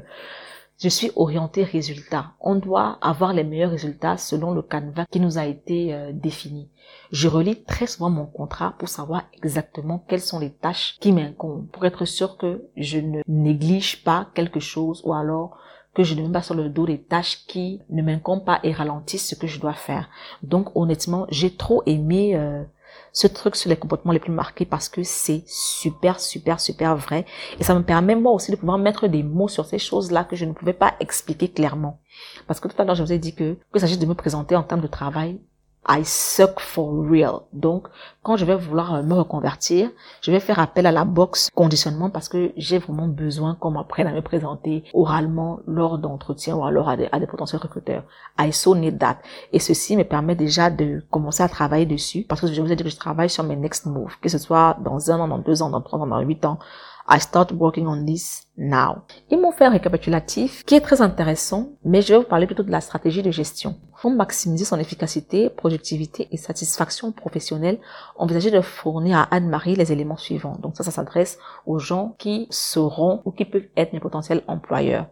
Je 0.79 0.89
suis 0.89 1.11
orientée 1.15 1.63
résultat. 1.63 2.31
On 2.41 2.55
doit 2.55 2.97
avoir 3.01 3.33
les 3.33 3.43
meilleurs 3.43 3.69
résultats 3.69 4.17
selon 4.17 4.51
le 4.51 4.63
canevas 4.63 5.05
qui 5.11 5.19
nous 5.19 5.37
a 5.37 5.45
été 5.45 5.93
euh, 5.93 6.11
défini. 6.11 6.71
Je 7.11 7.27
relis 7.27 7.63
très 7.63 7.85
souvent 7.85 8.09
mon 8.09 8.25
contrat 8.25 8.73
pour 8.79 8.89
savoir 8.89 9.23
exactement 9.33 10.03
quelles 10.07 10.21
sont 10.21 10.39
les 10.39 10.51
tâches 10.51 10.97
qui 10.99 11.11
m'incombent, 11.11 11.67
pour 11.67 11.85
être 11.85 12.05
sûr 12.05 12.37
que 12.37 12.67
je 12.75 12.97
ne 12.97 13.21
néglige 13.27 14.03
pas 14.03 14.29
quelque 14.33 14.59
chose 14.59 15.03
ou 15.05 15.13
alors 15.13 15.57
que 15.93 16.03
je 16.03 16.15
ne 16.15 16.23
mets 16.23 16.33
pas 16.33 16.41
sur 16.41 16.55
le 16.55 16.69
dos 16.69 16.85
des 16.85 17.01
tâches 17.01 17.45
qui 17.47 17.81
ne 17.89 18.01
m'incombent 18.01 18.45
pas 18.45 18.59
et 18.63 18.71
ralentissent 18.71 19.29
ce 19.29 19.35
que 19.35 19.47
je 19.47 19.59
dois 19.59 19.73
faire. 19.73 20.09
Donc 20.41 20.75
honnêtement, 20.75 21.27
j'ai 21.29 21.55
trop 21.55 21.83
aimé 21.85 22.35
euh, 22.35 22.63
ce 23.11 23.27
truc 23.27 23.55
sur 23.55 23.69
les 23.69 23.77
comportements 23.77 24.11
les 24.11 24.19
plus 24.19 24.31
marqués 24.31 24.65
parce 24.65 24.89
que 24.89 25.03
c'est 25.03 25.43
super, 25.45 26.19
super, 26.19 26.59
super 26.59 26.95
vrai. 26.95 27.25
Et 27.59 27.63
ça 27.63 27.75
me 27.75 27.83
permet 27.83 28.15
moi 28.15 28.31
aussi 28.31 28.51
de 28.51 28.55
pouvoir 28.55 28.77
mettre 28.77 29.07
des 29.07 29.23
mots 29.23 29.47
sur 29.47 29.65
ces 29.65 29.79
choses-là 29.79 30.23
que 30.23 30.35
je 30.35 30.45
ne 30.45 30.53
pouvais 30.53 30.73
pas 30.73 30.95
expliquer 30.99 31.49
clairement. 31.49 31.99
Parce 32.47 32.59
que 32.59 32.67
tout 32.67 32.81
à 32.81 32.85
l'heure, 32.85 32.95
je 32.95 33.03
vous 33.03 33.13
ai 33.13 33.19
dit 33.19 33.35
que, 33.35 33.57
que 33.71 33.79
s'agisse 33.79 33.99
de 33.99 34.05
me 34.05 34.15
présenter 34.15 34.55
en 34.55 34.63
termes 34.63 34.81
de 34.81 34.87
travail, 34.87 35.39
I 35.87 36.05
suck 36.05 36.59
for 36.59 37.05
real. 37.09 37.41
Donc, 37.51 37.87
quand 38.21 38.37
je 38.37 38.45
vais 38.45 38.55
vouloir 38.55 39.03
me 39.03 39.13
reconvertir, 39.15 39.89
je 40.21 40.31
vais 40.31 40.39
faire 40.39 40.59
appel 40.59 40.85
à 40.85 40.91
la 40.91 41.03
box 41.03 41.49
conditionnement 41.53 42.09
parce 42.09 42.29
que 42.29 42.53
j'ai 42.55 42.77
vraiment 42.77 43.07
besoin 43.07 43.55
qu'on 43.55 43.71
m'apprenne 43.71 44.07
à 44.07 44.13
me 44.13 44.21
présenter 44.21 44.85
oralement 44.93 45.59
lors 45.67 45.97
d'entretiens 45.97 46.55
ou 46.55 46.63
alors 46.63 46.87
à 46.87 46.95
des, 46.95 47.09
à 47.11 47.19
des, 47.19 47.27
potentiels 47.27 47.61
recruteurs. 47.61 48.03
I 48.39 48.53
so 48.53 48.75
need 48.75 48.97
that. 48.99 49.17
Et 49.51 49.59
ceci 49.59 49.97
me 49.97 50.03
permet 50.03 50.35
déjà 50.35 50.69
de 50.69 51.03
commencer 51.11 51.43
à 51.43 51.49
travailler 51.49 51.85
dessus 51.85 52.25
parce 52.27 52.41
que 52.41 52.47
je 52.47 52.61
vous 52.61 52.71
ai 52.71 52.75
dit 52.75 52.83
que 52.83 52.89
je 52.89 52.97
travaille 52.97 53.29
sur 53.29 53.43
mes 53.43 53.57
next 53.57 53.85
moves, 53.85 54.17
que 54.21 54.29
ce 54.29 54.37
soit 54.37 54.77
dans 54.83 55.11
un 55.11 55.19
an, 55.19 55.27
dans 55.27 55.39
deux 55.39 55.61
ans, 55.61 55.69
dans 55.69 55.81
trois 55.81 55.99
ans, 55.99 56.07
dans 56.07 56.21
huit 56.21 56.45
ans. 56.45 56.59
I 57.05 57.19
start 57.19 57.51
working 57.51 57.85
on 57.87 58.05
this 58.05 58.47
now. 58.57 59.01
Ils 59.29 59.39
m'ont 59.39 59.51
fait 59.51 59.65
un 59.65 59.71
récapitulatif 59.71 60.63
qui 60.63 60.75
est 60.75 60.81
très 60.81 61.01
intéressant, 61.01 61.71
mais 61.83 62.01
je 62.01 62.13
vais 62.13 62.19
vous 62.19 62.25
parler 62.25 62.45
plutôt 62.45 62.63
de 62.63 62.71
la 62.71 62.79
stratégie 62.79 63.21
de 63.21 63.31
gestion. 63.31 63.75
Pour 64.03 64.11
maximiser 64.11 64.65
son 64.65 64.79
efficacité, 64.79 65.49
productivité 65.49 66.27
et 66.33 66.35
satisfaction 66.35 67.13
professionnelle, 67.13 67.79
envisagez 68.17 68.51
de 68.51 68.59
fournir 68.59 69.17
à 69.17 69.33
Anne-Marie 69.33 69.77
les 69.77 69.93
éléments 69.93 70.17
suivants. 70.17 70.57
Donc 70.61 70.75
ça, 70.75 70.83
ça 70.83 70.91
s'adresse 70.91 71.37
aux 71.65 71.79
gens 71.79 72.13
qui 72.17 72.47
seront 72.49 73.21
ou 73.23 73.31
qui 73.31 73.45
peuvent 73.45 73.69
être 73.77 73.93
mes 73.93 74.01
potentiels 74.01 74.43
employeurs. 74.47 75.05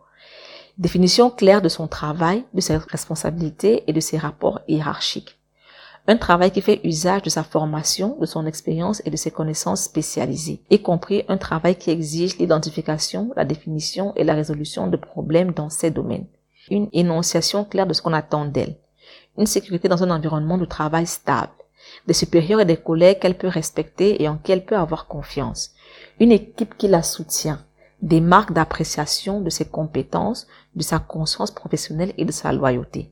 Définition 0.77 1.29
claire 1.29 1.61
de 1.61 1.69
son 1.69 1.87
travail, 1.87 2.43
de 2.53 2.59
ses 2.59 2.75
responsabilités 2.75 3.85
et 3.87 3.93
de 3.93 3.99
ses 4.01 4.17
rapports 4.17 4.59
hiérarchiques. 4.67 5.39
Un 6.05 6.17
travail 6.17 6.51
qui 6.51 6.59
fait 6.59 6.81
usage 6.83 7.21
de 7.21 7.29
sa 7.29 7.43
formation, 7.43 8.17
de 8.19 8.25
son 8.25 8.45
expérience 8.45 9.01
et 9.05 9.09
de 9.09 9.15
ses 9.15 9.31
connaissances 9.31 9.83
spécialisées, 9.83 10.63
y 10.69 10.81
compris 10.81 11.23
un 11.29 11.37
travail 11.37 11.77
qui 11.77 11.91
exige 11.91 12.37
l'identification, 12.39 13.31
la 13.37 13.45
définition 13.45 14.13
et 14.17 14.25
la 14.25 14.33
résolution 14.33 14.87
de 14.87 14.97
problèmes 14.97 15.53
dans 15.53 15.69
ces 15.69 15.91
domaines. 15.91 16.27
Une 16.69 16.89
énonciation 16.93 17.65
claire 17.65 17.87
de 17.87 17.93
ce 17.93 18.01
qu'on 18.01 18.13
attend 18.13 18.45
d'elle. 18.45 18.77
Une 19.37 19.47
sécurité 19.47 19.87
dans 19.87 20.03
un 20.03 20.11
environnement 20.11 20.57
de 20.57 20.65
travail 20.65 21.07
stable. 21.07 21.51
Des 22.07 22.13
supérieurs 22.13 22.59
et 22.59 22.65
des 22.65 22.77
collègues 22.77 23.19
qu'elle 23.19 23.37
peut 23.37 23.47
respecter 23.47 24.21
et 24.21 24.27
en 24.27 24.37
qui 24.37 24.51
elle 24.51 24.65
peut 24.65 24.77
avoir 24.77 25.07
confiance. 25.07 25.71
Une 26.19 26.31
équipe 26.31 26.77
qui 26.77 26.87
la 26.87 27.01
soutient. 27.01 27.65
Des 28.01 28.21
marques 28.21 28.53
d'appréciation 28.53 29.41
de 29.41 29.49
ses 29.49 29.65
compétences, 29.65 30.47
de 30.75 30.83
sa 30.83 30.99
conscience 30.99 31.51
professionnelle 31.51 32.13
et 32.17 32.25
de 32.25 32.31
sa 32.31 32.51
loyauté. 32.51 33.11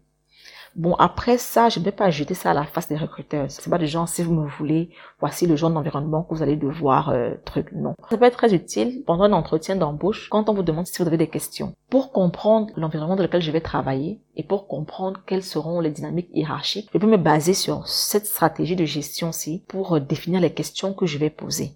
Bon, 0.75 0.93
après 0.95 1.37
ça, 1.37 1.69
je 1.69 1.79
ne 1.79 1.85
vais 1.85 1.91
pas 1.91 2.09
jeter 2.09 2.33
ça 2.33 2.51
à 2.51 2.53
la 2.53 2.65
face 2.65 2.87
des 2.87 2.95
recruteurs. 2.95 3.45
C'est 3.49 3.69
pas 3.69 3.77
des 3.77 3.87
gens, 3.87 4.05
si 4.05 4.23
vous 4.23 4.33
me 4.33 4.47
voulez, 4.47 4.89
voici 5.19 5.47
le 5.47 5.55
genre 5.55 5.71
d'environnement 5.71 6.23
que 6.23 6.33
vous 6.33 6.43
allez 6.43 6.55
devoir 6.55 7.09
euh, 7.09 7.31
truc. 7.45 7.71
Non. 7.73 7.95
Ça 8.09 8.17
peut 8.17 8.25
être 8.25 8.37
très 8.37 8.53
utile 8.53 9.03
pendant 9.05 9.23
un 9.23 9.33
entretien 9.33 9.75
d'embauche 9.75 10.29
quand 10.29 10.49
on 10.49 10.53
vous 10.53 10.63
demande 10.63 10.87
si 10.87 11.01
vous 11.01 11.07
avez 11.07 11.17
des 11.17 11.27
questions. 11.27 11.73
Pour 11.89 12.11
comprendre 12.11 12.71
l'environnement 12.75 13.15
dans 13.15 13.23
lequel 13.23 13.41
je 13.41 13.51
vais 13.51 13.61
travailler 13.61 14.21
et 14.35 14.43
pour 14.43 14.67
comprendre 14.67 15.19
quelles 15.25 15.43
seront 15.43 15.79
les 15.79 15.91
dynamiques 15.91 16.29
hiérarchiques, 16.33 16.89
je 16.93 16.97
peux 16.97 17.07
me 17.07 17.17
baser 17.17 17.53
sur 17.53 17.87
cette 17.87 18.25
stratégie 18.25 18.75
de 18.75 18.85
gestion-ci 18.85 19.63
pour 19.67 19.95
euh, 19.95 19.99
définir 19.99 20.41
les 20.41 20.53
questions 20.53 20.93
que 20.93 21.05
je 21.05 21.17
vais 21.17 21.29
poser. 21.29 21.73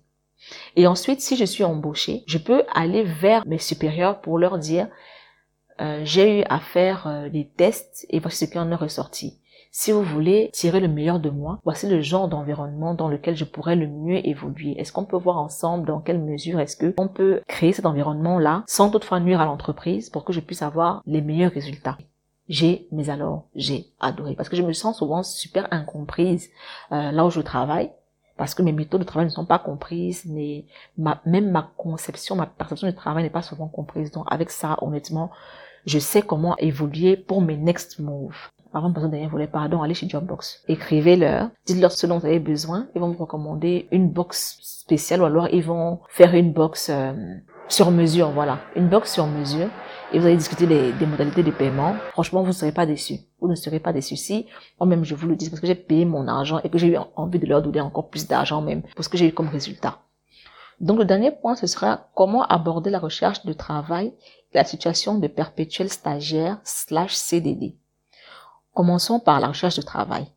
Et 0.76 0.88
ensuite, 0.88 1.22
si 1.22 1.36
je 1.36 1.46
suis 1.46 1.64
embauché, 1.64 2.24
je 2.28 2.38
peux 2.38 2.64
aller 2.74 3.04
vers 3.04 3.46
mes 3.46 3.58
supérieurs 3.58 4.22
pour 4.22 4.38
leur 4.38 4.58
dire 4.58 4.88
euh, 5.84 6.02
j'ai 6.04 6.39
eu 6.39 6.43
à 6.50 6.60
faire 6.60 7.08
euh, 7.08 7.30
des 7.30 7.46
tests 7.46 8.06
et 8.10 8.19
voici 8.19 8.46
ce 8.46 8.52
qui 8.52 8.58
en 8.58 8.72
est 8.72 8.76
ressorti. 8.76 9.39
Si 9.72 9.91
vous 9.91 10.04
voulez 10.04 10.52
tirer 10.54 10.80
le 10.80 10.88
meilleur 10.88 11.19
de 11.19 11.32
moi, 11.32 11.60
voici 11.63 11.89
le 11.89 12.00
genre 12.02 12.28
d'environnement 12.28 12.93
dans 12.93 13.08
lequel 13.08 13.36
je 13.36 13.43
pourrais 13.43 13.76
le 13.76 13.88
mieux 13.88 14.26
évoluer. 14.26 14.80
Est-ce 14.80 14.93
qu'on 14.93 15.06
peut 15.06 15.17
voir 15.17 15.39
ensemble 15.39 15.88
dans 15.88 16.00
quelle 16.00 16.19
mesure 16.19 16.60
est-ce 16.60 16.78
que 16.78 16.93
on 16.98 17.08
peut 17.08 17.41
créer 17.48 17.74
cet 17.74 17.88
environnement-là 17.88 18.63
sans 18.67 18.91
toutefois 18.91 19.19
nuire 19.19 19.41
à 19.41 19.46
l'entreprise 19.46 20.12
pour 20.12 20.26
que 20.26 20.32
je 20.32 20.41
puisse 20.41 20.62
avoir 20.62 21.02
les 21.08 21.22
meilleurs 21.22 21.52
résultats? 21.52 21.98
J'ai, 22.50 22.88
mais 22.91 23.10
alors, 23.10 23.48
j'ai 23.56 23.88
adoré. 24.00 24.36
Parce 24.36 24.48
que 24.48 24.56
je 24.56 24.62
me 24.62 24.74
sens 24.74 25.00
souvent 25.00 25.24
super 25.24 25.67
incomprise 25.72 26.50
euh, 26.91 27.12
là 27.12 27.26
où 27.26 27.32
je 27.32 27.41
travaille 27.41 27.89
parce 28.38 28.56
que 28.56 28.63
mes 28.63 28.72
méthodes 28.72 29.02
de 29.02 29.06
travail 29.06 29.28
ne 29.28 29.32
sont 29.32 29.46
pas 29.46 29.60
comprises, 29.60 30.26
mais 30.26 30.65
ma, 30.98 31.22
même 31.26 31.52
ma 31.52 31.72
conception, 31.78 32.36
ma 32.36 32.48
perception 32.48 32.88
du 32.88 32.96
travail 32.96 33.24
n'est 33.24 33.30
pas 33.30 33.43
souvent 33.43 33.67
comprise. 33.67 34.12
Donc 34.12 34.26
avec 34.30 34.50
ça, 34.50 34.78
honnêtement, 34.82 35.30
je 35.86 36.00
sais 36.00 36.22
comment 36.22 36.58
évoluer 36.58 37.17
pour 37.17 37.41
mes 37.41 37.58
next 37.58 38.00
moves. 38.00 38.50
Avant 38.74 38.89
de 38.89 39.00
rien 39.00 39.28
voulait 39.28 39.48
pardon, 39.48 39.84
allez 39.84 39.93
chez 39.93 40.10
Jobbox. 40.10 40.63
Écrivez-leur, 40.67 41.50
dites-leur 41.67 41.91
ce 41.91 42.08
dont 42.08 42.17
vous 42.17 42.26
avez 42.26 42.39
besoin. 42.39 42.88
Ils 42.96 43.02
vont 43.02 43.12
vous 43.12 43.19
recommander 43.19 43.88
une 43.91 44.10
box 44.10 44.58
spéciale 44.62 45.22
ou 45.22 45.26
alors 45.26 45.48
ils 45.50 45.63
vont 45.63 46.00
faire 46.10 46.34
une 46.34 46.54
box 46.54 46.89
euh, 46.89 47.13
sur 47.67 47.91
mesure, 47.91 48.32
voilà. 48.32 48.60
Une 48.76 48.89
box 48.89 49.13
sur 49.13 49.28
mesure. 49.28 49.67
Et 50.12 50.19
vous 50.19 50.26
allez 50.26 50.38
discuter 50.38 50.67
des, 50.67 51.06
modalités 51.06 51.43
de 51.43 51.52
paiement. 51.52 51.96
Franchement, 52.12 52.41
vous 52.41 52.50
ne 52.50 52.54
serez 52.54 52.72
pas 52.72 52.86
déçus. 52.86 53.19
Vous 53.39 53.48
ne 53.48 53.56
serez 53.56 53.80
pas 53.80 53.93
déçus 53.93 54.15
si, 54.15 54.48
moi-même, 54.80 55.04
je 55.04 55.15
vous 55.15 55.28
le 55.28 55.36
dis 55.36 55.50
parce 55.50 55.60
que 55.60 55.67
j'ai 55.67 55.76
payé 55.76 56.06
mon 56.06 56.28
argent 56.28 56.60
et 56.63 56.69
que 56.69 56.78
j'ai 56.78 56.88
eu 56.88 56.98
envie 57.15 57.39
de 57.39 57.46
leur 57.46 57.62
donner 57.62 57.82
encore 57.82 58.10
plus 58.10 58.28
d'argent 58.28 58.62
même 58.62 58.84
pour 58.96 59.04
ce 59.04 59.10
que 59.10 59.17
j'ai 59.17 59.28
eu 59.28 59.34
comme 59.34 59.50
résultat. 59.50 60.00
Donc, 60.80 61.00
le 61.00 61.06
dernier 61.06 61.32
point, 61.32 61.56
ce 61.56 61.67
sera 61.67 62.10
comment 62.15 62.43
aborder 62.43 62.89
la 62.89 63.00
recherche 63.00 63.46
de 63.46 63.54
travail 63.54 64.13
la 64.54 64.63
situation 64.63 65.18
de 65.18 65.28
perpétuel 65.28 65.89
stagiaire 65.89 66.60
slash 66.63 67.13
CDD. 67.13 67.76
Commençons 68.74 69.20
par 69.20 69.39
la 69.39 69.48
recherche 69.48 69.76
de 69.76 69.82
travail. 69.82 70.28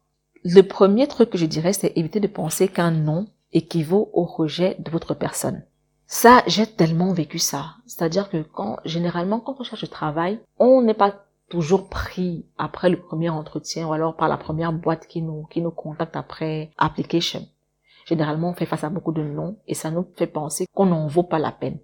Le 0.44 0.62
premier 0.62 1.06
truc 1.06 1.30
que 1.30 1.38
je 1.38 1.46
dirais, 1.46 1.72
c'est 1.72 1.92
éviter 1.96 2.20
de 2.20 2.26
penser 2.26 2.68
qu'un 2.68 2.90
nom 2.90 3.26
équivaut 3.52 4.10
au 4.12 4.24
rejet 4.24 4.76
de 4.78 4.90
votre 4.90 5.14
personne. 5.14 5.64
Ça, 6.06 6.42
j'ai 6.46 6.66
tellement 6.66 7.12
vécu 7.12 7.38
ça. 7.38 7.74
C'est-à-dire 7.86 8.30
que 8.30 8.42
quand, 8.42 8.76
généralement, 8.84 9.40
quand 9.40 9.56
on 9.58 9.64
cherche 9.64 9.82
du 9.82 9.88
travail, 9.88 10.38
on 10.58 10.82
n'est 10.82 10.94
pas 10.94 11.26
toujours 11.48 11.88
pris 11.88 12.46
après 12.58 12.90
le 12.90 13.00
premier 13.00 13.28
entretien 13.28 13.88
ou 13.88 13.92
alors 13.92 14.16
par 14.16 14.28
la 14.28 14.36
première 14.36 14.72
boîte 14.72 15.06
qui 15.06 15.22
nous, 15.22 15.46
qui 15.50 15.62
nous 15.62 15.70
contacte 15.70 16.16
après 16.16 16.70
application. 16.76 17.46
Généralement, 18.06 18.50
on 18.50 18.54
fait 18.54 18.66
face 18.66 18.84
à 18.84 18.88
beaucoup 18.88 19.12
de 19.12 19.22
noms 19.22 19.58
et 19.66 19.74
ça 19.74 19.90
nous 19.90 20.06
fait 20.16 20.28
penser 20.28 20.66
qu'on 20.72 20.86
n'en 20.86 21.08
vaut 21.08 21.24
pas 21.24 21.40
la 21.40 21.50
peine. 21.50 21.78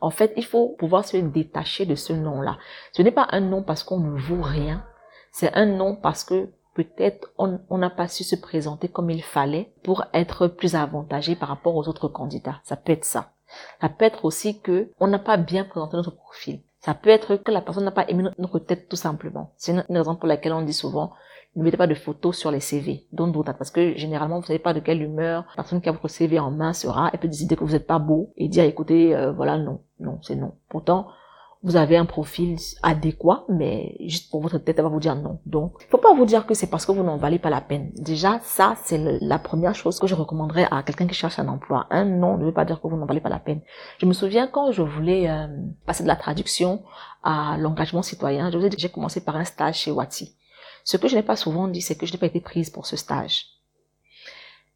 En 0.00 0.10
fait, 0.10 0.32
il 0.36 0.44
faut 0.44 0.70
pouvoir 0.78 1.04
se 1.04 1.16
détacher 1.16 1.86
de 1.86 1.94
ce 1.94 2.12
nom-là. 2.12 2.58
Ce 2.92 3.02
n'est 3.02 3.10
pas 3.10 3.28
un 3.30 3.40
nom 3.40 3.62
parce 3.62 3.82
qu'on 3.82 4.00
ne 4.00 4.18
vaut 4.18 4.42
rien. 4.42 4.84
C'est 5.32 5.52
un 5.54 5.66
nom 5.66 5.96
parce 5.96 6.24
que 6.24 6.50
peut-être 6.74 7.30
on 7.38 7.78
n'a 7.78 7.90
pas 7.90 8.08
su 8.08 8.22
se 8.22 8.36
présenter 8.36 8.88
comme 8.88 9.10
il 9.10 9.22
fallait 9.22 9.72
pour 9.82 10.04
être 10.12 10.46
plus 10.46 10.74
avantagé 10.74 11.34
par 11.34 11.48
rapport 11.48 11.74
aux 11.74 11.88
autres 11.88 12.08
candidats. 12.08 12.60
Ça 12.64 12.76
peut 12.76 12.92
être 12.92 13.04
ça. 13.04 13.32
Ça 13.80 13.88
peut 13.88 14.04
être 14.04 14.24
aussi 14.24 14.60
que 14.60 14.90
on 15.00 15.06
n'a 15.06 15.18
pas 15.18 15.36
bien 15.36 15.64
présenté 15.64 15.96
notre 15.96 16.14
profil. 16.14 16.60
Ça 16.86 16.94
peut 16.94 17.10
être 17.10 17.34
que 17.34 17.50
la 17.50 17.62
personne 17.62 17.82
n'a 17.84 17.90
pas 17.90 18.08
aimé 18.08 18.30
notre 18.38 18.60
tête 18.60 18.88
tout 18.88 18.94
simplement. 18.94 19.50
C'est 19.56 19.72
une, 19.72 19.84
raison 19.90 20.14
pour 20.14 20.28
laquelle 20.28 20.52
on 20.52 20.62
dit 20.62 20.72
souvent 20.72 21.14
ne 21.56 21.64
mettez 21.64 21.76
pas 21.76 21.88
de 21.88 21.96
photos 21.96 22.38
sur 22.38 22.52
les 22.52 22.60
CV. 22.60 23.08
Don't 23.12 23.32
do 23.32 23.42
parce 23.42 23.72
que 23.72 23.96
généralement 23.96 24.38
vous 24.38 24.46
savez 24.46 24.60
pas 24.60 24.72
de 24.72 24.78
quelle 24.78 25.02
humeur 25.02 25.46
la 25.56 25.64
personne 25.64 25.80
qui 25.80 25.88
a 25.88 25.92
votre 25.92 26.06
CV 26.06 26.38
en 26.38 26.52
main 26.52 26.72
sera. 26.72 27.10
Elle 27.12 27.18
peut 27.18 27.26
décider 27.26 27.56
que 27.56 27.64
vous 27.64 27.72
n'êtes 27.72 27.88
pas 27.88 27.98
beau 27.98 28.32
et 28.36 28.46
dire 28.46 28.62
écoutez 28.62 29.16
euh, 29.16 29.32
voilà 29.32 29.58
non 29.58 29.80
non 29.98 30.20
c'est 30.22 30.36
non. 30.36 30.52
Pourtant 30.68 31.08
vous 31.62 31.76
avez 31.76 31.96
un 31.96 32.04
profil 32.04 32.56
adéquat, 32.82 33.44
mais 33.48 33.96
juste 34.00 34.30
pour 34.30 34.40
votre 34.40 34.58
tête, 34.58 34.78
elle 34.78 34.84
va 34.84 34.90
vous 34.90 35.00
dire 35.00 35.16
non. 35.16 35.40
Donc, 35.46 35.72
faut 35.90 35.98
pas 35.98 36.14
vous 36.14 36.26
dire 36.26 36.46
que 36.46 36.54
c'est 36.54 36.68
parce 36.68 36.86
que 36.86 36.92
vous 36.92 37.02
n'en 37.02 37.16
valez 37.16 37.38
pas 37.38 37.50
la 37.50 37.60
peine. 37.60 37.90
Déjà, 37.96 38.38
ça, 38.42 38.76
c'est 38.84 38.98
la 39.20 39.38
première 39.38 39.74
chose 39.74 39.98
que 39.98 40.06
je 40.06 40.14
recommanderais 40.14 40.68
à 40.70 40.82
quelqu'un 40.82 41.06
qui 41.06 41.14
cherche 41.14 41.38
un 41.38 41.48
emploi. 41.48 41.86
Un 41.90 42.04
non 42.04 42.36
ne 42.36 42.44
veut 42.44 42.52
pas 42.52 42.64
dire 42.64 42.80
que 42.80 42.86
vous 42.86 42.96
n'en 42.96 43.06
valez 43.06 43.20
pas 43.20 43.30
la 43.30 43.38
peine. 43.38 43.62
Je 43.98 44.06
me 44.06 44.12
souviens 44.12 44.46
quand 44.46 44.70
je 44.70 44.82
voulais 44.82 45.28
euh, 45.28 45.48
passer 45.86 46.02
de 46.02 46.08
la 46.08 46.16
traduction 46.16 46.82
à 47.22 47.56
l'engagement 47.58 48.02
citoyen, 48.02 48.50
je 48.50 48.58
vous 48.58 48.64
ai 48.64 48.68
dit 48.68 48.76
que 48.76 48.82
j'ai 48.82 48.88
commencé 48.88 49.24
par 49.24 49.36
un 49.36 49.44
stage 49.44 49.78
chez 49.78 49.90
Wati. 49.90 50.36
Ce 50.84 50.96
que 50.96 51.08
je 51.08 51.16
n'ai 51.16 51.22
pas 51.22 51.36
souvent 51.36 51.66
dit, 51.66 51.80
c'est 51.80 51.96
que 51.96 52.06
je 52.06 52.12
n'ai 52.12 52.18
pas 52.18 52.26
été 52.26 52.40
prise 52.40 52.70
pour 52.70 52.86
ce 52.86 52.96
stage. 52.96 53.46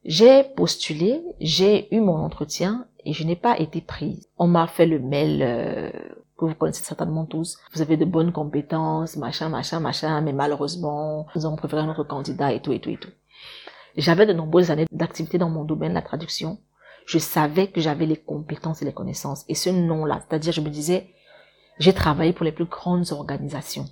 J'ai 0.05 0.45
postulé, 0.57 1.23
j'ai 1.41 1.95
eu 1.95 2.01
mon 2.01 2.17
entretien 2.17 2.87
et 3.05 3.13
je 3.13 3.23
n'ai 3.23 3.37
pas 3.37 3.59
été 3.59 3.81
prise. 3.81 4.29
On 4.39 4.49
m'a 4.49 4.67
fait 4.67 4.87
le 4.87 4.99
mail 4.99 5.41
euh, 5.43 5.91
que 6.41 6.47
vous 6.47 6.55
connaissez 6.55 6.83
certainement 6.83 7.27
tous. 7.27 7.59
Vous 7.73 7.83
avez 7.83 7.97
de 7.97 8.05
bonnes 8.05 8.33
compétences, 8.33 9.17
machin, 9.17 9.49
machin, 9.49 9.81
machin, 9.81 10.21
mais 10.23 10.33
malheureusement, 10.33 11.27
nous 11.35 11.47
avons 11.47 11.57
préféré 11.57 11.85
notre 11.85 12.05
candidat 12.05 12.53
et 12.53 12.61
tout, 12.61 12.73
et 12.73 12.81
tout, 12.81 12.91
et 12.91 12.97
tout. 12.97 13.11
J'avais 13.97 14.27
de 14.27 14.33
nombreuses 14.33 14.71
années 14.71 14.87
d'activité 14.91 15.39
dans 15.39 15.51
mon 15.51 15.65
domaine, 15.65 15.93
la 15.93 16.03
traduction. 16.03 16.59
Je 17.07 17.19
savais 17.19 17.69
que 17.69 17.81
j'avais 17.81 18.07
les 18.07 18.17
compétences 18.17 18.83
et 18.83 18.85
les 18.85 18.93
connaissances. 18.93 19.45
Et 19.49 19.55
ce 19.55 19.71
nom-là, 19.71 20.23
c'est-à-dire, 20.27 20.53
je 20.53 20.61
me 20.61 20.71
disais, 20.71 21.11
j'ai 21.79 21.93
travaillé 21.93 22.33
pour 22.33 22.45
les 22.45 22.53
plus 22.53 22.67
grandes 22.67 23.13
organisations. 23.13 23.87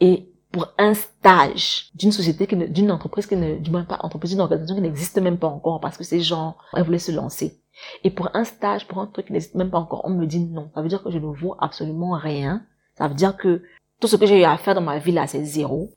Et 0.00 0.28
pour 0.50 0.68
un 0.78 0.94
stage 0.94 1.90
d'une 1.94 2.12
société 2.12 2.46
d'une 2.46 2.90
entreprise 2.90 3.26
qui 3.26 3.36
du 3.36 3.70
moins 3.70 3.84
pas 3.84 3.98
entreprise, 4.02 4.32
d'une 4.32 4.40
organisation 4.40 4.76
qui 4.76 4.82
n'existe 4.82 5.18
même 5.18 5.38
pas 5.38 5.46
encore 5.46 5.80
parce 5.80 5.96
que 5.96 6.04
ces 6.04 6.20
gens, 6.20 6.56
ils 6.76 6.82
voulaient 6.82 6.98
se 6.98 7.12
lancer. 7.12 7.61
Et 8.04 8.10
pour 8.10 8.30
un 8.34 8.44
stage, 8.44 8.86
pour 8.86 8.98
un 8.98 9.06
truc 9.06 9.26
qui 9.26 9.32
n'existe 9.32 9.54
même 9.54 9.70
pas 9.70 9.78
encore, 9.78 10.02
on 10.04 10.10
me 10.10 10.26
dit 10.26 10.40
non. 10.40 10.70
Ça 10.74 10.82
veut 10.82 10.88
dire 10.88 11.02
que 11.02 11.10
je 11.10 11.18
ne 11.18 11.26
vaux 11.26 11.56
absolument 11.58 12.12
rien. 12.12 12.64
Ça 12.96 13.08
veut 13.08 13.14
dire 13.14 13.36
que 13.36 13.62
tout 14.00 14.08
ce 14.08 14.16
que 14.16 14.26
j'ai 14.26 14.40
eu 14.40 14.44
à 14.44 14.56
faire 14.56 14.74
dans 14.74 14.80
ma 14.80 14.98
vie 14.98 15.12
là, 15.12 15.26
c'est 15.26 15.44
zéro. 15.44 15.90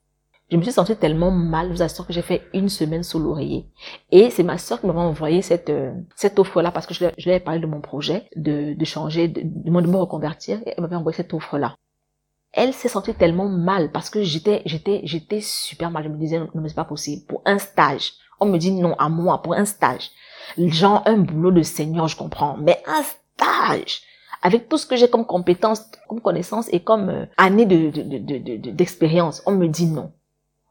Je 0.51 0.57
me 0.57 0.61
suis 0.61 0.71
sentie 0.71 0.95
tellement 0.95 1.31
mal, 1.31 1.69
je 1.69 1.73
vous 1.73 1.81
assure 1.81 2.05
que 2.05 2.13
j'ai 2.13 2.21
fait 2.21 2.43
une 2.53 2.69
semaine 2.69 3.01
sous 3.01 3.17
l'oreiller. 3.17 3.65
Et 4.11 4.29
c'est 4.29 4.43
ma 4.43 4.59
soeur 4.59 4.79
qui 4.79 4.85
m'a 4.85 4.93
envoyé 4.93 5.41
cette, 5.41 5.71
euh, 5.71 5.91
cette 6.15 6.37
offre-là 6.37 6.71
parce 6.71 6.85
que 6.85 6.93
je, 6.93 6.99
lui 7.03 7.31
avais 7.31 7.39
parlé 7.39 7.59
de 7.59 7.65
mon 7.65 7.81
projet, 7.81 8.29
de, 8.35 8.75
de 8.75 8.85
changer, 8.85 9.27
de, 9.27 9.41
de, 9.43 9.71
me 9.71 9.97
reconvertir, 9.97 10.59
elle 10.65 10.81
m'avait 10.83 10.95
envoyé 10.95 11.15
cette 11.15 11.33
offre-là. 11.33 11.75
Elle 12.53 12.73
s'est 12.73 12.89
sentie 12.89 13.15
tellement 13.15 13.49
mal 13.49 13.91
parce 13.91 14.11
que 14.11 14.21
j'étais, 14.21 14.61
j'étais, 14.65 15.01
j'étais 15.03 15.41
super 15.41 15.89
mal. 15.89 16.03
Je 16.03 16.09
me 16.09 16.17
disais, 16.17 16.39
non, 16.39 16.47
mais 16.53 16.69
c'est 16.69 16.75
pas 16.75 16.85
possible. 16.85 17.25
Pour 17.25 17.41
un 17.45 17.57
stage. 17.57 18.13
On 18.39 18.45
me 18.45 18.57
dit 18.57 18.71
non 18.71 18.95
à 18.99 19.09
moi 19.09 19.41
pour 19.41 19.53
un 19.53 19.65
stage. 19.65 20.11
Genre, 20.57 21.03
un 21.05 21.17
boulot 21.17 21.51
de 21.51 21.61
seigneur, 21.61 22.07
je 22.07 22.17
comprends. 22.17 22.57
Mais 22.57 22.81
un 22.87 23.03
stage! 23.03 24.01
avec 24.45 24.69
tout 24.69 24.77
ce 24.77 24.85
que 24.85 24.95
j'ai 24.95 25.09
comme 25.09 25.25
compétences, 25.25 25.89
comme 26.07 26.21
connaissances 26.21 26.71
et 26.71 26.79
comme 26.79 27.09
euh, 27.09 27.25
années 27.35 27.65
de, 27.65 28.69
d'expérience, 28.71 29.41
on 29.47 29.53
me 29.53 29.67
dit 29.67 29.87
non. 29.87 30.11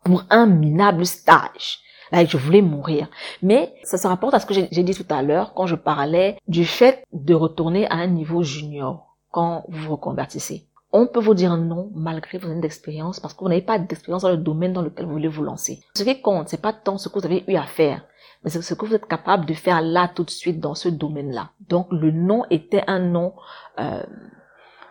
Pour 0.04 0.22
un 0.30 0.46
minable 0.46 1.04
stage. 1.04 1.80
Là, 2.12 2.24
je 2.24 2.36
voulais 2.36 2.62
mourir. 2.62 3.08
Mais 3.42 3.74
ça 3.82 3.98
se 3.98 4.06
rapporte 4.06 4.34
à 4.34 4.38
ce 4.38 4.46
que 4.46 4.54
j'ai 4.54 4.82
dit 4.84 4.94
tout 4.94 5.12
à 5.12 5.22
l'heure 5.22 5.54
quand 5.54 5.66
je 5.66 5.74
parlais 5.74 6.38
du 6.46 6.64
fait 6.64 7.02
de 7.12 7.34
retourner 7.34 7.88
à 7.88 7.94
un 7.94 8.06
niveau 8.06 8.44
junior 8.44 9.16
quand 9.32 9.64
vous 9.68 9.86
vous 9.86 9.92
reconvertissez. 9.92 10.68
On 10.92 11.08
peut 11.08 11.18
vous 11.18 11.34
dire 11.34 11.56
non 11.56 11.90
malgré 11.96 12.38
vos 12.38 12.48
années 12.48 12.60
d'expérience 12.60 13.18
parce 13.18 13.34
que 13.34 13.40
vous 13.40 13.48
n'avez 13.48 13.62
pas 13.62 13.80
d'expérience 13.80 14.22
dans 14.22 14.30
le 14.30 14.36
domaine 14.36 14.72
dans 14.72 14.82
lequel 14.82 15.06
vous 15.06 15.12
voulez 15.12 15.26
vous 15.26 15.42
lancer. 15.42 15.80
Ce 15.96 16.04
qui 16.04 16.20
compte, 16.22 16.48
c'est 16.48 16.62
pas 16.62 16.72
tant 16.72 16.98
ce 16.98 17.08
que 17.08 17.18
vous 17.18 17.26
avez 17.26 17.42
eu 17.48 17.56
à 17.56 17.64
faire, 17.64 18.04
mais 18.44 18.50
c'est 18.50 18.60
ce 18.60 18.74
que 18.74 18.84
vous 18.84 18.94
êtes 18.94 19.06
capable 19.06 19.46
de 19.46 19.54
faire 19.54 19.80
là 19.80 20.06
tout 20.14 20.22
de 20.22 20.30
suite 20.30 20.60
dans 20.60 20.74
ce 20.74 20.90
domaine-là. 20.90 21.50
Donc 21.68 21.88
le 21.90 22.10
nom 22.10 22.44
était 22.50 22.84
un 22.86 22.98
nom, 22.98 23.32
euh, 23.80 24.02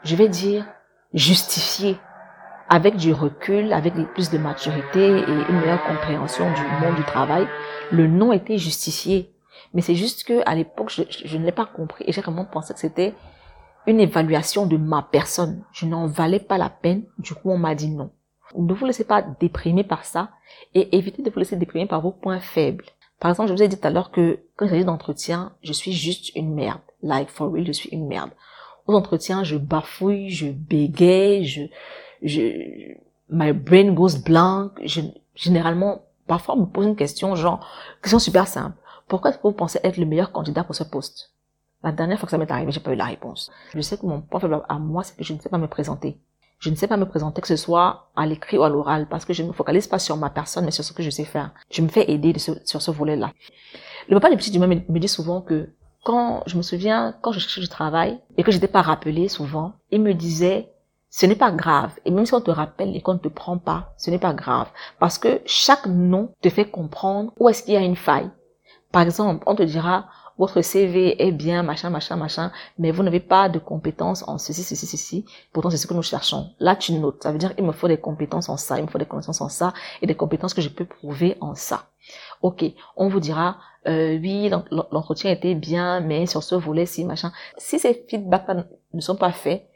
je 0.03 0.15
vais 0.15 0.27
dire, 0.27 0.65
justifié, 1.13 1.97
avec 2.67 2.95
du 2.95 3.13
recul, 3.13 3.71
avec 3.71 3.93
plus 4.13 4.31
de 4.31 4.39
maturité 4.39 5.19
et 5.19 5.49
une 5.49 5.59
meilleure 5.59 5.83
compréhension 5.83 6.51
du 6.51 6.61
monde 6.83 6.95
du 6.95 7.03
travail. 7.03 7.47
Le 7.91 8.07
nom 8.07 8.33
était 8.33 8.57
justifié. 8.57 9.31
Mais 9.75 9.81
c'est 9.81 9.95
juste 9.95 10.23
que 10.23 10.41
à 10.47 10.55
l'époque, 10.55 10.89
je, 10.89 11.03
je 11.09 11.37
ne 11.37 11.45
l'ai 11.45 11.51
pas 11.51 11.67
compris 11.67 12.03
et 12.07 12.11
j'ai 12.11 12.21
vraiment 12.21 12.45
pensé 12.45 12.73
que 12.73 12.79
c'était 12.79 13.13
une 13.85 13.99
évaluation 13.99 14.65
de 14.65 14.77
ma 14.77 15.07
personne. 15.11 15.63
Je 15.71 15.85
n'en 15.85 16.07
valais 16.07 16.39
pas 16.39 16.57
la 16.57 16.69
peine. 16.69 17.03
Du 17.19 17.35
coup, 17.35 17.51
on 17.51 17.57
m'a 17.57 17.75
dit 17.75 17.89
non. 17.89 18.11
Ne 18.55 18.73
vous 18.73 18.85
laissez 18.85 19.03
pas 19.03 19.21
déprimer 19.21 19.83
par 19.83 20.05
ça 20.05 20.29
et 20.73 20.95
évitez 20.95 21.21
de 21.21 21.29
vous 21.29 21.39
laisser 21.39 21.55
déprimer 21.55 21.85
par 21.85 22.01
vos 22.01 22.11
points 22.11 22.39
faibles. 22.39 22.85
Par 23.23 23.31
exemple, 23.31 23.47
je 23.47 23.53
vous 23.53 23.63
ai 23.63 23.69
dit 23.69 23.79
tout 23.79 23.87
à 23.87 23.89
l'heure 23.89 24.11
que 24.11 24.41
quand 24.57 24.65
il 24.65 24.71
s'agit 24.71 24.83
d'entretien, 24.83 25.53
je 25.61 25.71
suis 25.71 25.93
juste 25.93 26.35
une 26.35 26.53
merde. 26.53 26.81
Like, 27.01 27.29
for 27.29 27.49
real, 27.49 27.65
je 27.65 27.71
suis 27.71 27.87
une 27.91 28.05
merde. 28.05 28.31
Aux 28.85 28.95
entretiens, 28.95 29.45
je 29.45 29.55
bafouille, 29.55 30.29
je 30.29 30.47
bégaye, 30.47 31.45
je, 31.45 31.61
je, 32.21 32.97
my 33.29 33.53
brain 33.53 33.93
goes 33.93 34.17
blank. 34.25 34.73
Je, 34.83 34.99
généralement, 35.35 36.01
parfois, 36.27 36.55
on 36.57 36.59
me 36.59 36.65
pose 36.65 36.85
une 36.85 36.97
question, 36.97 37.33
genre, 37.35 37.65
question 38.01 38.19
super 38.19 38.45
simple. 38.45 38.75
Pourquoi 39.07 39.29
est-ce 39.29 39.37
que 39.37 39.47
vous 39.47 39.53
pensez 39.53 39.79
être 39.85 39.95
le 39.95 40.05
meilleur 40.05 40.33
candidat 40.33 40.65
pour 40.65 40.75
ce 40.75 40.83
poste? 40.83 41.31
La 41.81 41.93
dernière 41.93 42.19
fois 42.19 42.27
que 42.27 42.31
ça 42.31 42.37
m'est 42.37 42.51
arrivé, 42.51 42.73
j'ai 42.73 42.81
pas 42.81 42.91
eu 42.91 42.97
la 42.97 43.05
réponse. 43.05 43.53
Je 43.73 43.79
sais 43.79 43.97
que 43.97 44.05
mon 44.05 44.19
point 44.19 44.41
faible 44.41 44.61
à 44.67 44.79
moi, 44.79 45.05
c'est 45.05 45.15
que 45.15 45.23
je 45.23 45.31
ne 45.31 45.39
sais 45.39 45.47
pas 45.47 45.57
me 45.57 45.67
présenter 45.69 46.19
je 46.63 46.69
ne 46.69 46.75
sais 46.75 46.87
pas 46.87 46.95
me 46.95 47.05
présenter 47.05 47.41
que 47.41 47.47
ce 47.49 47.57
soit 47.57 48.09
à 48.15 48.25
l'écrit 48.25 48.57
ou 48.57 48.63
à 48.63 48.69
l'oral 48.69 49.05
parce 49.09 49.25
que 49.25 49.33
je 49.33 49.43
ne 49.43 49.49
me 49.49 49.53
focalise 49.53 49.87
pas 49.87 49.99
sur 49.99 50.15
ma 50.15 50.29
personne 50.29 50.63
mais 50.63 50.71
sur 50.71 50.85
ce 50.85 50.93
que 50.93 51.03
je 51.03 51.09
sais 51.09 51.25
faire. 51.25 51.51
Je 51.69 51.81
me 51.81 51.89
fais 51.89 52.09
aider 52.09 52.33
sur 52.39 52.81
ce 52.81 52.89
volet-là. 52.89 53.33
Le 54.07 54.15
papa 54.15 54.29
des 54.29 54.37
petits 54.37 54.49
du 54.49 54.59
me, 54.59 54.67
me 54.67 54.99
dit 54.99 55.09
souvent 55.09 55.41
que 55.41 55.73
quand 56.05 56.43
je 56.45 56.55
me 56.55 56.61
souviens, 56.61 57.15
quand 57.21 57.33
je 57.33 57.39
cherchais 57.39 57.59
du 57.59 57.67
travail 57.67 58.17
et 58.37 58.43
que 58.43 58.51
j'étais 58.53 58.69
pas 58.69 58.81
rappelé 58.81 59.27
souvent, 59.27 59.73
il 59.91 60.01
me 60.01 60.13
disait 60.13 60.69
ce 61.09 61.25
n'est 61.25 61.35
pas 61.35 61.51
grave. 61.51 61.91
Et 62.05 62.11
même 62.11 62.25
si 62.25 62.33
on 62.33 62.39
te 62.39 62.49
rappelle 62.49 62.95
et 62.95 63.01
qu'on 63.01 63.15
ne 63.15 63.19
te 63.19 63.27
prend 63.27 63.57
pas, 63.57 63.93
ce 63.97 64.09
n'est 64.09 64.17
pas 64.17 64.33
grave. 64.33 64.69
Parce 64.99 65.17
que 65.17 65.41
chaque 65.45 65.85
nom 65.85 66.31
te 66.41 66.49
fait 66.49 66.69
comprendre 66.69 67.33
où 67.41 67.49
est-ce 67.49 67.63
qu'il 67.63 67.73
y 67.73 67.77
a 67.77 67.81
une 67.81 67.97
faille. 67.97 68.31
Par 68.93 69.01
exemple, 69.01 69.43
on 69.47 69.55
te 69.55 69.63
dira, 69.63 70.05
votre 70.37 70.61
CV 70.61 71.21
est 71.21 71.31
bien, 71.31 71.63
machin, 71.63 71.89
machin, 71.89 72.15
machin, 72.15 72.51
mais 72.77 72.91
vous 72.91 73.03
n'avez 73.03 73.19
pas 73.19 73.49
de 73.49 73.59
compétences 73.59 74.27
en 74.27 74.37
ceci, 74.37 74.63
ceci, 74.63 74.85
ceci. 74.85 75.25
Pourtant, 75.51 75.69
c'est 75.69 75.77
ce 75.77 75.87
que 75.87 75.93
nous 75.93 76.01
cherchons. 76.01 76.51
Là, 76.59 76.75
tu 76.75 76.93
notes. 76.93 77.23
Ça 77.23 77.31
veut 77.31 77.37
dire, 77.37 77.53
il 77.57 77.63
me 77.63 77.71
faut 77.71 77.87
des 77.87 77.97
compétences 77.97 78.49
en 78.49 78.57
ça, 78.57 78.77
il 78.79 78.83
me 78.83 78.87
faut 78.87 78.97
des 78.97 79.05
connaissances 79.05 79.41
en 79.41 79.49
ça, 79.49 79.73
et 80.01 80.07
des 80.07 80.15
compétences 80.15 80.53
que 80.53 80.61
je 80.61 80.69
peux 80.69 80.85
prouver 80.85 81.37
en 81.41 81.55
ça. 81.55 81.87
Ok, 82.41 82.65
on 82.97 83.07
vous 83.07 83.19
dira, 83.19 83.57
euh, 83.87 84.17
oui, 84.19 84.49
l'entretien 84.71 85.31
était 85.31 85.55
bien, 85.55 85.99
mais 85.99 86.25
sur 86.25 86.43
ce 86.43 86.55
volet, 86.55 86.85
si, 86.85 87.05
machin. 87.05 87.31
Si 87.57 87.79
ces 87.79 88.05
feedbacks 88.09 88.47
ne 88.93 89.01
sont 89.01 89.15
pas 89.15 89.31
faits, 89.31 89.67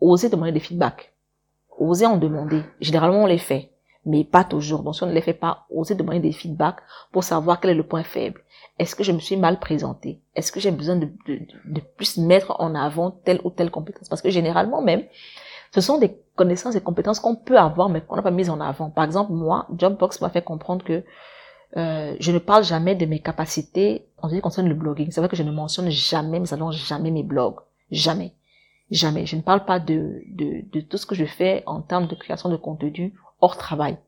osez 0.00 0.28
demander 0.28 0.52
des 0.52 0.60
feedbacks. 0.60 1.12
Osez 1.78 2.06
en 2.06 2.16
demander. 2.16 2.62
Généralement, 2.80 3.24
on 3.24 3.26
les 3.26 3.38
fait 3.38 3.70
mais 4.06 4.24
pas 4.24 4.44
toujours. 4.44 4.82
Donc, 4.82 4.94
si 4.94 5.02
on 5.02 5.06
ne 5.06 5.12
les 5.12 5.20
fait 5.20 5.34
pas, 5.34 5.66
osez 5.70 5.94
demander 5.94 6.20
des 6.20 6.32
feedbacks 6.32 6.80
pour 7.12 7.24
savoir 7.24 7.60
quel 7.60 7.70
est 7.70 7.74
le 7.74 7.86
point 7.86 8.02
faible. 8.02 8.40
Est-ce 8.78 8.94
que 8.94 9.04
je 9.04 9.12
me 9.12 9.20
suis 9.20 9.36
mal 9.36 9.60
présenté 9.60 10.20
Est-ce 10.34 10.50
que 10.50 10.60
j'ai 10.60 10.70
besoin 10.70 10.96
de, 10.96 11.08
de, 11.26 11.40
de, 11.66 11.80
plus 11.96 12.18
mettre 12.18 12.56
en 12.60 12.74
avant 12.74 13.10
telle 13.10 13.40
ou 13.44 13.50
telle 13.50 13.70
compétence? 13.70 14.08
Parce 14.08 14.22
que 14.22 14.30
généralement 14.30 14.82
même, 14.82 15.04
ce 15.72 15.80
sont 15.80 15.98
des 15.98 16.16
connaissances 16.34 16.74
et 16.74 16.80
compétences 16.80 17.20
qu'on 17.20 17.36
peut 17.36 17.58
avoir, 17.58 17.88
mais 17.88 18.00
qu'on 18.00 18.16
n'a 18.16 18.22
pas 18.22 18.30
mises 18.30 18.50
en 18.50 18.60
avant. 18.60 18.90
Par 18.90 19.04
exemple, 19.04 19.32
moi, 19.32 19.66
Jobbox 19.76 20.20
m'a 20.20 20.30
fait 20.30 20.42
comprendre 20.42 20.84
que 20.84 21.04
euh, 21.76 22.16
je 22.20 22.32
ne 22.32 22.38
parle 22.38 22.64
jamais 22.64 22.94
de 22.94 23.06
mes 23.06 23.20
capacités 23.20 24.06
en 24.18 24.28
ce 24.28 24.34
qui 24.34 24.40
concerne 24.40 24.68
le 24.68 24.74
blogging. 24.74 25.10
C'est 25.10 25.20
vrai 25.20 25.28
que 25.28 25.36
je 25.36 25.42
ne 25.42 25.50
mentionne 25.52 25.90
jamais, 25.90 26.40
mais 26.40 26.52
allons 26.52 26.70
jamais 26.70 27.10
mes 27.10 27.22
blogs. 27.22 27.60
Jamais. 27.90 28.32
Jamais. 28.90 29.26
Je 29.26 29.36
ne 29.36 29.40
parle 29.40 29.64
pas 29.64 29.80
de, 29.80 30.22
de, 30.28 30.64
de 30.72 30.80
tout 30.80 30.96
ce 30.96 31.06
que 31.06 31.14
je 31.14 31.24
fais 31.24 31.62
en 31.66 31.80
termes 31.80 32.06
de 32.06 32.14
création 32.14 32.48
de 32.48 32.56
contenu 32.56 33.14
hors 33.44 33.58
travail. 33.58 33.98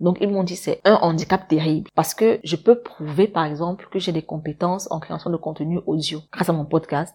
Donc 0.00 0.18
ils 0.20 0.28
m'ont 0.28 0.42
dit 0.42 0.56
c'est 0.56 0.80
un 0.84 0.94
handicap 0.96 1.46
terrible 1.48 1.88
parce 1.94 2.14
que 2.14 2.40
je 2.44 2.56
peux 2.56 2.80
prouver 2.80 3.28
par 3.28 3.44
exemple 3.44 3.88
que 3.90 3.98
j'ai 3.98 4.12
des 4.12 4.22
compétences 4.22 4.90
en 4.90 5.00
création 5.00 5.30
de 5.30 5.36
contenu 5.36 5.80
audio 5.86 6.20
grâce 6.32 6.48
à 6.48 6.52
mon 6.52 6.64
podcast, 6.64 7.14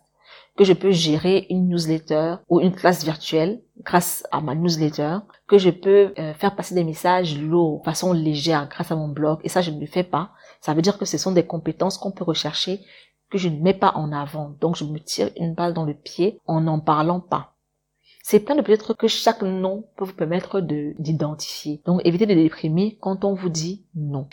que 0.58 0.64
je 0.64 0.74
peux 0.74 0.92
gérer 0.92 1.48
une 1.50 1.68
newsletter 1.68 2.36
ou 2.50 2.62
une 2.62 2.74
classe 2.74 3.04
virtuelle 3.04 3.62
grâce 3.84 4.24
à 4.32 4.42
ma 4.42 4.56
newsletter, 4.56 5.18
que 5.48 5.58
je 5.58 5.70
peux 5.70 6.14
euh, 6.18 6.34
faire 6.36 6.56
passer 6.56 6.76
des 6.76 6.84
messages 6.84 7.40
lourds 7.40 7.80
de 7.80 7.86
façon 7.86 8.14
légère 8.14 8.68
grâce 8.70 8.92
à 8.92 8.96
mon 8.96 9.08
blog 9.08 9.40
et 9.44 9.50
ça 9.50 9.62
je 9.62 9.72
ne 9.72 9.80
le 9.80 9.88
fais 9.88 10.04
pas. 10.04 10.32
Ça 10.62 10.74
veut 10.74 10.82
dire 10.82 10.98
que 10.98 11.06
ce 11.06 11.18
sont 11.18 11.32
des 11.32 11.46
compétences 11.46 11.98
qu'on 11.98 12.12
peut 12.12 12.24
rechercher 12.24 12.80
que 13.32 13.38
je 13.40 13.50
ne 13.50 13.60
mets 13.60 13.74
pas 13.74 13.94
en 13.96 14.12
avant. 14.12 14.56
Donc 14.62 14.76
je 14.76 14.86
me 14.86 15.00
tire 15.00 15.32
une 15.36 15.56
balle 15.56 15.74
dans 15.74 15.86
le 15.86 15.96
pied 15.96 16.40
en 16.46 16.62
n'en 16.62 16.80
parlant 16.80 17.20
pas. 17.20 17.55
C'est 18.28 18.40
plein 18.40 18.56
de 18.56 18.64
peut-être 18.64 18.96
que 18.96 19.08
chaque 19.08 19.44
nom 19.44 19.86
peut 19.96 20.04
vous 20.04 20.16
permettre 20.16 20.60
de, 20.60 20.96
d'identifier. 20.98 21.84
Donc, 21.86 22.02
évitez 22.06 22.26
de 22.26 22.34
déprimer 22.34 22.98
quand 23.00 23.24
on 23.24 23.36
vous 23.36 23.50
dit 23.50 23.86
non. 23.94 24.28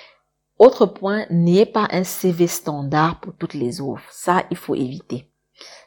Autre 0.58 0.86
point, 0.86 1.26
n'ayez 1.28 1.66
pas 1.66 1.88
un 1.90 2.02
CV 2.02 2.46
standard 2.46 3.20
pour 3.20 3.34
toutes 3.34 3.52
les 3.52 3.82
offres. 3.82 4.08
Ça, 4.10 4.44
il 4.50 4.56
faut 4.56 4.74
éviter. 4.74 5.30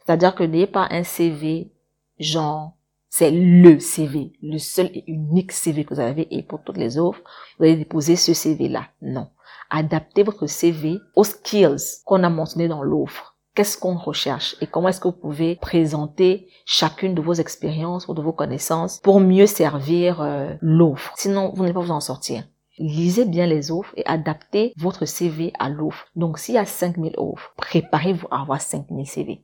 C'est-à-dire 0.05 0.35
que 0.35 0.43
n'ayez 0.43 0.67
pas 0.67 0.87
un 0.91 1.01
CV 1.01 1.71
genre, 2.19 2.77
c'est 3.09 3.31
le 3.31 3.79
CV, 3.79 4.33
le 4.43 4.59
seul 4.59 4.91
et 4.93 5.03
unique 5.07 5.51
CV 5.51 5.83
que 5.83 5.95
vous 5.95 5.99
avez 5.99 6.27
et 6.29 6.43
pour 6.43 6.61
toutes 6.61 6.77
les 6.77 6.99
offres, 6.99 7.23
vous 7.57 7.65
allez 7.65 7.75
déposer 7.75 8.17
ce 8.17 8.35
CV-là. 8.35 8.85
Non. 9.01 9.29
Adaptez 9.71 10.21
votre 10.21 10.45
CV 10.45 10.99
aux 11.15 11.23
skills 11.23 12.03
qu'on 12.05 12.23
a 12.23 12.29
mentionné 12.29 12.67
dans 12.67 12.83
l'offre 12.83 13.34
qu'est-ce 13.55 13.77
qu'on 13.77 13.97
recherche 13.97 14.55
et 14.61 14.67
comment 14.67 14.89
est-ce 14.89 14.99
que 14.99 15.07
vous 15.07 15.13
pouvez 15.13 15.55
présenter 15.55 16.47
chacune 16.65 17.15
de 17.15 17.21
vos 17.21 17.33
expériences 17.33 18.07
ou 18.07 18.13
de 18.13 18.21
vos 18.21 18.33
connaissances 18.33 18.99
pour 18.99 19.19
mieux 19.19 19.47
servir 19.47 20.21
euh, 20.21 20.53
l'offre. 20.61 21.13
Sinon, 21.15 21.51
vous 21.55 21.63
n'allez 21.63 21.73
pas 21.73 21.79
vous 21.79 21.91
en 21.91 22.01
sortir. 22.01 22.43
Lisez 22.77 23.23
bien 23.23 23.47
les 23.47 23.71
offres 23.71 23.93
et 23.95 24.05
adaptez 24.05 24.73
votre 24.77 25.05
CV 25.05 25.53
à 25.57 25.69
l'offre. 25.69 26.07
Donc, 26.15 26.37
s'il 26.37 26.55
y 26.55 26.57
a 26.57 26.65
5000 26.65 27.13
offres, 27.17 27.53
préparez-vous 27.55 28.27
à 28.29 28.41
avoir 28.41 28.61
5000 28.61 29.07
CV. 29.07 29.41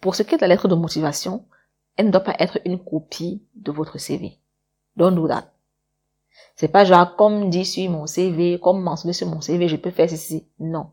Pour 0.00 0.16
ce 0.16 0.24
qui 0.24 0.34
est 0.34 0.38
de 0.38 0.42
la 0.42 0.48
lettre 0.48 0.66
de 0.66 0.74
motivation, 0.74 1.44
elle 1.96 2.06
ne 2.06 2.10
doit 2.10 2.20
pas 2.20 2.34
être 2.40 2.58
une 2.64 2.82
copie 2.82 3.44
de 3.54 3.70
votre 3.70 3.98
CV. 3.98 4.40
Don't 4.96 5.14
do 5.14 5.28
that. 5.28 5.52
C'est 6.56 6.68
pas 6.68 6.84
genre, 6.84 7.14
comme 7.14 7.48
dit 7.48 7.64
sur 7.64 7.88
mon 7.90 8.06
CV, 8.06 8.58
comme 8.60 8.82
mentionné 8.82 9.12
sur 9.12 9.28
mon 9.28 9.40
CV, 9.40 9.68
je 9.68 9.76
peux 9.76 9.90
faire 9.90 10.10
ceci. 10.10 10.48
Non. 10.58 10.90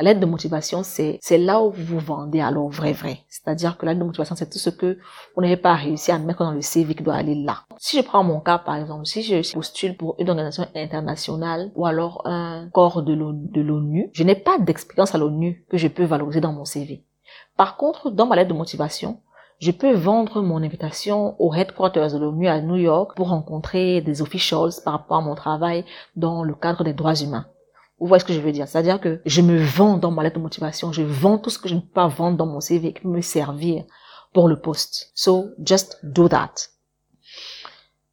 La 0.00 0.06
lettre 0.06 0.18
de 0.18 0.26
motivation, 0.26 0.82
c'est, 0.82 1.20
là 1.38 1.62
où 1.62 1.70
vous 1.70 1.84
vous 1.84 1.98
vendez 2.00 2.40
alors 2.40 2.68
vrai 2.68 2.92
vrai. 2.92 3.18
C'est-à-dire 3.28 3.78
que 3.78 3.86
la 3.86 3.92
lettre 3.92 4.00
de 4.00 4.06
motivation, 4.06 4.34
c'est 4.34 4.50
tout 4.50 4.58
ce 4.58 4.70
que 4.70 4.98
vous 5.36 5.42
n'avez 5.42 5.56
pas 5.56 5.74
réussi 5.74 6.10
à 6.10 6.18
mettre 6.18 6.40
dans 6.40 6.50
le 6.50 6.62
CV 6.62 6.96
qui 6.96 7.04
doit 7.04 7.14
aller 7.14 7.36
là. 7.36 7.58
Si 7.78 7.96
je 7.96 8.02
prends 8.02 8.24
mon 8.24 8.40
cas, 8.40 8.58
par 8.58 8.74
exemple, 8.74 9.06
si 9.06 9.22
je 9.22 9.54
postule 9.54 9.96
pour 9.96 10.16
une 10.18 10.30
organisation 10.30 10.66
internationale 10.74 11.70
ou 11.76 11.86
alors 11.86 12.22
un 12.24 12.68
corps 12.72 13.02
de 13.02 13.12
l'ONU, 13.12 14.10
je 14.12 14.24
n'ai 14.24 14.34
pas 14.34 14.58
d'expérience 14.58 15.14
à 15.14 15.18
l'ONU 15.18 15.64
que 15.70 15.76
je 15.76 15.86
peux 15.86 16.04
valoriser 16.04 16.40
dans 16.40 16.52
mon 16.52 16.64
CV. 16.64 17.04
Par 17.56 17.76
contre, 17.76 18.10
dans 18.10 18.26
ma 18.26 18.34
lettre 18.34 18.50
de 18.50 18.54
motivation, 18.58 19.20
je 19.60 19.70
peux 19.70 19.94
vendre 19.94 20.42
mon 20.42 20.60
invitation 20.60 21.40
au 21.40 21.54
headquarters 21.54 22.12
de 22.12 22.18
l'ONU 22.18 22.48
à 22.48 22.60
New 22.60 22.76
York 22.76 23.12
pour 23.14 23.28
rencontrer 23.28 24.00
des 24.00 24.22
officials 24.22 24.72
par 24.84 24.94
rapport 24.94 25.18
à 25.18 25.20
mon 25.20 25.36
travail 25.36 25.84
dans 26.16 26.42
le 26.42 26.54
cadre 26.54 26.82
des 26.82 26.94
droits 26.94 27.14
humains. 27.14 27.46
Vous 27.98 28.06
voyez 28.06 28.20
ce 28.20 28.24
que 28.24 28.32
je 28.32 28.40
veux 28.40 28.52
dire? 28.52 28.66
C'est-à-dire 28.66 29.00
que 29.00 29.20
je 29.24 29.40
me 29.40 29.56
vends 29.58 29.96
dans 29.96 30.10
ma 30.10 30.22
lettre 30.22 30.36
de 30.36 30.42
motivation, 30.42 30.92
je 30.92 31.02
vends 31.02 31.38
tout 31.38 31.50
ce 31.50 31.58
que 31.58 31.68
je 31.68 31.74
ne 31.74 31.80
peux 31.80 31.92
pas 31.94 32.08
vendre 32.08 32.36
dans 32.36 32.46
mon 32.46 32.60
CV 32.60 32.92
qui 32.92 33.00
peut 33.00 33.08
me 33.08 33.20
servir 33.20 33.84
pour 34.32 34.48
le 34.48 34.58
poste. 34.58 35.12
So, 35.14 35.50
just 35.64 35.98
do 36.02 36.28
that. 36.28 36.54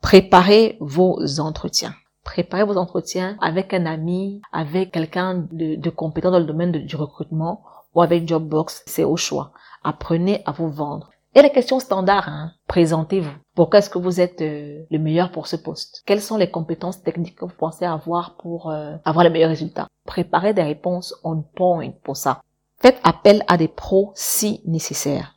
Préparez 0.02 0.78
vos 0.80 1.20
entretiens. 1.40 1.96
Préparez 2.24 2.64
vos 2.64 2.78
entretiens 2.78 3.38
avec 3.42 3.74
un 3.74 3.86
ami, 3.86 4.42
avec 4.52 4.92
quelqu'un 4.92 5.48
de, 5.52 5.90
compétent 5.90 6.32
dans 6.32 6.40
le 6.40 6.46
domaine 6.46 6.72
du 6.72 6.96
recrutement 6.96 7.64
ou 7.96 8.02
avec 8.02 8.28
Jobbox, 8.28 8.84
c'est 8.86 9.04
au 9.04 9.18
choix. 9.18 9.52
Apprenez 9.84 10.44
à 10.46 10.52
vous 10.52 10.70
vendre. 10.70 11.10
Et 11.34 11.42
les 11.42 11.52
questions 11.52 11.80
standards, 11.80 12.30
hein, 12.30 12.52
présentez-vous. 12.68 13.34
Pourquoi 13.54 13.80
est-ce 13.80 13.90
que 13.90 13.98
vous 13.98 14.22
êtes 14.22 14.42
euh, 14.42 14.84
le 14.90 14.98
meilleur 14.98 15.32
pour 15.32 15.48
ce 15.48 15.58
poste? 15.58 16.04
Quelles 16.06 16.22
sont 16.22 16.38
les 16.38 16.50
compétences 16.50 17.04
techniques 17.04 17.36
que 17.36 17.46
vous 17.46 17.56
pensez 17.58 17.86
avoir 17.86 18.38
pour 18.38 18.70
euh, 18.70 18.96
avoir 19.04 19.24
les 19.24 19.30
meilleurs 19.30 19.50
résultats? 19.50 19.88
Préparez 20.06 20.54
des 20.54 20.64
réponses 20.64 21.14
on 21.24 21.42
point 21.42 21.92
pour 22.04 22.16
ça. 22.16 22.42
Faites 22.80 23.00
appel 23.04 23.44
à 23.48 23.58
des 23.58 23.68
pros 23.68 24.12
si 24.16 24.62
nécessaire. 24.66 25.36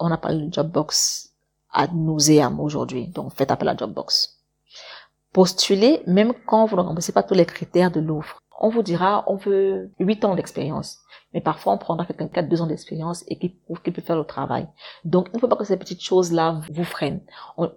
On 0.00 0.10
a 0.10 0.16
parlé 0.16 0.46
de 0.46 0.52
Jobbox 0.52 1.32
à 1.72 1.86
nauseam 1.88 2.58
aujourd'hui, 2.58 3.06
donc 3.08 3.32
faites 3.34 3.50
appel 3.50 3.68
à 3.68 3.76
Jobbox. 3.76 4.40
Postulez 5.32 6.02
même 6.06 6.32
quand 6.46 6.66
vous 6.66 6.76
ne 6.76 6.82
remplissez 6.82 7.12
pas 7.12 7.22
tous 7.22 7.34
les 7.34 7.46
critères 7.46 7.90
de 7.90 8.00
l'offre. 8.00 8.41
On 8.62 8.70
vous 8.70 8.82
dira, 8.82 9.24
on 9.26 9.36
veut 9.36 9.90
8 9.98 10.24
ans 10.24 10.34
d'expérience. 10.34 11.00
Mais 11.34 11.40
parfois, 11.40 11.72
on 11.72 11.78
prendra 11.78 12.06
quelqu'un 12.06 12.28
qui 12.28 12.38
a 12.38 12.42
deux 12.42 12.62
ans 12.62 12.66
d'expérience 12.66 13.24
et 13.28 13.38
qui 13.38 13.50
prouve 13.50 13.82
qu'il 13.82 13.92
peut 13.92 14.02
faire 14.02 14.16
le 14.16 14.24
travail. 14.24 14.68
Donc, 15.04 15.28
il 15.32 15.36
ne 15.36 15.40
faut 15.40 15.48
pas 15.48 15.56
que 15.56 15.64
ces 15.64 15.76
petites 15.76 16.02
choses-là 16.02 16.60
vous 16.70 16.84
freinent. 16.84 17.20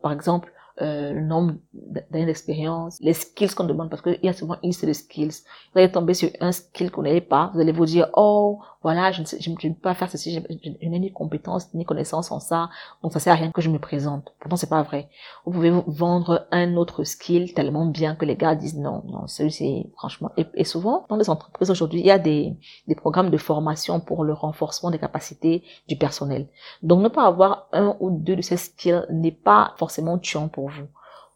par 0.02 0.12
exemple, 0.12 0.52
euh, 0.82 1.14
le 1.14 1.22
nombre 1.22 1.54
d'années 1.74 2.26
d'expérience, 2.26 2.98
les 3.00 3.14
skills 3.14 3.56
qu'on 3.56 3.64
demande, 3.64 3.90
parce 3.90 4.02
qu'il 4.02 4.20
y 4.22 4.28
a 4.28 4.34
souvent 4.34 4.58
une 4.62 4.70
liste 4.70 4.86
de 4.86 4.92
skills. 4.92 5.44
Vous 5.74 5.80
allez 5.80 5.90
tomber 5.90 6.14
sur 6.14 6.30
un 6.42 6.52
skill 6.52 6.92
qu'on 6.92 7.04
n'avez 7.04 7.22
pas, 7.22 7.50
vous 7.54 7.62
allez 7.62 7.72
vous 7.72 7.86
dire, 7.86 8.10
oh, 8.14 8.60
voilà, 8.86 9.12
je 9.12 9.22
ne, 9.22 9.26
sais, 9.26 9.42
je, 9.42 9.50
peux 9.50 9.74
pas 9.74 9.96
faire 9.96 10.12
ceci, 10.12 10.32
je, 10.32 10.88
n'ai 10.88 11.00
ni 11.00 11.12
compétence 11.12 11.74
ni 11.74 11.86
connaissance 11.86 12.32
en 12.32 12.40
ça, 12.40 12.70
donc 13.02 13.14
ça 13.14 13.20
sert 13.20 13.34
à 13.34 13.36
rien 13.36 13.50
que 13.52 13.60
je 13.60 13.72
me 13.72 13.80
présente. 13.80 14.36
Pourtant, 14.40 14.58
c'est 14.58 14.70
pas 14.70 14.84
vrai. 14.84 15.10
Vous 15.44 15.54
pouvez 15.54 15.72
vendre 15.88 16.46
un 16.52 16.76
autre 16.76 17.04
skill 17.04 17.56
tellement 17.56 17.88
bien 17.88 18.14
que 18.14 18.26
les 18.26 18.36
gars 18.36 18.54
disent 18.54 18.78
non, 18.78 19.02
non, 19.08 19.26
celui-ci, 19.26 19.90
franchement. 19.98 20.30
Et, 20.38 20.46
et, 20.54 20.66
souvent, 20.66 21.08
dans 21.10 21.16
les 21.16 21.32
entreprises 21.32 21.72
aujourd'hui, 21.72 22.02
il 22.02 22.06
y 22.06 22.12
a 22.12 22.20
des, 22.20 22.56
des 22.88 22.94
programmes 22.94 23.32
de 23.32 23.38
formation 23.38 24.00
pour 24.00 24.24
le 24.24 24.34
renforcement 24.34 24.92
des 24.92 25.00
capacités 25.00 25.64
du 25.88 25.96
personnel. 25.96 26.48
Donc, 26.84 27.02
ne 27.02 27.10
pas 27.10 27.26
avoir 27.26 27.68
un 27.74 27.98
ou 28.00 28.12
deux 28.12 28.36
de 28.36 28.44
ces 28.44 28.58
skills 28.58 29.08
n'est 29.10 29.32
pas 29.32 29.74
forcément 29.78 30.20
tuant 30.20 30.48
pour 30.48 30.70
vous 30.70 30.86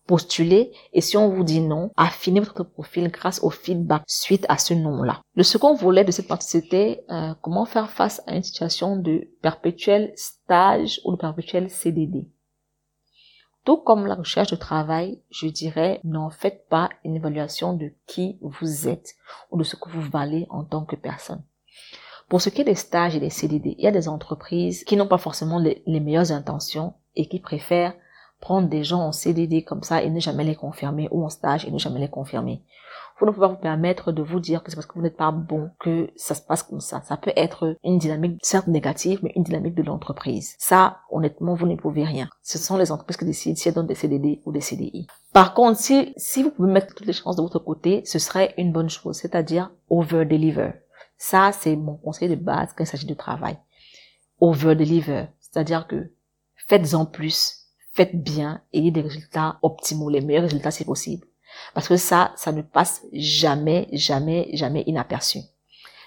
postuler 0.09 0.71
et 0.91 1.01
si 1.01 1.17
on 1.17 1.29
vous 1.29 1.43
dit 1.43 1.61
non, 1.61 1.91
affinez 1.95 2.39
votre 2.39 2.63
profil 2.63 3.09
grâce 3.09 3.43
au 3.43 3.51
feedback 3.51 4.01
suite 4.07 4.43
à 4.49 4.57
ce 4.57 4.73
nom-là. 4.73 5.21
Le 5.35 5.43
second 5.43 5.75
volet 5.75 6.03
de 6.03 6.09
cette 6.09 6.27
partie, 6.27 6.47
c'était 6.47 7.03
euh, 7.11 7.35
comment 7.43 7.65
faire 7.65 7.91
face 7.91 8.19
à 8.25 8.35
une 8.35 8.41
situation 8.41 8.95
de 8.95 9.29
perpétuel 9.43 10.11
stage 10.15 10.99
ou 11.05 11.11
de 11.11 11.17
perpétuel 11.17 11.69
CDD. 11.69 12.27
Tout 13.65 13.77
comme 13.77 14.07
la 14.07 14.15
recherche 14.15 14.49
de 14.49 14.55
travail, 14.55 15.21
je 15.29 15.45
dirais, 15.45 15.99
n'en 16.03 16.31
faites 16.31 16.67
pas 16.69 16.89
une 17.05 17.15
évaluation 17.15 17.73
de 17.73 17.93
qui 18.07 18.39
vous 18.41 18.87
êtes 18.87 19.13
ou 19.51 19.59
de 19.59 19.63
ce 19.63 19.75
que 19.75 19.89
vous 19.89 20.01
valez 20.01 20.47
en 20.49 20.63
tant 20.63 20.85
que 20.85 20.95
personne. 20.95 21.43
Pour 22.29 22.41
ce 22.41 22.49
qui 22.49 22.61
est 22.61 22.65
des 22.65 22.73
stages 22.73 23.15
et 23.15 23.19
des 23.19 23.29
CDD, 23.29 23.75
il 23.77 23.83
y 23.83 23.87
a 23.87 23.91
des 23.91 24.09
entreprises 24.09 24.83
qui 24.85 24.97
n'ont 24.97 25.07
pas 25.07 25.19
forcément 25.19 25.59
les 25.59 25.99
meilleures 25.99 26.31
intentions 26.31 26.95
et 27.15 27.27
qui 27.27 27.39
préfèrent 27.39 27.93
prendre 28.39 28.67
des 28.67 28.83
gens 28.83 29.01
en 29.01 29.11
CDD 29.11 29.63
comme 29.63 29.83
ça 29.83 30.01
et 30.03 30.09
ne 30.09 30.19
jamais 30.19 30.43
les 30.43 30.55
confirmer 30.55 31.07
ou 31.11 31.23
en 31.23 31.29
stage 31.29 31.65
et 31.65 31.71
ne 31.71 31.77
jamais 31.77 31.99
les 31.99 32.09
confirmer. 32.09 32.63
Vous 33.19 33.25
ne 33.25 33.31
pouvez 33.31 33.47
pas 33.47 33.53
vous 33.53 33.59
permettre 33.59 34.13
de 34.13 34.23
vous 34.23 34.39
dire 34.39 34.63
que 34.63 34.71
c'est 34.71 34.77
parce 34.77 34.87
que 34.87 34.93
vous 34.93 35.01
n'êtes 35.01 35.17
pas 35.17 35.31
bon 35.31 35.71
que 35.81 36.09
ça 36.15 36.35
se 36.35 36.41
passe 36.41 36.63
comme 36.63 36.79
ça. 36.79 37.01
Ça 37.03 37.17
peut 37.17 37.33
être 37.35 37.75
une 37.83 37.97
dynamique 37.97 38.39
certes 38.41 38.67
négative, 38.67 39.19
mais 39.23 39.33
une 39.35 39.43
dynamique 39.43 39.75
de 39.75 39.83
l'entreprise. 39.83 40.55
Ça, 40.57 40.99
honnêtement, 41.11 41.53
vous 41.53 41.67
ne 41.67 41.75
pouvez 41.75 42.05
rien. 42.05 42.29
Ce 42.43 42.57
sont 42.57 42.77
les 42.77 42.93
entreprises 42.93 43.17
qui 43.17 43.25
décident 43.25 43.57
si 43.57 43.67
elles 43.67 43.73
donnent 43.73 43.87
des 43.87 43.95
CDD 43.95 44.41
ou 44.45 44.53
des 44.53 44.61
CDI. 44.61 45.07
Par 45.33 45.53
contre, 45.53 45.77
si, 45.77 46.13
si 46.15 46.43
vous 46.43 46.51
pouvez 46.51 46.71
mettre 46.71 46.95
toutes 46.95 47.07
les 47.07 47.13
chances 47.13 47.35
de 47.35 47.41
votre 47.41 47.59
côté, 47.59 48.03
ce 48.05 48.19
serait 48.19 48.53
une 48.57 48.71
bonne 48.71 48.89
chose, 48.89 49.17
c'est-à-dire 49.17 49.69
over-deliver. 49.89 50.71
Ça, 51.17 51.51
c'est 51.51 51.75
mon 51.75 51.97
conseil 51.97 52.29
de 52.29 52.35
base 52.35 52.69
quand 52.73 52.85
il 52.85 52.87
s'agit 52.87 53.05
de 53.05 53.13
travail. 53.13 53.57
Over-deliver. 54.39 55.25
C'est-à-dire 55.41 55.87
que 55.87 56.13
faites-en 56.67 57.05
plus 57.05 57.58
faites 57.99 58.15
bien, 58.15 58.61
ayez 58.71 58.91
des 58.91 59.01
résultats 59.01 59.59
optimaux, 59.61 60.09
les 60.09 60.21
meilleurs 60.21 60.43
résultats 60.43 60.71
si 60.71 60.85
possible. 60.85 61.27
Parce 61.73 61.89
que 61.89 61.97
ça, 61.97 62.31
ça 62.37 62.53
ne 62.53 62.61
passe 62.61 63.05
jamais, 63.11 63.89
jamais, 63.91 64.49
jamais 64.53 64.83
inaperçu. 64.87 65.39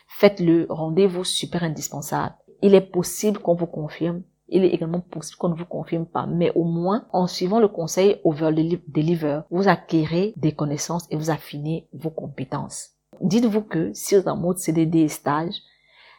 Faites-le, 0.09 0.67
rendez-vous 0.71 1.25
super 1.25 1.63
indispensable. 1.65 2.35
Il 2.63 2.75
est 2.75 2.81
possible 2.81 3.41
qu'on 3.41 3.55
vous 3.55 3.67
confirme, 3.67 4.23
il 4.49 4.65
est 4.65 4.71
également 4.71 5.01
possible 5.01 5.37
qu'on 5.37 5.51
ne 5.51 5.55
vous 5.55 5.67
confirme 5.67 6.07
pas, 6.07 6.25
mais 6.25 6.51
au 6.55 6.65
moins, 6.65 7.07
en 7.13 7.27
suivant 7.27 7.61
le 7.61 7.69
conseil 7.69 8.23
over 8.25 8.53
deliver, 8.89 9.41
vous 9.51 9.69
acquérez 9.69 10.33
des 10.39 10.53
connaissances 10.53 11.07
et 11.11 11.17
vous 11.17 11.29
affinez 11.29 11.89
vos 11.93 12.11
compétences. 12.11 12.93
Dites-vous 13.21 13.65
que 13.65 13.93
si 13.93 14.15
vous 14.15 14.23
êtes 14.23 14.29
en 14.29 14.39
mode 14.39 14.57
CDD 14.57 15.01
et 15.01 15.09
stage, 15.09 15.57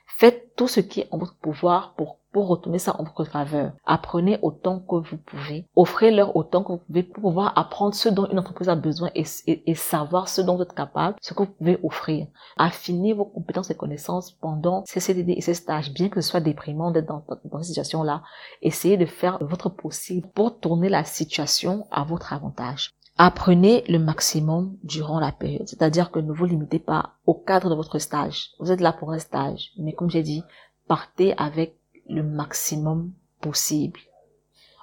faites 0.05 0.55
tout 0.55 0.67
ce 0.67 0.82
qui 0.82 0.99
est 0.99 1.07
en 1.09 1.17
votre 1.17 1.38
pouvoir 1.38 1.95
pour 1.95 2.19
pour 2.34 2.47
retourner 2.47 2.79
ça 2.79 2.95
en 2.99 3.03
votre 3.03 3.23
faveur. 3.23 3.71
Apprenez 3.86 4.39
autant 4.41 4.79
que 4.79 4.95
vous 4.95 5.17
pouvez. 5.17 5.67
Offrez-leur 5.75 6.36
autant 6.36 6.63
que 6.63 6.73
vous 6.73 6.79
pouvez 6.79 7.03
pour 7.03 7.23
pouvoir 7.23 7.57
apprendre 7.57 7.93
ce 7.93 8.09
dont 8.09 8.27
une 8.29 8.39
entreprise 8.39 8.69
a 8.69 8.75
besoin 8.75 9.11
et, 9.15 9.75
savoir 9.75 10.27
ce 10.27 10.41
dont 10.41 10.57
vous 10.57 10.63
êtes 10.63 10.73
capable, 10.73 11.15
ce 11.21 11.34
que 11.34 11.43
vous 11.43 11.51
pouvez 11.51 11.79
offrir. 11.84 12.27
Affinez 12.57 13.13
vos 13.13 13.25
compétences 13.25 13.69
et 13.69 13.75
connaissances 13.75 14.31
pendant 14.31 14.84
ces 14.86 14.99
CDD 14.99 15.34
et 15.34 15.41
ces 15.41 15.53
stages, 15.53 15.93
bien 15.93 16.09
que 16.09 16.19
ce 16.19 16.29
soit 16.29 16.39
déprimant 16.41 16.91
d'être 16.91 17.05
dans 17.05 17.23
cette 17.27 17.63
situation-là. 17.63 18.23
Essayez 18.61 18.97
de 18.97 19.05
faire 19.05 19.38
votre 19.41 19.69
possible 19.69 20.27
pour 20.34 20.59
tourner 20.59 20.89
la 20.89 21.03
situation 21.03 21.86
à 21.91 22.03
votre 22.03 22.34
avantage. 22.34 22.93
Apprenez 23.17 23.84
le 23.89 23.99
maximum 23.99 24.75
durant 24.84 25.19
la 25.19 25.31
période, 25.31 25.67
c'est-à-dire 25.67 26.09
que 26.09 26.17
ne 26.17 26.34
vous 26.34 26.45
limitez 26.45 26.79
pas 26.79 27.11
au 27.27 27.36
cadre 27.36 27.69
de 27.69 27.75
votre 27.75 27.99
stage. 27.99 28.49
Vous 28.59 28.71
êtes 28.71 28.81
là 28.81 28.91
pour 28.91 29.11
un 29.11 29.19
stage, 29.19 29.69
mais 29.77 29.93
comme 29.93 30.09
j'ai 30.09 30.23
dit, 30.23 30.43
partez 30.88 31.38
avec 31.38 31.77
le 32.10 32.24
maximum 32.24 33.12
possible. 33.41 33.99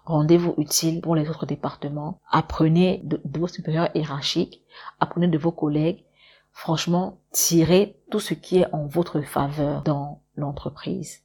Rendez-vous 0.05 0.55
utile 0.57 1.01
pour 1.01 1.15
les 1.15 1.29
autres 1.29 1.47
départements. 1.47 2.19
Apprenez 2.31 3.01
de, 3.05 3.21
vos 3.39 3.47
supérieurs 3.47 3.91
hiérarchiques. 3.95 4.63
Apprenez 4.99 5.29
de 5.29 5.39
vos 5.39 5.53
collègues. 5.53 6.05
Franchement, 6.53 7.21
tirez 7.31 7.97
tout 8.11 8.21
ce 8.21 8.35
qui 8.35 8.59
est 8.59 8.75
en 8.75 8.87
votre 8.87 9.21
faveur 9.21 9.83
dans 9.83 10.23
l'entreprise. 10.37 11.23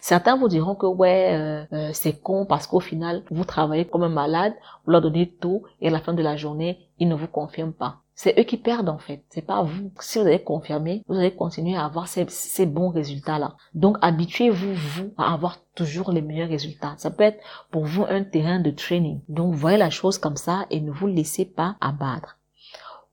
Certains 0.00 0.36
vous 0.36 0.48
diront 0.48 0.74
que 0.74 0.86
ouais, 0.86 1.34
euh, 1.34 1.64
euh, 1.72 1.90
c'est 1.92 2.20
con 2.20 2.46
parce 2.46 2.66
qu'au 2.66 2.80
final, 2.80 3.22
vous 3.30 3.44
travaillez 3.44 3.86
comme 3.86 4.02
un 4.02 4.08
malade, 4.08 4.54
vous 4.84 4.92
leur 4.92 5.00
donnez 5.00 5.30
tout 5.30 5.62
et 5.80 5.88
à 5.88 5.90
la 5.90 6.00
fin 6.00 6.14
de 6.14 6.22
la 6.22 6.36
journée, 6.36 6.88
ils 6.98 7.08
ne 7.08 7.14
vous 7.14 7.28
confirment 7.28 7.72
pas. 7.72 8.02
C'est 8.18 8.40
eux 8.40 8.44
qui 8.44 8.56
perdent 8.56 8.88
en 8.88 8.96
fait, 8.96 9.22
c'est 9.28 9.42
pas 9.42 9.62
vous. 9.62 9.92
Si 10.00 10.18
vous 10.18 10.26
avez 10.26 10.42
confirmé, 10.42 11.02
vous 11.06 11.16
allez 11.16 11.34
continuer 11.34 11.76
à 11.76 11.84
avoir 11.84 12.08
ces, 12.08 12.64
bons 12.64 12.88
résultats-là. 12.88 13.56
Donc 13.74 13.98
habituez-vous, 14.00 14.72
vous, 14.74 15.12
à 15.18 15.34
avoir 15.34 15.58
toujours 15.74 16.12
les 16.12 16.22
meilleurs 16.22 16.48
résultats. 16.48 16.94
Ça 16.96 17.10
peut 17.10 17.24
être 17.24 17.44
pour 17.70 17.84
vous 17.84 18.06
un 18.08 18.24
terrain 18.24 18.58
de 18.58 18.70
training. 18.70 19.20
Donc 19.28 19.54
voyez 19.54 19.76
la 19.76 19.90
chose 19.90 20.16
comme 20.16 20.38
ça 20.38 20.64
et 20.70 20.80
ne 20.80 20.90
vous 20.90 21.06
laissez 21.06 21.44
pas 21.44 21.76
abattre. 21.82 22.38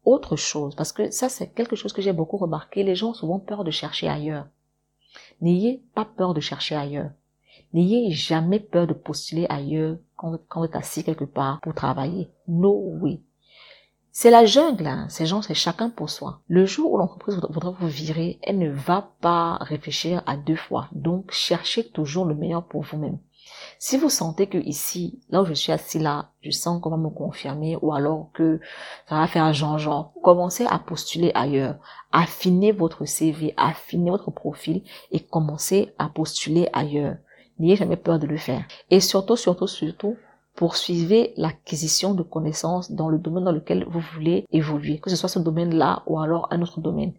Autre 0.05 0.37
chose, 0.37 0.73
parce 0.73 0.93
que 0.93 1.11
ça 1.11 1.27
c'est 1.27 1.53
quelque 1.53 1.75
chose 1.75 1.91
que 1.91 2.01
j'ai 2.01 2.13
beaucoup 2.13 2.37
remarqué, 2.37 2.83
les 2.83 2.95
gens 2.95 3.09
ont 3.09 3.13
souvent 3.13 3.39
peur 3.39 3.65
de 3.65 3.71
chercher 3.71 4.07
ailleurs. 4.07 4.47
N'ayez 5.41 5.83
pas 5.95 6.05
peur 6.05 6.33
de 6.33 6.39
chercher 6.39 6.75
ailleurs. 6.75 7.11
N'ayez 7.73 8.09
jamais 8.11 8.61
peur 8.61 8.87
de 8.87 8.93
postuler 8.93 9.47
ailleurs 9.49 9.97
quand, 10.15 10.39
quand 10.47 10.61
vous 10.61 10.67
êtes 10.67 10.77
assis 10.77 11.03
quelque 11.03 11.25
part 11.25 11.59
pour 11.59 11.73
travailler. 11.73 12.29
No 12.47 12.71
way. 13.01 13.19
C'est 14.15 14.29
la 14.29 14.45
jungle, 14.45 14.85
hein. 14.85 15.07
ces 15.09 15.25
gens, 15.25 15.41
c'est 15.41 15.55
chacun 15.55 15.89
pour 15.89 16.11
soi. 16.11 16.41
Le 16.47 16.67
jour 16.67 16.93
où 16.93 16.97
l'entreprise 16.99 17.39
voudra 17.49 17.71
vous 17.71 17.87
virer, 17.87 18.37
elle 18.43 18.59
ne 18.59 18.69
va 18.69 19.09
pas 19.21 19.57
réfléchir 19.61 20.21
à 20.27 20.37
deux 20.37 20.55
fois. 20.55 20.87
Donc, 20.91 21.31
cherchez 21.31 21.89
toujours 21.89 22.25
le 22.25 22.35
meilleur 22.35 22.63
pour 22.63 22.83
vous-même. 22.83 23.17
Si 23.79 23.97
vous 23.97 24.11
sentez 24.11 24.45
que 24.45 24.59
ici, 24.59 25.19
là 25.31 25.41
où 25.41 25.45
je 25.45 25.55
suis 25.55 25.71
assis 25.71 25.97
là, 25.97 26.29
je 26.41 26.51
sens 26.51 26.79
qu'on 26.79 26.91
va 26.91 26.97
me 26.97 27.09
confirmer 27.09 27.75
ou 27.81 27.91
alors 27.91 28.29
que 28.35 28.59
ça 29.09 29.15
va 29.15 29.25
faire 29.25 29.51
genre-genre, 29.51 30.13
commencez 30.21 30.67
à 30.67 30.77
postuler 30.77 31.31
ailleurs. 31.33 31.77
Affinez 32.11 32.71
votre 32.71 33.05
CV, 33.05 33.55
affinez 33.57 34.11
votre 34.11 34.29
profil 34.29 34.83
et 35.11 35.21
commencez 35.21 35.91
à 35.97 36.07
postuler 36.07 36.69
ailleurs. 36.71 37.17
N'ayez 37.57 37.77
jamais 37.77 37.97
peur 37.97 38.19
de 38.19 38.27
le 38.27 38.37
faire. 38.37 38.63
Et 38.91 38.99
surtout, 38.99 39.37
surtout, 39.37 39.67
surtout, 39.67 40.17
poursuivez 40.55 41.33
l'acquisition 41.35 42.13
de 42.13 42.23
connaissances 42.23 42.91
dans 42.91 43.09
le 43.09 43.17
domaine 43.17 43.45
dans 43.45 43.51
lequel 43.51 43.85
vous 43.89 44.01
voulez 44.13 44.45
évoluer, 44.51 44.99
que 44.99 45.09
ce 45.09 45.15
soit 45.15 45.29
ce 45.29 45.39
domaine-là 45.39 46.03
ou 46.05 46.19
alors 46.19 46.47
un 46.51 46.61
autre 46.61 46.79
domaine. 46.79 47.13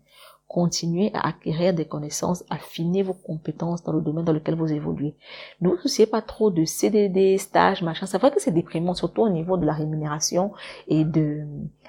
Continuez 0.46 1.10
à 1.14 1.28
acquérir 1.28 1.74
des 1.74 1.86
connaissances, 1.86 2.44
affinez 2.48 3.02
vos 3.02 3.14
compétences 3.14 3.82
dans 3.82 3.92
le 3.92 4.00
domaine 4.00 4.24
dans 4.24 4.32
lequel 4.32 4.54
vous 4.54 4.72
évoluez. 4.72 5.16
Ne 5.60 5.70
vous 5.70 5.78
souciez 5.78 6.06
pas 6.06 6.22
trop 6.22 6.50
de 6.50 6.64
CDD, 6.64 7.38
stage, 7.38 7.82
machin. 7.82 8.06
C'est 8.06 8.18
vrai 8.18 8.30
que 8.30 8.40
c'est 8.40 8.52
déprimant, 8.52 8.94
surtout 8.94 9.22
au 9.22 9.30
niveau 9.30 9.56
de 9.56 9.66
la 9.66 9.72
rémunération 9.72 10.52
et 10.86 11.04
de 11.04 11.44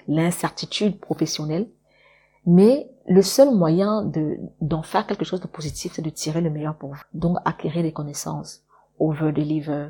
l'incertitude 0.07 0.99
professionnelle. 0.99 1.69
Mais 2.47 2.89
le 3.07 3.21
seul 3.21 3.53
moyen 3.53 4.03
de, 4.03 4.37
d'en 4.61 4.81
faire 4.81 5.05
quelque 5.05 5.25
chose 5.25 5.41
de 5.41 5.47
positif, 5.47 5.93
c'est 5.93 6.01
de 6.01 6.09
tirer 6.09 6.41
le 6.41 6.49
meilleur 6.49 6.75
pour 6.75 6.89
vous. 6.89 7.01
Donc, 7.13 7.37
acquérir 7.45 7.83
des 7.83 7.91
connaissances, 7.91 8.63
over 8.97 9.31
deliver, 9.31 9.89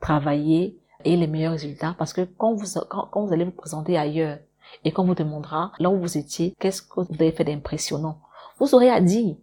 travailler 0.00 0.80
et 1.04 1.16
les 1.16 1.26
meilleurs 1.26 1.52
résultats 1.52 1.94
parce 1.98 2.12
que 2.12 2.22
quand 2.22 2.54
vous, 2.54 2.66
quand, 2.88 3.26
vous 3.26 3.32
allez 3.32 3.44
vous 3.44 3.50
présenter 3.50 3.96
ailleurs 3.96 4.38
et 4.84 4.92
qu'on 4.92 5.04
vous 5.04 5.14
demandera 5.14 5.72
là 5.78 5.90
où 5.90 5.98
vous 5.98 6.18
étiez, 6.18 6.54
qu'est-ce 6.58 6.82
que 6.82 7.00
vous 7.00 7.14
avez 7.14 7.32
fait 7.32 7.44
d'impressionnant? 7.44 8.18
Vous 8.58 8.74
aurez 8.74 8.90
à 8.90 9.00
dire. 9.00 9.36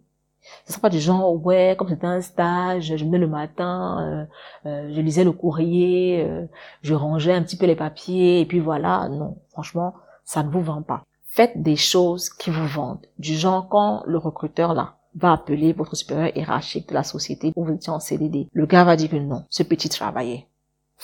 Ce 0.66 0.72
sera 0.72 0.82
pas 0.82 0.90
du 0.90 1.00
genre, 1.00 1.42
ouais, 1.44 1.74
comme 1.78 1.88
c'était 1.88 2.06
un 2.06 2.20
stage, 2.20 2.94
je 2.96 3.04
venais 3.04 3.16
le 3.16 3.26
matin, 3.26 4.28
euh, 4.66 4.68
euh, 4.68 4.92
je 4.94 5.00
lisais 5.00 5.24
le 5.24 5.32
courrier, 5.32 6.22
euh, 6.22 6.44
je 6.82 6.92
rangeais 6.92 7.32
un 7.32 7.42
petit 7.42 7.56
peu 7.56 7.64
les 7.64 7.76
papiers, 7.76 8.40
et 8.40 8.46
puis 8.46 8.60
voilà. 8.60 9.08
Non, 9.08 9.38
franchement, 9.52 9.94
ça 10.24 10.42
ne 10.42 10.50
vous 10.50 10.60
vend 10.60 10.82
pas. 10.82 11.02
Faites 11.24 11.62
des 11.62 11.76
choses 11.76 12.28
qui 12.28 12.50
vous 12.50 12.66
vendent. 12.66 13.06
Du 13.18 13.34
genre, 13.34 13.68
quand 13.70 14.02
le 14.04 14.18
recruteur, 14.18 14.74
là, 14.74 14.96
va 15.14 15.32
appeler 15.32 15.72
votre 15.72 15.96
supérieur 15.96 16.36
hiérarchique 16.36 16.88
de 16.88 16.94
la 16.94 17.04
société 17.04 17.52
où 17.56 17.64
vous 17.64 17.74
étiez 17.74 17.92
en 17.92 18.00
CDD, 18.00 18.48
le 18.52 18.66
gars 18.66 18.84
va 18.84 18.96
dire 18.96 19.10
que 19.10 19.16
non, 19.16 19.44
ce 19.48 19.62
petit 19.62 19.88
travaillait. 19.88 20.46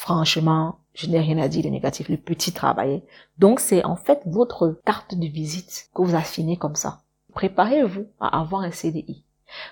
Franchement, 0.02 0.78
je 0.94 1.08
n'ai 1.08 1.20
rien 1.20 1.36
à 1.36 1.46
dire 1.46 1.62
de 1.62 1.68
négatif, 1.68 2.08
le 2.08 2.16
petit 2.16 2.52
travaillait. 2.52 3.04
Donc 3.36 3.60
c'est 3.60 3.84
en 3.84 3.96
fait 3.96 4.22
votre 4.24 4.80
carte 4.86 5.14
de 5.14 5.26
visite 5.26 5.90
que 5.94 6.00
vous 6.00 6.14
affinez 6.14 6.56
comme 6.56 6.74
ça. 6.74 7.02
Préparez-vous 7.34 8.06
à 8.18 8.40
avoir 8.40 8.62
un 8.62 8.70
CDI. 8.70 9.26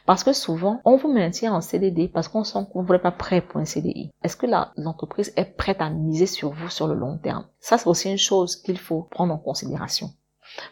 Parce 0.04 0.24
que 0.24 0.34
souvent, 0.34 0.82
on 0.84 0.98
vous 0.98 1.10
maintient 1.10 1.54
en 1.54 1.62
CDD 1.62 2.08
parce 2.08 2.28
qu'on 2.28 2.44
sent 2.44 2.66
que 2.66 2.78
vous 2.78 2.92
n'êtes 2.92 3.00
pas 3.00 3.10
prêt 3.10 3.40
pour 3.40 3.58
un 3.58 3.64
CDI. 3.64 4.10
Est-ce 4.22 4.36
que 4.36 4.46
l'entreprise 4.76 5.32
est 5.36 5.56
prête 5.56 5.80
à 5.80 5.88
miser 5.88 6.26
sur 6.26 6.50
vous 6.50 6.68
sur 6.68 6.88
le 6.88 6.94
long 6.94 7.16
terme? 7.16 7.46
Ça, 7.58 7.78
c'est 7.78 7.88
aussi 7.88 8.10
une 8.10 8.18
chose 8.18 8.54
qu'il 8.56 8.78
faut 8.78 9.08
prendre 9.10 9.32
en 9.32 9.38
considération. 9.38 10.10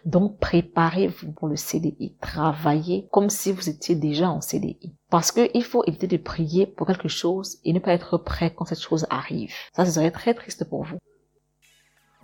Donc, 0.04 0.38
préparez-vous 0.38 1.32
pour 1.32 1.48
le 1.48 1.56
CDI. 1.56 2.16
Travaillez 2.20 3.08
comme 3.12 3.30
si 3.30 3.52
vous 3.52 3.68
étiez 3.68 3.94
déjà 3.94 4.30
en 4.30 4.40
CDI. 4.40 4.94
Parce 5.10 5.32
qu'il 5.32 5.64
faut 5.64 5.84
éviter 5.86 6.06
de 6.06 6.16
prier 6.16 6.66
pour 6.66 6.86
quelque 6.86 7.08
chose 7.08 7.58
et 7.64 7.72
ne 7.72 7.78
pas 7.78 7.92
être 7.92 8.18
prêt 8.18 8.52
quand 8.54 8.64
cette 8.64 8.80
chose 8.80 9.06
arrive. 9.10 9.52
Ça, 9.74 9.84
ce 9.84 9.92
serait 9.92 10.10
très 10.10 10.34
triste 10.34 10.68
pour 10.68 10.84
vous. 10.84 10.98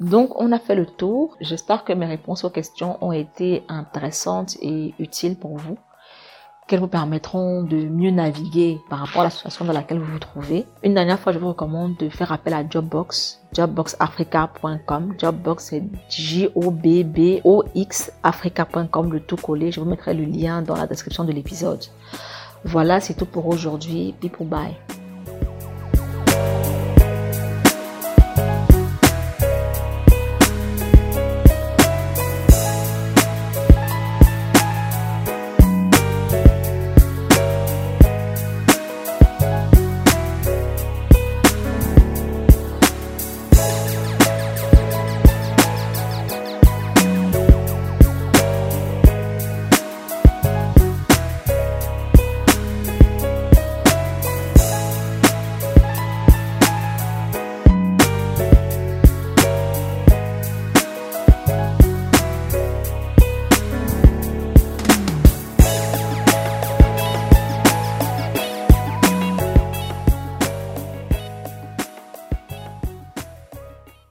Donc, 0.01 0.41
on 0.41 0.53
a 0.53 0.59
fait 0.59 0.75
le 0.75 0.87
tour. 0.87 1.37
J'espère 1.41 1.85
que 1.85 1.93
mes 1.93 2.07
réponses 2.07 2.45
aux 2.45 2.51
questions 2.51 3.03
ont 3.05 3.13
été 3.13 3.63
intéressantes 3.69 4.57
et 4.61 4.95
utiles 4.99 5.37
pour 5.37 5.57
vous 5.57 5.79
qu'elles 6.67 6.81
vous 6.81 6.89
permettront 6.89 7.63
de 7.63 7.77
mieux 7.77 8.11
naviguer 8.11 8.81
par 8.89 9.01
rapport 9.01 9.23
à 9.23 9.25
la 9.25 9.31
situation 9.31 9.65
dans 9.65 9.73
laquelle 9.73 9.99
vous 9.99 10.13
vous 10.13 10.19
trouvez. 10.19 10.65
Une 10.83 10.95
dernière 10.95 11.19
fois, 11.19 11.33
je 11.33 11.39
vous 11.39 11.49
recommande 11.49 11.97
de 11.99 12.09
faire 12.09 12.33
appel 12.33 12.55
à 12.55 12.69
Jobbox, 12.69 13.43
jobboxafrica.com. 13.53 15.15
Jobbox, 15.19 15.65
c'est 15.65 15.83
J-O-B-B-O-X 16.09 16.53
africa.com, 18.23 19.13
le 19.13 19.21
tout 19.21 19.37
collé. 19.37 19.73
Je 19.73 19.81
vous 19.81 19.87
mettrai 19.87 20.15
le 20.15 20.25
lien 20.25 20.63
dans 20.63 20.77
la 20.77 20.87
description 20.87 21.25
de 21.25 21.33
l'épisode. 21.33 21.85
Voilà, 22.65 23.01
c'est 23.01 23.15
tout 23.15 23.27
pour 23.27 23.47
aujourd'hui. 23.49 24.15
People 24.21 24.47
bye. 24.47 24.77